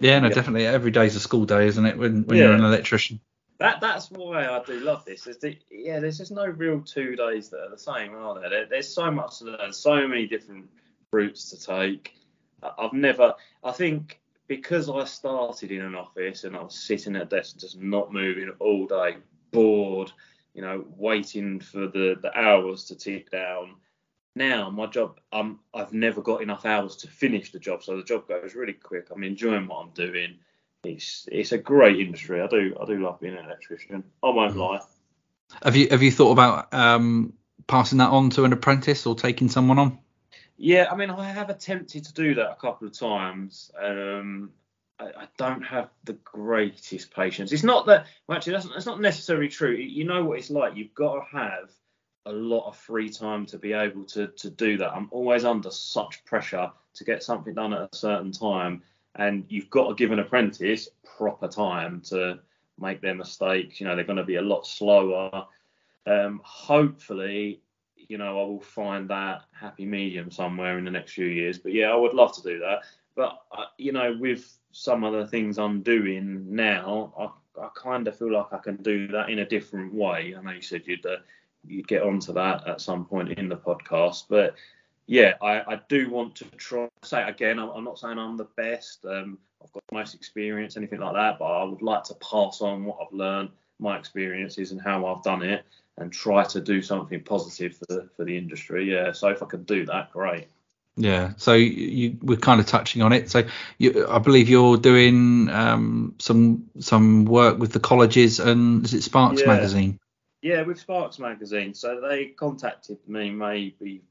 Yeah, 0.00 0.20
no, 0.20 0.28
definitely. 0.30 0.66
Every 0.66 0.90
day's 0.90 1.14
a 1.16 1.20
school 1.20 1.44
day, 1.44 1.66
isn't 1.66 1.84
it? 1.84 1.98
When 1.98 2.24
when 2.24 2.38
Yeah. 2.38 2.44
you're 2.44 2.54
an 2.54 2.64
electrician. 2.64 3.20
That 3.60 3.82
that's 3.82 4.10
why 4.10 4.46
I 4.48 4.62
do 4.64 4.80
love 4.80 5.04
this. 5.04 5.26
Is 5.26 5.36
the, 5.36 5.54
yeah, 5.70 6.00
there's 6.00 6.16
just 6.16 6.32
no 6.32 6.46
real 6.46 6.80
two 6.80 7.14
days 7.14 7.50
that 7.50 7.60
are 7.60 7.70
the 7.70 7.78
same, 7.78 8.14
are 8.14 8.40
there? 8.40 8.48
there? 8.48 8.66
There's 8.66 8.88
so 8.88 9.10
much 9.10 9.38
to 9.38 9.44
learn, 9.44 9.72
so 9.74 10.08
many 10.08 10.26
different 10.26 10.70
routes 11.12 11.50
to 11.50 11.58
take. 11.58 12.14
I've 12.62 12.94
never, 12.94 13.34
I 13.62 13.72
think, 13.72 14.18
because 14.48 14.88
I 14.88 15.04
started 15.04 15.70
in 15.72 15.82
an 15.82 15.94
office 15.94 16.44
and 16.44 16.56
I 16.56 16.62
was 16.62 16.74
sitting 16.74 17.16
at 17.16 17.22
a 17.22 17.26
desk 17.26 17.58
just 17.58 17.78
not 17.78 18.14
moving 18.14 18.50
all 18.60 18.86
day, 18.86 19.18
bored, 19.50 20.10
you 20.54 20.62
know, 20.62 20.86
waiting 20.96 21.60
for 21.60 21.80
the 21.86 22.16
the 22.20 22.32
hours 22.34 22.84
to 22.86 22.96
tick 22.96 23.30
down. 23.30 23.74
Now 24.34 24.70
my 24.70 24.86
job, 24.86 25.20
um, 25.32 25.60
I've 25.74 25.92
never 25.92 26.22
got 26.22 26.40
enough 26.40 26.64
hours 26.64 26.96
to 26.96 27.08
finish 27.08 27.52
the 27.52 27.58
job, 27.58 27.82
so 27.82 27.94
the 27.94 28.04
job 28.04 28.26
goes 28.26 28.54
really 28.54 28.72
quick. 28.72 29.08
I'm 29.10 29.22
enjoying 29.22 29.66
what 29.66 29.84
I'm 29.84 29.90
doing 29.90 30.38
it's 30.84 31.28
it's 31.30 31.52
a 31.52 31.58
great 31.58 31.98
industry. 32.00 32.40
I 32.40 32.46
do 32.46 32.76
I 32.80 32.84
do 32.84 33.02
love 33.02 33.20
being 33.20 33.36
an 33.36 33.44
electrician. 33.44 34.04
I 34.22 34.30
won't 34.30 34.56
lie. 34.56 34.80
Have 35.62 35.76
you 35.76 35.88
have 35.90 36.02
you 36.02 36.10
thought 36.10 36.32
about 36.32 36.72
um, 36.72 37.34
passing 37.66 37.98
that 37.98 38.10
on 38.10 38.30
to 38.30 38.44
an 38.44 38.52
apprentice 38.52 39.06
or 39.06 39.14
taking 39.14 39.48
someone 39.48 39.78
on? 39.78 39.98
Yeah, 40.56 40.88
I 40.90 40.96
mean 40.96 41.10
I 41.10 41.30
have 41.30 41.50
attempted 41.50 42.04
to 42.04 42.12
do 42.12 42.34
that 42.36 42.50
a 42.50 42.56
couple 42.56 42.86
of 42.86 42.98
times. 42.98 43.70
Um, 43.80 44.50
I, 44.98 45.04
I 45.04 45.28
don't 45.36 45.62
have 45.62 45.90
the 46.04 46.14
greatest 46.14 47.12
patience. 47.14 47.52
It's 47.52 47.62
not 47.62 47.86
that 47.86 48.06
well, 48.26 48.36
actually 48.36 48.54
that's, 48.54 48.68
that's 48.68 48.86
not 48.86 49.00
necessarily 49.00 49.48
true. 49.48 49.74
You 49.74 50.04
know 50.04 50.24
what 50.24 50.38
it's 50.38 50.50
like. 50.50 50.76
You've 50.76 50.94
got 50.94 51.14
to 51.14 51.36
have 51.36 51.70
a 52.26 52.32
lot 52.32 52.68
of 52.68 52.76
free 52.76 53.08
time 53.10 53.46
to 53.46 53.58
be 53.58 53.72
able 53.72 54.04
to 54.04 54.28
to 54.28 54.50
do 54.50 54.78
that. 54.78 54.92
I'm 54.92 55.08
always 55.10 55.44
under 55.44 55.70
such 55.70 56.24
pressure 56.24 56.70
to 56.94 57.04
get 57.04 57.22
something 57.22 57.54
done 57.54 57.72
at 57.72 57.88
a 57.92 57.96
certain 57.96 58.32
time, 58.32 58.82
and 59.16 59.44
you've 59.48 59.70
got 59.70 59.88
to 59.88 59.94
give 59.94 60.12
an 60.12 60.18
apprentice 60.18 60.88
proper 61.16 61.48
time 61.48 62.00
to 62.02 62.38
make 62.78 63.00
their 63.00 63.14
mistakes. 63.14 63.80
You 63.80 63.86
know 63.86 63.94
they're 63.94 64.04
going 64.04 64.16
to 64.16 64.24
be 64.24 64.36
a 64.36 64.42
lot 64.42 64.66
slower. 64.66 65.46
Um, 66.06 66.40
hopefully, 66.44 67.60
you 67.96 68.18
know 68.18 68.40
I 68.40 68.44
will 68.44 68.60
find 68.60 69.08
that 69.10 69.42
happy 69.52 69.86
medium 69.86 70.30
somewhere 70.30 70.78
in 70.78 70.84
the 70.84 70.90
next 70.90 71.12
few 71.12 71.26
years. 71.26 71.58
But 71.58 71.72
yeah, 71.72 71.90
I 71.90 71.96
would 71.96 72.14
love 72.14 72.34
to 72.36 72.42
do 72.42 72.58
that. 72.60 72.80
But 73.16 73.38
uh, 73.52 73.66
you 73.78 73.92
know 73.92 74.16
with 74.18 74.56
some 74.72 75.04
of 75.04 75.12
the 75.12 75.26
things 75.26 75.58
I'm 75.58 75.82
doing 75.82 76.54
now, 76.54 77.12
I, 77.18 77.64
I 77.64 77.68
kind 77.74 78.06
of 78.06 78.16
feel 78.16 78.32
like 78.32 78.52
I 78.52 78.58
can 78.58 78.76
do 78.76 79.08
that 79.08 79.30
in 79.30 79.40
a 79.40 79.48
different 79.48 79.92
way. 79.92 80.34
I 80.36 80.42
know 80.42 80.52
you 80.52 80.62
said 80.62 80.82
you'd 80.86 81.04
uh, 81.04 81.16
you'd 81.66 81.88
get 81.88 82.02
onto 82.02 82.32
that 82.34 82.66
at 82.66 82.80
some 82.80 83.04
point 83.04 83.38
in 83.38 83.48
the 83.48 83.56
podcast, 83.56 84.24
but 84.28 84.54
yeah, 85.10 85.34
I, 85.42 85.74
I 85.74 85.80
do 85.88 86.08
want 86.08 86.36
to 86.36 86.44
try. 86.56 86.88
Say 87.02 87.20
again, 87.24 87.58
I'm, 87.58 87.70
I'm 87.70 87.82
not 87.82 87.98
saying 87.98 88.16
I'm 88.16 88.36
the 88.36 88.46
best. 88.56 89.04
Um, 89.04 89.38
I've 89.60 89.72
got 89.72 89.82
the 89.90 89.96
most 89.96 90.14
experience, 90.14 90.76
anything 90.76 91.00
like 91.00 91.14
that, 91.14 91.40
but 91.40 91.46
I 91.46 91.64
would 91.64 91.82
like 91.82 92.04
to 92.04 92.14
pass 92.14 92.60
on 92.60 92.84
what 92.84 92.98
I've 93.02 93.12
learned, 93.12 93.50
my 93.80 93.98
experiences, 93.98 94.70
and 94.70 94.80
how 94.80 95.04
I've 95.06 95.24
done 95.24 95.42
it, 95.42 95.64
and 95.98 96.12
try 96.12 96.44
to 96.44 96.60
do 96.60 96.80
something 96.80 97.24
positive 97.24 97.76
for 97.76 97.86
the 97.88 98.08
for 98.16 98.24
the 98.24 98.38
industry. 98.38 98.88
Yeah, 98.88 99.10
so 99.10 99.26
if 99.28 99.42
I 99.42 99.46
can 99.46 99.64
do 99.64 99.84
that, 99.86 100.12
great. 100.12 100.46
Yeah, 100.94 101.32
so 101.38 101.54
you, 101.54 102.16
we're 102.22 102.36
kind 102.36 102.60
of 102.60 102.66
touching 102.66 103.02
on 103.02 103.12
it. 103.12 103.30
So 103.30 103.42
you, 103.78 104.06
I 104.08 104.20
believe 104.20 104.48
you're 104.48 104.76
doing 104.76 105.50
um, 105.50 106.14
some 106.20 106.70
some 106.78 107.24
work 107.24 107.58
with 107.58 107.72
the 107.72 107.80
colleges 107.80 108.38
and 108.38 108.84
is 108.84 108.94
it 108.94 109.02
Sparks 109.02 109.40
Yeah. 109.40 109.48
magazine? 109.48 109.98
Yeah, 110.42 110.62
with 110.62 110.78
Sparks 110.78 111.18
Magazine. 111.18 111.74
So 111.74 112.00
they 112.00 112.26
contacted 112.28 112.96
me 113.06 113.30
maybe 113.30 114.02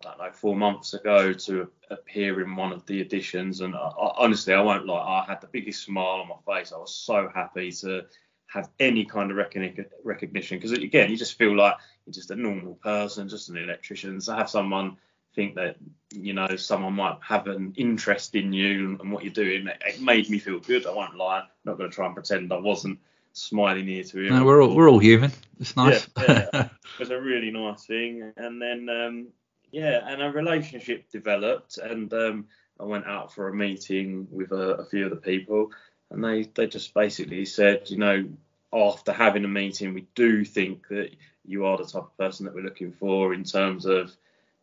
I 0.00 0.08
don't 0.08 0.18
know 0.18 0.30
four 0.32 0.56
months 0.56 0.94
ago 0.94 1.32
to 1.32 1.70
appear 1.90 2.40
in 2.42 2.56
one 2.56 2.72
of 2.72 2.84
the 2.86 3.00
editions, 3.00 3.60
and 3.60 3.74
I, 3.74 3.78
I, 3.78 4.14
honestly, 4.18 4.54
I 4.54 4.60
won't 4.60 4.86
lie, 4.86 5.22
I 5.22 5.24
had 5.26 5.40
the 5.40 5.46
biggest 5.46 5.84
smile 5.84 6.22
on 6.22 6.28
my 6.28 6.54
face. 6.60 6.72
I 6.72 6.78
was 6.78 6.94
so 6.94 7.30
happy 7.34 7.72
to 7.72 8.02
have 8.48 8.70
any 8.78 9.04
kind 9.04 9.30
of 9.30 9.36
recogni- 9.36 9.86
recognition 10.04 10.58
because 10.58 10.72
again, 10.72 11.10
you 11.10 11.16
just 11.16 11.38
feel 11.38 11.56
like 11.56 11.74
you're 12.04 12.12
just 12.12 12.30
a 12.30 12.36
normal 12.36 12.74
person, 12.74 13.28
just 13.28 13.48
an 13.48 13.56
electrician. 13.56 14.20
So 14.20 14.34
have 14.34 14.50
someone 14.50 14.96
think 15.36 15.54
that 15.54 15.76
you 16.12 16.32
know 16.32 16.56
someone 16.56 16.94
might 16.94 17.18
have 17.20 17.46
an 17.46 17.74
interest 17.76 18.34
in 18.34 18.52
you 18.52 18.98
and 19.00 19.12
what 19.12 19.22
you're 19.22 19.32
doing. 19.32 19.68
It, 19.68 19.82
it 19.86 20.00
made 20.00 20.28
me 20.30 20.38
feel 20.38 20.58
good. 20.58 20.86
I 20.86 20.92
won't 20.92 21.16
lie. 21.16 21.40
I'm 21.40 21.46
not 21.64 21.78
going 21.78 21.90
to 21.90 21.94
try 21.94 22.06
and 22.06 22.14
pretend 22.14 22.52
I 22.52 22.58
wasn't 22.58 22.98
smiling 23.34 23.88
ear 23.88 24.02
to 24.02 24.20
ear. 24.20 24.30
No, 24.30 24.44
we're 24.44 24.62
all 24.62 24.74
we're 24.74 24.88
all 24.88 24.98
human. 24.98 25.30
It's 25.60 25.76
nice. 25.76 26.08
Yeah, 26.16 26.48
it 26.62 26.98
was 26.98 27.10
a 27.10 27.20
really 27.20 27.50
nice 27.50 27.84
thing. 27.84 28.32
And 28.36 28.60
then, 28.60 28.88
um, 28.88 29.26
yeah, 29.70 30.00
and 30.06 30.22
a 30.22 30.30
relationship 30.30 31.10
developed, 31.10 31.78
and 31.78 32.12
um, 32.12 32.46
I 32.80 32.84
went 32.84 33.06
out 33.06 33.32
for 33.32 33.48
a 33.48 33.54
meeting 33.54 34.28
with 34.30 34.52
a, 34.52 34.76
a 34.76 34.84
few 34.84 35.04
of 35.04 35.10
the 35.10 35.16
people, 35.16 35.70
and 36.10 36.22
they 36.22 36.44
they 36.54 36.66
just 36.66 36.94
basically 36.94 37.44
said, 37.44 37.90
you 37.90 37.98
know, 37.98 38.28
after 38.72 39.12
having 39.12 39.44
a 39.44 39.48
meeting, 39.48 39.94
we 39.94 40.06
do 40.14 40.44
think 40.44 40.88
that 40.88 41.10
you 41.44 41.64
are 41.64 41.78
the 41.78 41.84
type 41.84 42.02
of 42.02 42.16
person 42.16 42.46
that 42.46 42.54
we're 42.54 42.64
looking 42.64 42.92
for 42.92 43.32
in 43.32 43.44
terms 43.44 43.86
of 43.86 44.14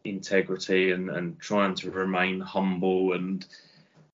integrity 0.03 0.91
and, 0.91 1.09
and 1.09 1.39
trying 1.39 1.73
to 1.75 1.89
remain 1.89 2.39
humble 2.39 3.13
and 3.13 3.45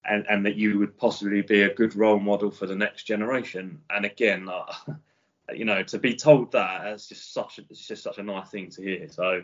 and, 0.06 0.25
and 0.30 0.45
that 0.45 0.56
you 0.56 0.80
would 0.80 0.97
possibly 0.97 1.41
be 1.41 1.63
a 1.63 1.73
good 1.73 1.95
role 1.95 2.19
model 2.19 2.49
for 2.49 2.65
the 2.65 2.75
next 2.75 3.04
generation. 3.04 3.80
And 3.89 4.06
again, 4.06 4.47
uh, 4.49 4.93
you 5.54 5.65
know, 5.65 5.84
to 5.84 5.99
be 5.99 6.15
told 6.15 6.52
that 6.54 6.88
it's 6.88 7.10
just 7.10 7.34
such 7.34 7.60
a, 7.60 7.63
it's 7.69 7.86
just 7.86 8.04
such 8.04 8.17
a 8.17 8.23
nice 8.23 8.49
thing 8.49 8.69
to 8.71 8.82
hear. 8.82 9.08
So 9.10 9.43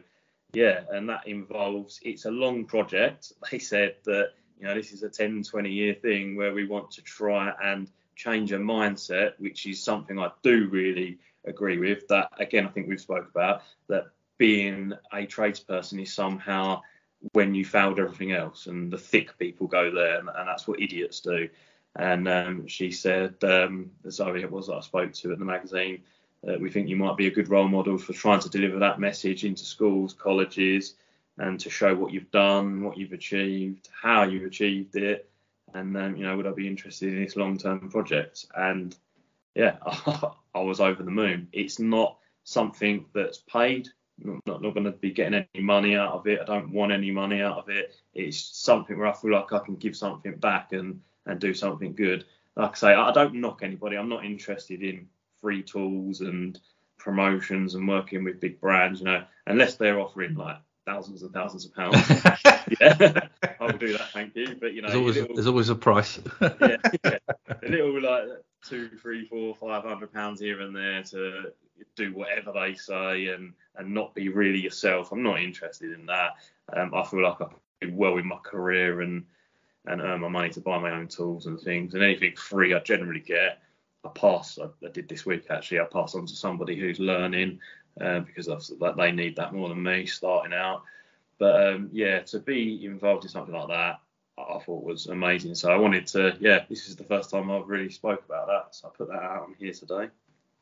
yeah, 0.55 0.81
and 0.91 1.09
that 1.09 1.27
involves 1.27 1.99
it's 2.03 2.25
a 2.25 2.31
long 2.31 2.65
project. 2.65 3.33
They 3.51 3.59
said 3.59 3.95
that 4.05 4.29
you 4.59 4.67
know 4.67 4.73
this 4.73 4.91
is 4.91 5.03
a 5.03 5.09
10, 5.09 5.43
20 5.43 5.69
year 5.69 5.93
thing 5.93 6.35
where 6.35 6.53
we 6.53 6.65
want 6.65 6.91
to 6.91 7.01
try 7.01 7.53
and 7.63 7.89
change 8.15 8.51
a 8.51 8.57
mindset, 8.57 9.33
which 9.37 9.65
is 9.65 9.83
something 9.83 10.17
I 10.17 10.31
do 10.43 10.69
really 10.69 11.19
agree 11.45 11.77
with. 11.77 12.07
That 12.07 12.31
again, 12.39 12.65
I 12.65 12.69
think 12.69 12.87
we've 12.87 12.99
spoke 12.99 13.29
about 13.29 13.61
that 13.87 14.05
being 14.37 14.93
a 15.11 15.25
tradesperson 15.25 16.01
is 16.01 16.13
somehow 16.13 16.81
when 17.31 17.55
you 17.55 17.65
failed 17.65 17.99
everything 17.99 18.31
else, 18.31 18.67
and 18.67 18.91
the 18.91 18.97
thick 18.97 19.37
people 19.37 19.67
go 19.67 19.91
there, 19.91 20.19
and, 20.19 20.29
and 20.29 20.47
that's 20.47 20.67
what 20.67 20.81
idiots 20.81 21.21
do. 21.21 21.49
And 21.95 22.27
um, 22.27 22.67
she 22.67 22.91
said, 22.91 23.35
um, 23.43 23.91
Zoe 24.09 24.41
it 24.41 24.51
was 24.51 24.67
that 24.67 24.75
I 24.75 24.81
spoke 24.81 25.13
to 25.13 25.31
at 25.31 25.39
the 25.39 25.45
magazine, 25.45 26.03
uh, 26.47 26.57
we 26.59 26.69
think 26.69 26.87
you 26.87 26.95
might 26.95 27.17
be 27.17 27.27
a 27.27 27.31
good 27.31 27.49
role 27.49 27.67
model 27.67 27.97
for 27.97 28.13
trying 28.13 28.39
to 28.39 28.49
deliver 28.49 28.79
that 28.79 28.99
message 28.99 29.45
into 29.45 29.65
schools, 29.65 30.13
colleges, 30.13 30.95
and 31.37 31.59
to 31.59 31.69
show 31.69 31.95
what 31.95 32.13
you've 32.13 32.31
done, 32.31 32.83
what 32.83 32.97
you've 32.97 33.13
achieved, 33.13 33.89
how 34.01 34.23
you've 34.23 34.45
achieved 34.45 34.95
it, 34.95 35.29
and 35.73 35.95
um, 35.97 36.15
you 36.15 36.23
know, 36.23 36.37
would 36.37 36.47
I 36.47 36.51
be 36.51 36.67
interested 36.67 37.13
in 37.13 37.23
this 37.23 37.35
long-term 37.35 37.89
project? 37.89 38.45
And 38.55 38.95
yeah, 39.55 39.77
I 39.85 40.59
was 40.59 40.79
over 40.79 41.03
the 41.03 41.11
moon. 41.11 41.47
It's 41.51 41.79
not 41.79 42.17
something 42.43 43.05
that's 43.13 43.39
paid. 43.39 43.89
I'm 44.23 44.39
not, 44.45 44.61
not 44.61 44.73
going 44.73 44.85
to 44.85 44.91
be 44.91 45.11
getting 45.11 45.45
any 45.53 45.63
money 45.63 45.95
out 45.95 46.13
of 46.13 46.27
it. 46.27 46.39
I 46.39 46.45
don't 46.45 46.71
want 46.71 46.93
any 46.93 47.11
money 47.11 47.41
out 47.41 47.57
of 47.57 47.69
it. 47.69 47.95
It's 48.13 48.39
something 48.39 48.97
where 48.97 49.07
I 49.07 49.13
feel 49.13 49.31
like 49.31 49.51
I 49.51 49.59
can 49.59 49.75
give 49.75 49.95
something 49.95 50.35
back 50.37 50.71
and 50.71 51.01
and 51.25 51.39
do 51.39 51.53
something 51.53 51.93
good. 51.93 52.23
Like 52.55 52.71
I 52.71 52.75
say, 52.75 52.93
I 52.93 53.11
don't 53.11 53.35
knock 53.35 53.61
anybody. 53.63 53.97
I'm 53.97 54.07
not 54.07 54.23
interested 54.23 54.83
in 54.83 55.07
free 55.41 55.63
tools 55.63 56.21
and 56.21 56.59
promotions 56.97 57.75
and 57.75 57.87
working 57.87 58.23
with 58.23 58.39
big 58.39 58.59
brands, 58.59 58.99
you 58.99 59.05
know, 59.05 59.23
unless 59.47 59.75
they're 59.75 59.99
offering 59.99 60.35
like 60.35 60.57
thousands 60.85 61.23
and 61.23 61.33
thousands 61.33 61.65
of 61.65 61.73
pounds. 61.73 61.97
yeah, 62.79 63.27
I'll 63.59 63.77
do 63.77 63.97
that, 63.97 64.11
thank 64.11 64.35
you. 64.35 64.55
But 64.59 64.73
you 64.73 64.81
know, 64.81 64.87
there's 64.87 64.99
always, 64.99 65.15
little, 65.17 65.35
there's 65.35 65.47
always 65.47 65.69
a 65.69 65.75
price. 65.75 66.19
yeah, 66.41 66.77
yeah, 67.03 67.17
a 67.49 67.69
little 67.69 68.01
like 68.01 68.23
two, 68.67 68.89
three, 69.01 69.25
four, 69.25 69.55
five 69.55 69.83
hundred 69.83 70.13
pounds 70.13 70.39
here 70.39 70.61
and 70.61 70.75
there 70.75 71.03
to 71.03 71.51
do 71.95 72.13
whatever 72.13 72.51
they 72.53 72.73
say 72.75 73.27
and 73.27 73.53
and 73.75 73.93
not 73.93 74.15
be 74.15 74.29
really 74.29 74.59
yourself. 74.59 75.11
I'm 75.11 75.23
not 75.23 75.41
interested 75.41 75.91
in 75.91 76.05
that. 76.07 76.31
Um, 76.73 76.93
I 76.93 77.03
feel 77.03 77.23
like 77.23 77.41
I 77.41 77.47
do 77.81 77.93
well 77.93 78.17
in 78.17 78.27
my 78.27 78.37
career 78.37 79.01
and 79.01 79.25
and 79.87 80.01
earn 80.01 80.21
my 80.21 80.27
money 80.27 80.49
to 80.49 80.61
buy 80.61 80.79
my 80.79 80.91
own 80.91 81.07
tools 81.07 81.45
and 81.45 81.59
things. 81.59 81.93
And 81.93 82.03
anything 82.03 82.35
free, 82.35 82.73
I 82.73 82.79
generally 82.79 83.19
get. 83.19 83.61
I 84.05 84.09
pass. 84.09 84.59
I, 84.59 84.67
I 84.85 84.91
did 84.91 85.09
this 85.09 85.25
week 85.25 85.45
actually. 85.49 85.79
I 85.79 85.85
pass 85.85 86.15
on 86.15 86.25
to 86.25 86.35
somebody 86.35 86.79
who's 86.79 86.99
learning 86.99 87.59
uh, 87.99 88.19
because 88.19 88.47
like 88.79 88.95
they 88.95 89.11
need 89.11 89.35
that 89.37 89.53
more 89.53 89.69
than 89.69 89.81
me 89.81 90.05
starting 90.05 90.53
out. 90.53 90.83
But 91.37 91.67
um, 91.67 91.89
yeah, 91.91 92.19
to 92.21 92.39
be 92.39 92.85
involved 92.85 93.23
in 93.23 93.29
something 93.29 93.53
like 93.53 93.67
that, 93.67 93.99
I 94.37 94.59
thought 94.59 94.83
was 94.83 95.07
amazing. 95.07 95.55
So 95.55 95.71
I 95.71 95.77
wanted 95.77 96.07
to, 96.07 96.37
yeah, 96.39 96.65
this 96.69 96.87
is 96.87 96.95
the 96.95 97.03
first 97.03 97.29
time 97.29 97.49
I've 97.49 97.67
really 97.67 97.89
spoke 97.89 98.23
about 98.25 98.47
that, 98.47 98.75
so 98.75 98.87
I 98.87 98.97
put 98.97 99.07
that 99.07 99.23
out 99.23 99.43
on 99.43 99.55
here 99.57 99.73
today. 99.73 100.09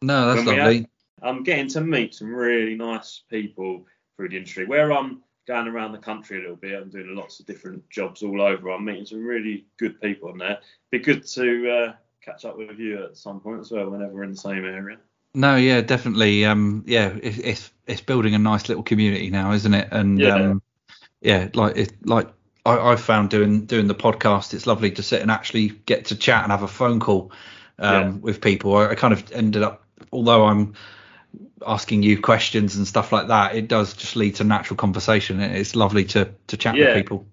No, 0.01 0.33
that's 0.33 0.45
lovely. 0.45 0.77
Have, 0.77 0.85
I'm 1.21 1.43
getting 1.43 1.67
to 1.69 1.81
meet 1.81 2.15
some 2.15 2.33
really 2.33 2.75
nice 2.75 3.23
people 3.29 3.85
through 4.15 4.29
the 4.29 4.37
industry. 4.37 4.65
Where 4.65 4.91
I'm 4.91 5.23
going 5.47 5.67
around 5.67 5.91
the 5.91 5.97
country 5.99 6.37
a 6.37 6.41
little 6.41 6.55
bit, 6.55 6.79
I'm 6.79 6.89
doing 6.89 7.15
lots 7.15 7.39
of 7.39 7.45
different 7.45 7.89
jobs 7.89 8.21
all 8.23 8.41
over. 8.41 8.69
I'm 8.69 8.85
meeting 8.85 9.05
some 9.05 9.25
really 9.25 9.65
good 9.77 9.99
people 10.01 10.29
in 10.31 10.37
there. 10.37 10.59
Be 10.91 10.99
good 10.99 11.25
to 11.27 11.71
uh, 11.71 11.93
catch 12.23 12.45
up 12.45 12.57
with 12.57 12.79
you 12.79 13.03
at 13.03 13.17
some 13.17 13.39
point 13.39 13.61
as 13.61 13.71
well, 13.71 13.89
whenever 13.89 14.13
we're 14.13 14.23
in 14.23 14.31
the 14.31 14.37
same 14.37 14.65
area. 14.65 14.97
No, 15.35 15.55
yeah, 15.55 15.81
definitely. 15.81 16.45
Um, 16.45 16.83
yeah, 16.85 17.13
it, 17.21 17.39
it's 17.39 17.71
it's 17.87 18.01
building 18.01 18.35
a 18.35 18.39
nice 18.39 18.69
little 18.69 18.83
community 18.83 19.29
now, 19.29 19.51
isn't 19.53 19.73
it? 19.73 19.87
And 19.91 20.19
yeah, 20.19 20.35
um, 20.35 20.61
yeah 21.21 21.49
like 21.53 21.75
it, 21.75 22.07
like 22.07 22.29
I, 22.65 22.91
I 22.91 22.95
found 22.95 23.29
doing 23.29 23.65
doing 23.65 23.87
the 23.87 23.95
podcast, 23.95 24.53
it's 24.53 24.67
lovely 24.67 24.91
to 24.91 25.03
sit 25.03 25.21
and 25.21 25.31
actually 25.31 25.69
get 25.69 26.05
to 26.05 26.15
chat 26.15 26.43
and 26.43 26.51
have 26.51 26.63
a 26.63 26.67
phone 26.67 26.99
call 26.99 27.31
um, 27.79 27.93
yeah. 27.93 28.09
with 28.11 28.41
people. 28.41 28.75
I, 28.75 28.89
I 28.89 28.95
kind 28.95 29.13
of 29.13 29.31
ended 29.31 29.63
up, 29.63 29.83
although 30.11 30.45
I'm 30.45 30.75
asking 31.65 32.03
you 32.03 32.21
questions 32.21 32.75
and 32.75 32.87
stuff 32.87 33.11
like 33.11 33.27
that, 33.27 33.55
it 33.55 33.67
does 33.67 33.93
just 33.93 34.15
lead 34.15 34.35
to 34.35 34.43
natural 34.43 34.77
conversation. 34.77 35.39
It's 35.39 35.75
lovely 35.75 36.05
to 36.05 36.29
to 36.47 36.57
chat 36.57 36.75
yeah. 36.75 36.87
with 36.87 37.03
people. 37.03 37.25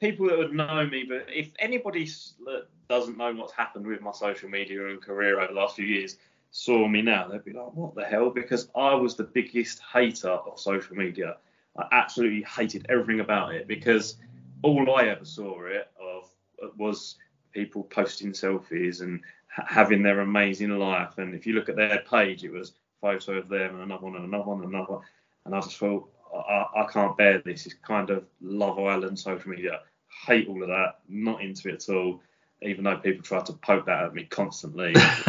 People 0.00 0.28
that 0.28 0.38
would 0.38 0.52
know 0.52 0.86
me, 0.86 1.04
but 1.08 1.26
if 1.32 1.52
anybody 1.58 2.04
that 2.44 2.66
doesn't 2.88 3.16
know 3.16 3.32
what's 3.34 3.52
happened 3.52 3.86
with 3.86 4.00
my 4.00 4.12
social 4.12 4.48
media 4.48 4.88
and 4.88 5.00
career 5.00 5.38
over 5.38 5.52
the 5.52 5.58
last 5.58 5.76
few 5.76 5.86
years, 5.86 6.16
saw 6.50 6.88
me 6.88 7.02
now, 7.02 7.28
they'd 7.28 7.44
be 7.44 7.52
like, 7.52 7.72
"What 7.74 7.94
the 7.94 8.04
hell?" 8.04 8.30
Because 8.30 8.68
I 8.74 8.94
was 8.94 9.14
the 9.14 9.24
biggest 9.24 9.80
hater 9.92 10.30
of 10.30 10.58
social 10.58 10.96
media. 10.96 11.36
I 11.76 11.86
absolutely 11.92 12.42
hated 12.42 12.86
everything 12.88 13.20
about 13.20 13.54
it 13.54 13.68
because 13.68 14.16
all 14.62 14.96
I 14.96 15.04
ever 15.04 15.24
saw 15.24 15.64
it 15.66 15.88
of 16.00 16.30
uh, 16.62 16.68
was 16.76 17.16
people 17.52 17.84
posting 17.84 18.32
selfies 18.32 19.00
and 19.00 19.20
having 19.46 20.02
their 20.02 20.20
amazing 20.20 20.76
life. 20.78 21.18
And 21.18 21.34
if 21.34 21.46
you 21.46 21.54
look 21.54 21.68
at 21.68 21.76
their 21.76 22.02
page, 22.10 22.44
it 22.44 22.52
was 22.52 22.72
photo 23.00 23.38
of 23.38 23.48
them 23.48 23.74
and 23.74 23.82
another 23.84 24.04
one 24.04 24.16
and 24.16 24.24
another 24.24 24.44
one 24.44 24.62
and 24.62 24.74
another 24.74 24.94
one. 24.94 25.04
And 25.44 25.54
I 25.54 25.60
just 25.60 25.76
thought, 25.76 26.10
I, 26.38 26.82
I 26.82 26.86
can't 26.92 27.16
bear 27.16 27.38
this. 27.38 27.66
It's 27.66 27.74
kind 27.74 28.10
of 28.10 28.24
Love 28.40 28.78
Island 28.78 29.18
social 29.18 29.50
media. 29.50 29.80
Hate 30.26 30.48
all 30.48 30.62
of 30.62 30.68
that. 30.68 31.00
Not 31.08 31.42
into 31.42 31.68
it 31.68 31.88
at 31.88 31.94
all. 31.94 32.20
Even 32.62 32.84
though 32.84 32.96
people 32.96 33.22
try 33.22 33.40
to 33.42 33.52
poke 33.52 33.86
that 33.86 34.04
at 34.04 34.14
me 34.14 34.24
constantly. 34.24 34.92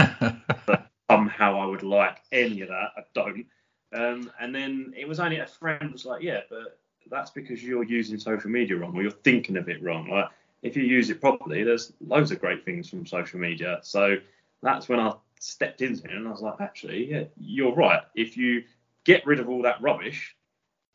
but 0.66 0.88
somehow 1.10 1.60
I 1.60 1.66
would 1.66 1.84
like 1.84 2.18
any 2.32 2.62
of 2.62 2.70
that. 2.70 2.90
I 2.98 3.02
don't. 3.14 3.46
Um, 3.94 4.32
and 4.40 4.54
then 4.54 4.94
it 4.98 5.08
was 5.08 5.20
only 5.20 5.40
a 5.40 5.48
friend 5.48 5.92
was 5.92 6.06
like, 6.06 6.22
yeah, 6.22 6.42
but 6.50 6.80
that's 7.10 7.32
because 7.32 7.64
you're 7.64 7.84
using 7.84 8.20
social 8.20 8.50
media 8.50 8.78
wrong 8.78 8.96
or 8.96 9.02
you're 9.02 9.12
thinking 9.12 9.58
of 9.58 9.68
it 9.70 9.82
wrong. 9.82 10.10
Like 10.10 10.30
if 10.62 10.76
you 10.76 10.84
use 10.84 11.10
it 11.10 11.22
properly, 11.22 11.64
there's 11.64 11.94
loads 12.06 12.32
of 12.32 12.40
great 12.40 12.66
things 12.66 12.90
from 12.90 13.06
social 13.06 13.40
media. 13.40 13.80
So 13.82 14.18
that's 14.62 14.90
when 14.90 15.00
I 15.00 15.14
stepped 15.40 15.82
into 15.82 16.06
it 16.06 16.12
and 16.12 16.28
I 16.28 16.32
was 16.32 16.42
like, 16.42 16.62
actually, 16.62 17.10
yeah, 17.10 17.24
you're 17.40 17.74
right. 17.74 18.02
If 18.16 18.38
you 18.38 18.64
get 19.06 19.26
rid 19.26 19.40
of 19.40 19.50
all 19.50 19.64
that 19.64 19.82
rubbish 19.82 20.36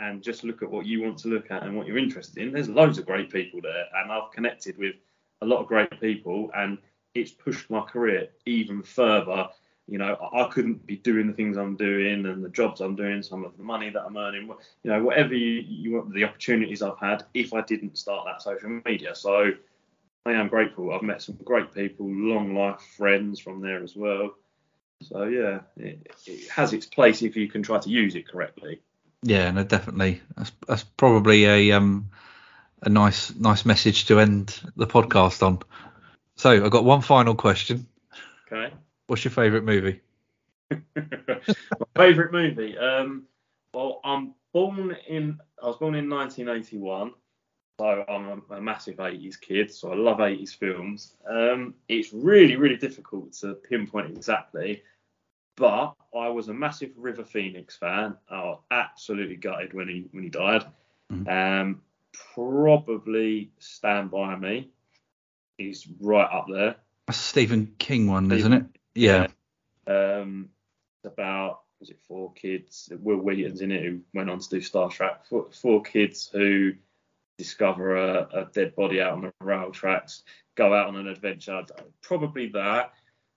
and 0.00 0.22
just 0.22 0.44
look 0.44 0.62
at 0.62 0.70
what 0.70 0.86
you 0.86 1.02
want 1.02 1.18
to 1.18 1.28
look 1.28 1.50
at 1.50 1.62
and 1.62 1.76
what 1.76 1.86
you're 1.86 1.98
interested 1.98 2.42
in, 2.42 2.52
there's 2.52 2.68
loads 2.68 2.98
of 2.98 3.06
great 3.06 3.30
people 3.30 3.60
there. 3.62 3.86
And 3.94 4.10
I've 4.10 4.32
connected 4.32 4.76
with 4.78 4.96
a 5.40 5.46
lot 5.46 5.60
of 5.60 5.66
great 5.66 6.00
people 6.00 6.50
and 6.54 6.78
it's 7.14 7.30
pushed 7.30 7.70
my 7.70 7.80
career 7.80 8.28
even 8.46 8.82
further. 8.82 9.48
You 9.86 9.98
know, 9.98 10.16
I 10.32 10.48
couldn't 10.50 10.86
be 10.86 10.96
doing 10.96 11.26
the 11.26 11.32
things 11.32 11.56
I'm 11.56 11.76
doing 11.76 12.26
and 12.26 12.42
the 12.42 12.48
jobs 12.48 12.80
I'm 12.80 12.96
doing, 12.96 13.22
some 13.22 13.44
of 13.44 13.56
the 13.56 13.62
money 13.62 13.90
that 13.90 14.02
I'm 14.02 14.16
earning, 14.16 14.48
you 14.82 14.90
know, 14.90 15.02
whatever 15.02 15.34
you, 15.34 15.62
you 15.66 15.92
want, 15.92 16.12
the 16.12 16.24
opportunities 16.24 16.82
I've 16.82 16.98
had 16.98 17.24
if 17.34 17.52
I 17.52 17.60
didn't 17.60 17.98
start 17.98 18.26
that 18.26 18.42
social 18.42 18.80
media. 18.84 19.14
So 19.14 19.52
I 20.26 20.32
am 20.32 20.48
grateful. 20.48 20.92
I've 20.92 21.02
met 21.02 21.22
some 21.22 21.36
great 21.44 21.72
people, 21.74 22.06
long 22.06 22.54
life 22.54 22.80
friends 22.96 23.38
from 23.38 23.60
there 23.60 23.82
as 23.82 23.94
well. 23.94 24.34
So 25.02 25.24
yeah, 25.24 25.60
it, 25.76 26.06
it 26.26 26.48
has 26.48 26.72
its 26.72 26.86
place 26.86 27.22
if 27.22 27.36
you 27.36 27.48
can 27.48 27.62
try 27.62 27.78
to 27.78 27.90
use 27.90 28.14
it 28.14 28.26
correctly. 28.26 28.80
Yeah, 29.26 29.50
no, 29.52 29.64
definitely. 29.64 30.20
That's, 30.36 30.52
that's 30.68 30.84
probably 30.84 31.46
a 31.46 31.72
um 31.72 32.10
a 32.82 32.90
nice 32.90 33.34
nice 33.34 33.64
message 33.64 34.04
to 34.06 34.20
end 34.20 34.60
the 34.76 34.86
podcast 34.86 35.42
on. 35.42 35.60
So 36.36 36.50
I've 36.50 36.70
got 36.70 36.84
one 36.84 37.00
final 37.00 37.34
question. 37.34 37.86
Okay. 38.46 38.74
What's 39.06 39.24
your 39.24 39.30
favourite 39.30 39.64
movie? 39.64 40.02
My 40.70 41.40
favourite 41.96 42.32
movie. 42.32 42.76
Um, 42.76 43.24
well, 43.72 44.00
I'm 44.04 44.34
born 44.52 44.94
in 45.08 45.40
I 45.62 45.66
was 45.68 45.78
born 45.78 45.94
in 45.94 46.10
1981. 46.10 47.12
So 47.80 48.04
I'm 48.08 48.42
a, 48.50 48.54
a, 48.54 48.60
massive 48.60 48.98
80s 48.98 49.40
kid, 49.40 49.72
so 49.72 49.90
I 49.90 49.96
love 49.96 50.18
80s 50.18 50.54
films. 50.54 51.14
Um, 51.28 51.74
it's 51.88 52.12
really, 52.12 52.54
really 52.54 52.76
difficult 52.76 53.32
to 53.40 53.54
pinpoint 53.54 54.16
exactly, 54.16 54.84
but 55.56 55.94
I 56.16 56.28
was 56.28 56.48
a 56.48 56.54
massive 56.54 56.90
River 56.96 57.24
Phoenix 57.24 57.76
fan. 57.76 58.16
I 58.28 58.42
was 58.44 58.60
absolutely 58.70 59.36
gutted 59.36 59.74
when 59.74 59.88
he 59.88 60.06
when 60.10 60.22
he 60.22 60.30
died. 60.30 60.64
Mm-hmm. 61.12 61.28
Um, 61.28 61.82
probably 62.34 63.50
Stand 63.58 64.10
By 64.10 64.36
Me. 64.36 64.70
He's 65.58 65.86
right 66.00 66.28
up 66.30 66.46
there. 66.50 66.76
That's 67.06 67.20
a 67.20 67.22
Stephen 67.22 67.74
King 67.78 68.08
one, 68.08 68.26
Stephen, 68.26 68.38
isn't 68.38 68.52
it? 68.52 68.66
Yeah. 68.94 69.26
yeah. 69.86 70.18
Um, 70.20 70.48
it's 70.98 71.12
about 71.12 71.60
was 71.80 71.90
it 71.90 71.98
four 72.08 72.32
kids? 72.32 72.90
Wil 73.00 73.18
Wheaton's 73.18 73.60
in 73.60 73.70
it 73.70 73.82
who 73.82 74.00
went 74.14 74.30
on 74.30 74.38
to 74.38 74.48
do 74.48 74.60
Star 74.60 74.88
Trek. 74.88 75.26
Four, 75.26 75.48
four 75.52 75.82
kids 75.82 76.30
who 76.32 76.72
discover 77.36 77.96
a, 77.96 78.28
a, 78.32 78.48
dead 78.52 78.74
body 78.74 79.00
out 79.00 79.12
on 79.12 79.20
the 79.22 79.32
rail 79.40 79.70
tracks, 79.70 80.22
go 80.54 80.72
out 80.72 80.88
on 80.88 80.96
an 80.96 81.08
adventure. 81.08 81.62
Probably 82.00 82.48
that. 82.48 82.92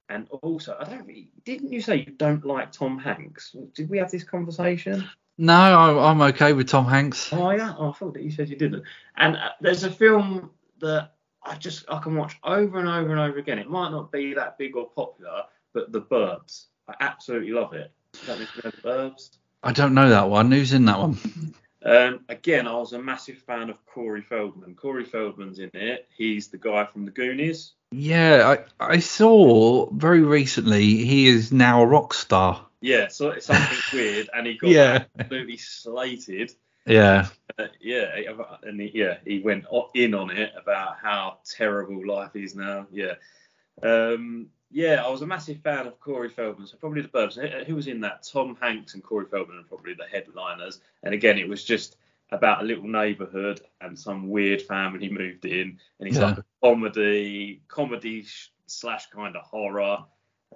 And 0.10 0.28
also, 0.30 0.78
I 0.80 0.86
don't. 0.86 1.10
Didn't 1.44 1.72
you 1.72 1.82
say 1.82 1.98
you 1.98 2.14
don't 2.14 2.46
like 2.46 2.72
Tom 2.72 2.98
Hanks? 2.98 3.56
Did 3.76 3.90
we 3.90 3.98
have 3.98 4.10
this 4.10 4.24
conversation? 4.24 5.08
No, 5.38 5.54
I, 5.54 6.12
am 6.12 6.22
okay 6.22 6.54
with 6.54 6.70
Tom 6.70 6.88
Hanks. 6.88 7.32
Oh 7.32 7.52
yeah, 7.52 7.76
oh, 7.78 7.90
I 7.90 7.94
thought 7.94 8.14
that 8.14 8.24
you 8.24 8.32
said 8.32 8.50
you 8.50 8.56
didn't. 8.56 8.84
And 9.18 9.36
uh, 9.36 9.50
there's 9.62 9.84
a 9.84 9.92
film 9.92 10.52
that 10.80 11.12
I 11.44 11.56
just 11.56 11.86
I 11.90 12.00
can 12.00 12.16
watch 12.16 12.38
over 12.44 12.80
and 12.80 12.88
over 12.88 13.12
and 13.12 13.20
over 13.20 13.38
again. 13.38 13.60
It 13.60 13.70
might 13.70 13.92
not 13.92 14.12
be 14.12 14.34
that 14.34 14.58
big 14.58 14.76
or 14.76 14.90
popular, 14.90 15.44
but 15.74 15.92
The 15.92 16.02
Burbs. 16.02 16.66
I 16.88 16.96
absolutely 17.02 17.52
love 17.52 17.74
it. 17.74 17.92
that 18.26 18.38
The 18.38 18.72
Burbs? 18.84 19.38
I 19.62 19.74
don't 19.74 19.94
know 19.94 20.10
that 20.10 20.30
one. 20.30 20.52
Who's 20.52 20.74
in 20.74 20.86
that 20.86 21.00
one? 21.00 21.54
Um, 21.84 22.26
again, 22.28 22.68
I 22.68 22.74
was 22.74 22.94
a 22.94 23.02
massive 23.02 23.38
fan 23.38 23.70
of 23.70 23.86
Corey 23.86 24.22
Feldman. 24.22 24.76
Corey 24.76 25.06
Feldman's 25.06 25.60
in 25.60 25.70
it. 25.74 26.08
He's 26.16 26.48
the 26.48 26.58
guy 26.58 26.86
from 26.86 27.06
the 27.06 27.12
Goonies. 27.12 27.74
Yeah, 27.92 28.58
I, 28.80 28.94
I 28.94 29.00
saw 29.00 29.90
very 29.92 30.22
recently 30.22 31.06
he 31.06 31.28
is 31.28 31.52
now 31.52 31.84
a 31.84 31.86
rock 31.86 32.14
star. 32.14 32.66
Yeah, 32.82 33.08
so 33.08 33.30
it's 33.30 33.46
something 33.46 33.78
weird, 33.94 34.30
and 34.34 34.46
he 34.46 34.58
got 34.58 34.70
yeah. 34.70 35.06
absolutely 35.18 35.58
slated. 35.58 36.54
Yeah. 36.86 37.28
Uh, 37.58 37.68
yeah, 37.82 38.16
and 38.64 38.80
he, 38.80 38.92
yeah, 38.94 39.18
he 39.26 39.40
went 39.40 39.66
in 39.94 40.14
on 40.14 40.32
it 40.32 40.54
about 40.58 40.98
how 41.02 41.40
terrible 41.46 42.06
life 42.06 42.36
is 42.36 42.56
now. 42.56 42.88
Yeah. 42.92 43.16
Um, 43.82 44.48
yeah, 44.70 45.04
I 45.04 45.10
was 45.10 45.22
a 45.22 45.28
massive 45.28 45.60
fan 45.62 45.88
of 45.88 46.00
Corey 46.00 46.30
Feldman, 46.30 46.68
so 46.68 46.78
probably 46.78 47.02
the 47.02 47.08
Burbs. 47.08 47.66
Who 47.66 47.76
was 47.76 47.88
in 47.88 48.02
that? 48.02 48.24
Tom 48.24 48.58
Hanks 48.60 48.94
and 48.94 49.04
Corey 49.04 49.26
Feldman 49.26 49.60
are 49.60 49.64
probably 49.64 49.94
the 49.94 50.06
headliners. 50.06 50.82
And 51.04 51.14
again, 51.14 51.38
it 51.38 51.48
was 51.48 51.64
just 51.64 51.96
about 52.32 52.62
a 52.62 52.66
little 52.66 52.88
neighbourhood 52.88 53.62
and 53.82 53.98
some 53.98 54.30
weird 54.30 54.62
family 54.62 55.10
moved 55.10 55.46
in, 55.46 55.80
and 56.00 56.08
it's 56.08 56.18
Yeah. 56.18 56.26
like 56.30 56.38
a 56.40 56.46
comedy, 56.62 57.62
comedy 57.68 58.24
sh- 58.24 58.52
slash 58.66 59.08
kind 59.08 59.36
of 59.36 59.44
horror. 59.44 60.04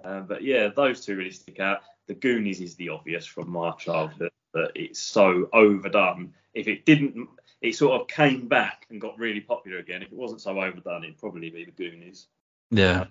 Um, 0.04 0.26
but 0.26 0.42
yeah, 0.42 0.68
those 0.68 1.04
two 1.04 1.16
really 1.16 1.30
stick 1.30 1.60
out. 1.60 1.80
The 2.06 2.14
Goonies 2.14 2.60
is 2.60 2.74
the 2.76 2.88
obvious 2.90 3.24
from 3.26 3.50
my 3.50 3.70
childhood, 3.72 4.32
but 4.52 4.72
it's 4.74 4.98
so 5.00 5.48
overdone. 5.52 6.34
If 6.54 6.68
it 6.68 6.84
didn't, 6.84 7.28
it 7.60 7.74
sort 7.76 8.00
of 8.00 8.08
came 8.08 8.48
back 8.48 8.86
and 8.90 9.00
got 9.00 9.18
really 9.18 9.40
popular 9.40 9.78
again. 9.78 10.02
If 10.02 10.08
it 10.08 10.18
wasn't 10.18 10.40
so 10.40 10.60
overdone, 10.60 11.04
it'd 11.04 11.18
probably 11.18 11.48
be 11.50 11.64
the 11.64 11.70
Goonies. 11.70 12.26
Yeah. 12.70 13.06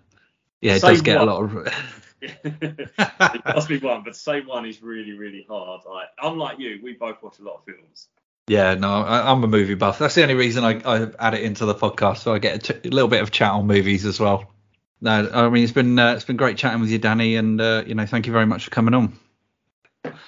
Yeah, 0.60 0.76
it 0.76 0.82
Say 0.82 0.90
does 0.90 1.02
get 1.02 1.20
what? 1.20 1.28
a 1.28 1.32
lot 1.32 1.44
of. 1.44 1.68
it 2.22 3.46
must 3.46 3.68
be 3.68 3.80
one, 3.80 4.04
but 4.04 4.16
say 4.16 4.42
one 4.42 4.66
is 4.66 4.84
really, 4.84 5.14
really 5.14 5.46
hard. 5.50 5.82
Like, 5.90 6.10
unlike 6.22 6.60
you, 6.60 6.80
we 6.84 6.94
both 6.94 7.22
watch 7.24 7.40
a 7.40 7.44
lot 7.44 7.56
of 7.56 7.66
films. 7.66 8.10
Yeah, 8.48 8.74
no, 8.76 8.90
I, 8.90 9.32
I'm 9.32 9.44
a 9.44 9.48
movie 9.48 9.76
buff. 9.76 10.00
That's 10.00 10.16
the 10.16 10.24
only 10.24 10.36
reason 10.36 10.64
I, 10.64 10.82
I 10.84 11.08
add 11.20 11.34
it 11.34 11.44
into 11.44 11.66
the 11.66 11.76
podcast, 11.76 12.18
so 12.18 12.34
I 12.34 12.40
get 12.40 12.56
a, 12.70 12.74
t- 12.74 12.90
a 12.90 12.92
little 12.92 13.08
bit 13.08 13.22
of 13.22 13.32
chat 13.32 13.52
on 13.52 13.68
movies 13.68 14.06
as 14.06 14.20
well. 14.20 14.52
No, 15.00 15.30
I 15.34 15.50
mean 15.50 15.64
it's 15.64 15.74
been 15.74 15.98
uh, 15.98 16.14
it's 16.14 16.26
been 16.26 16.38
great 16.38 16.58
chatting 16.58 16.80
with 16.80 16.90
you, 16.90 17.00
Danny, 17.00 17.36
and 17.36 17.60
uh, 17.60 17.84
you 17.86 17.96
know 17.96 18.06
thank 18.06 18.28
you 18.28 18.34
very 18.34 18.46
much 18.46 18.66
for 18.66 18.72
coming 18.72 18.94
on. 18.94 19.18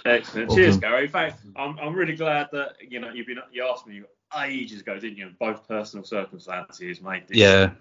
Excellent. 0.06 0.50
Awesome. 0.50 0.64
Cheers, 0.64 0.78
Gary. 0.78 1.04
In 1.06 1.12
fact, 1.12 1.40
I'm, 1.56 1.78
I'm 1.80 1.94
really 1.94 2.16
glad 2.16 2.50
that 2.52 2.76
you 2.82 3.00
know 3.00 3.10
you've 3.12 3.28
been 3.28 3.40
you 3.52 3.68
asked 3.68 3.88
me 3.88 4.02
ages 4.42 4.82
ago, 4.82 5.00
didn't 5.00 5.18
you? 5.18 5.32
Both 5.40 5.68
personal 5.68 6.04
circumstances 6.04 7.02
made 7.02 7.28
this 7.28 7.38
Yeah, 7.38 7.72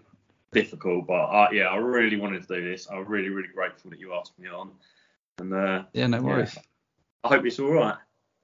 difficult, 0.53 1.07
but 1.07 1.25
uh, 1.25 1.49
yeah, 1.53 1.65
I 1.65 1.77
really 1.77 2.17
wanted 2.17 2.47
to 2.47 2.61
do 2.61 2.71
this. 2.71 2.89
I'm 2.91 3.07
really, 3.07 3.31
really 3.31 3.49
grateful 3.49 3.91
that 3.91 4.01
you 4.01 4.13
asked 4.15 4.39
me 4.39 4.49
on, 4.49 4.71
and 5.39 5.55
uh, 5.55 5.85
yeah, 5.93 6.07
no 6.07 6.21
worries. 6.21 6.57
I 7.25 7.29
hope 7.29 7.47
it's 7.47 7.59
all 7.59 7.73
right. 7.73 7.97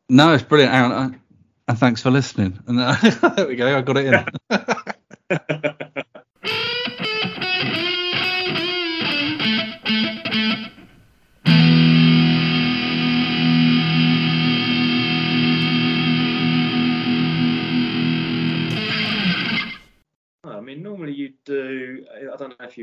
No, 0.09 0.32
it's 0.32 0.43
brilliant, 0.43 0.72
Aaron, 0.72 1.20
and 1.69 1.79
thanks 1.79 2.03
for 2.03 2.11
listening. 2.11 2.59
And 2.66 2.81
uh, 2.81 2.97
there 3.37 3.47
we 3.47 3.57
go, 3.57 3.77
I 3.77 3.83
got 3.83 3.97
it 3.99 4.07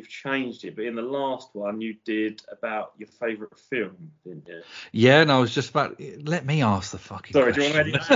you've 0.06 0.10
changed 0.10 0.64
it, 0.66 0.76
but 0.76 0.86
in 0.86 0.96
the 0.96 1.02
last 1.02 1.50
one 1.54 1.82
you 1.82 1.96
did 2.06 2.42
about 2.52 2.94
your 2.98 3.08
favourite 3.08 3.58
film, 3.70 4.12
didn't 4.24 4.48
you? 4.48 4.62
yeah, 4.92 5.22
and 5.22 5.32
I 5.32 5.40
was 5.40 5.54
just 5.54 5.70
about. 5.70 6.00
Let 6.24 6.46
me 6.46 6.62
ask 6.62 6.92
the 6.92 6.98
fucking. 6.98 7.34
Sorry, 7.34 7.54
do 7.54 7.64
you 7.64 7.74
want 7.74 7.92
question. 7.94 8.16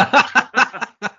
to 1.02 1.12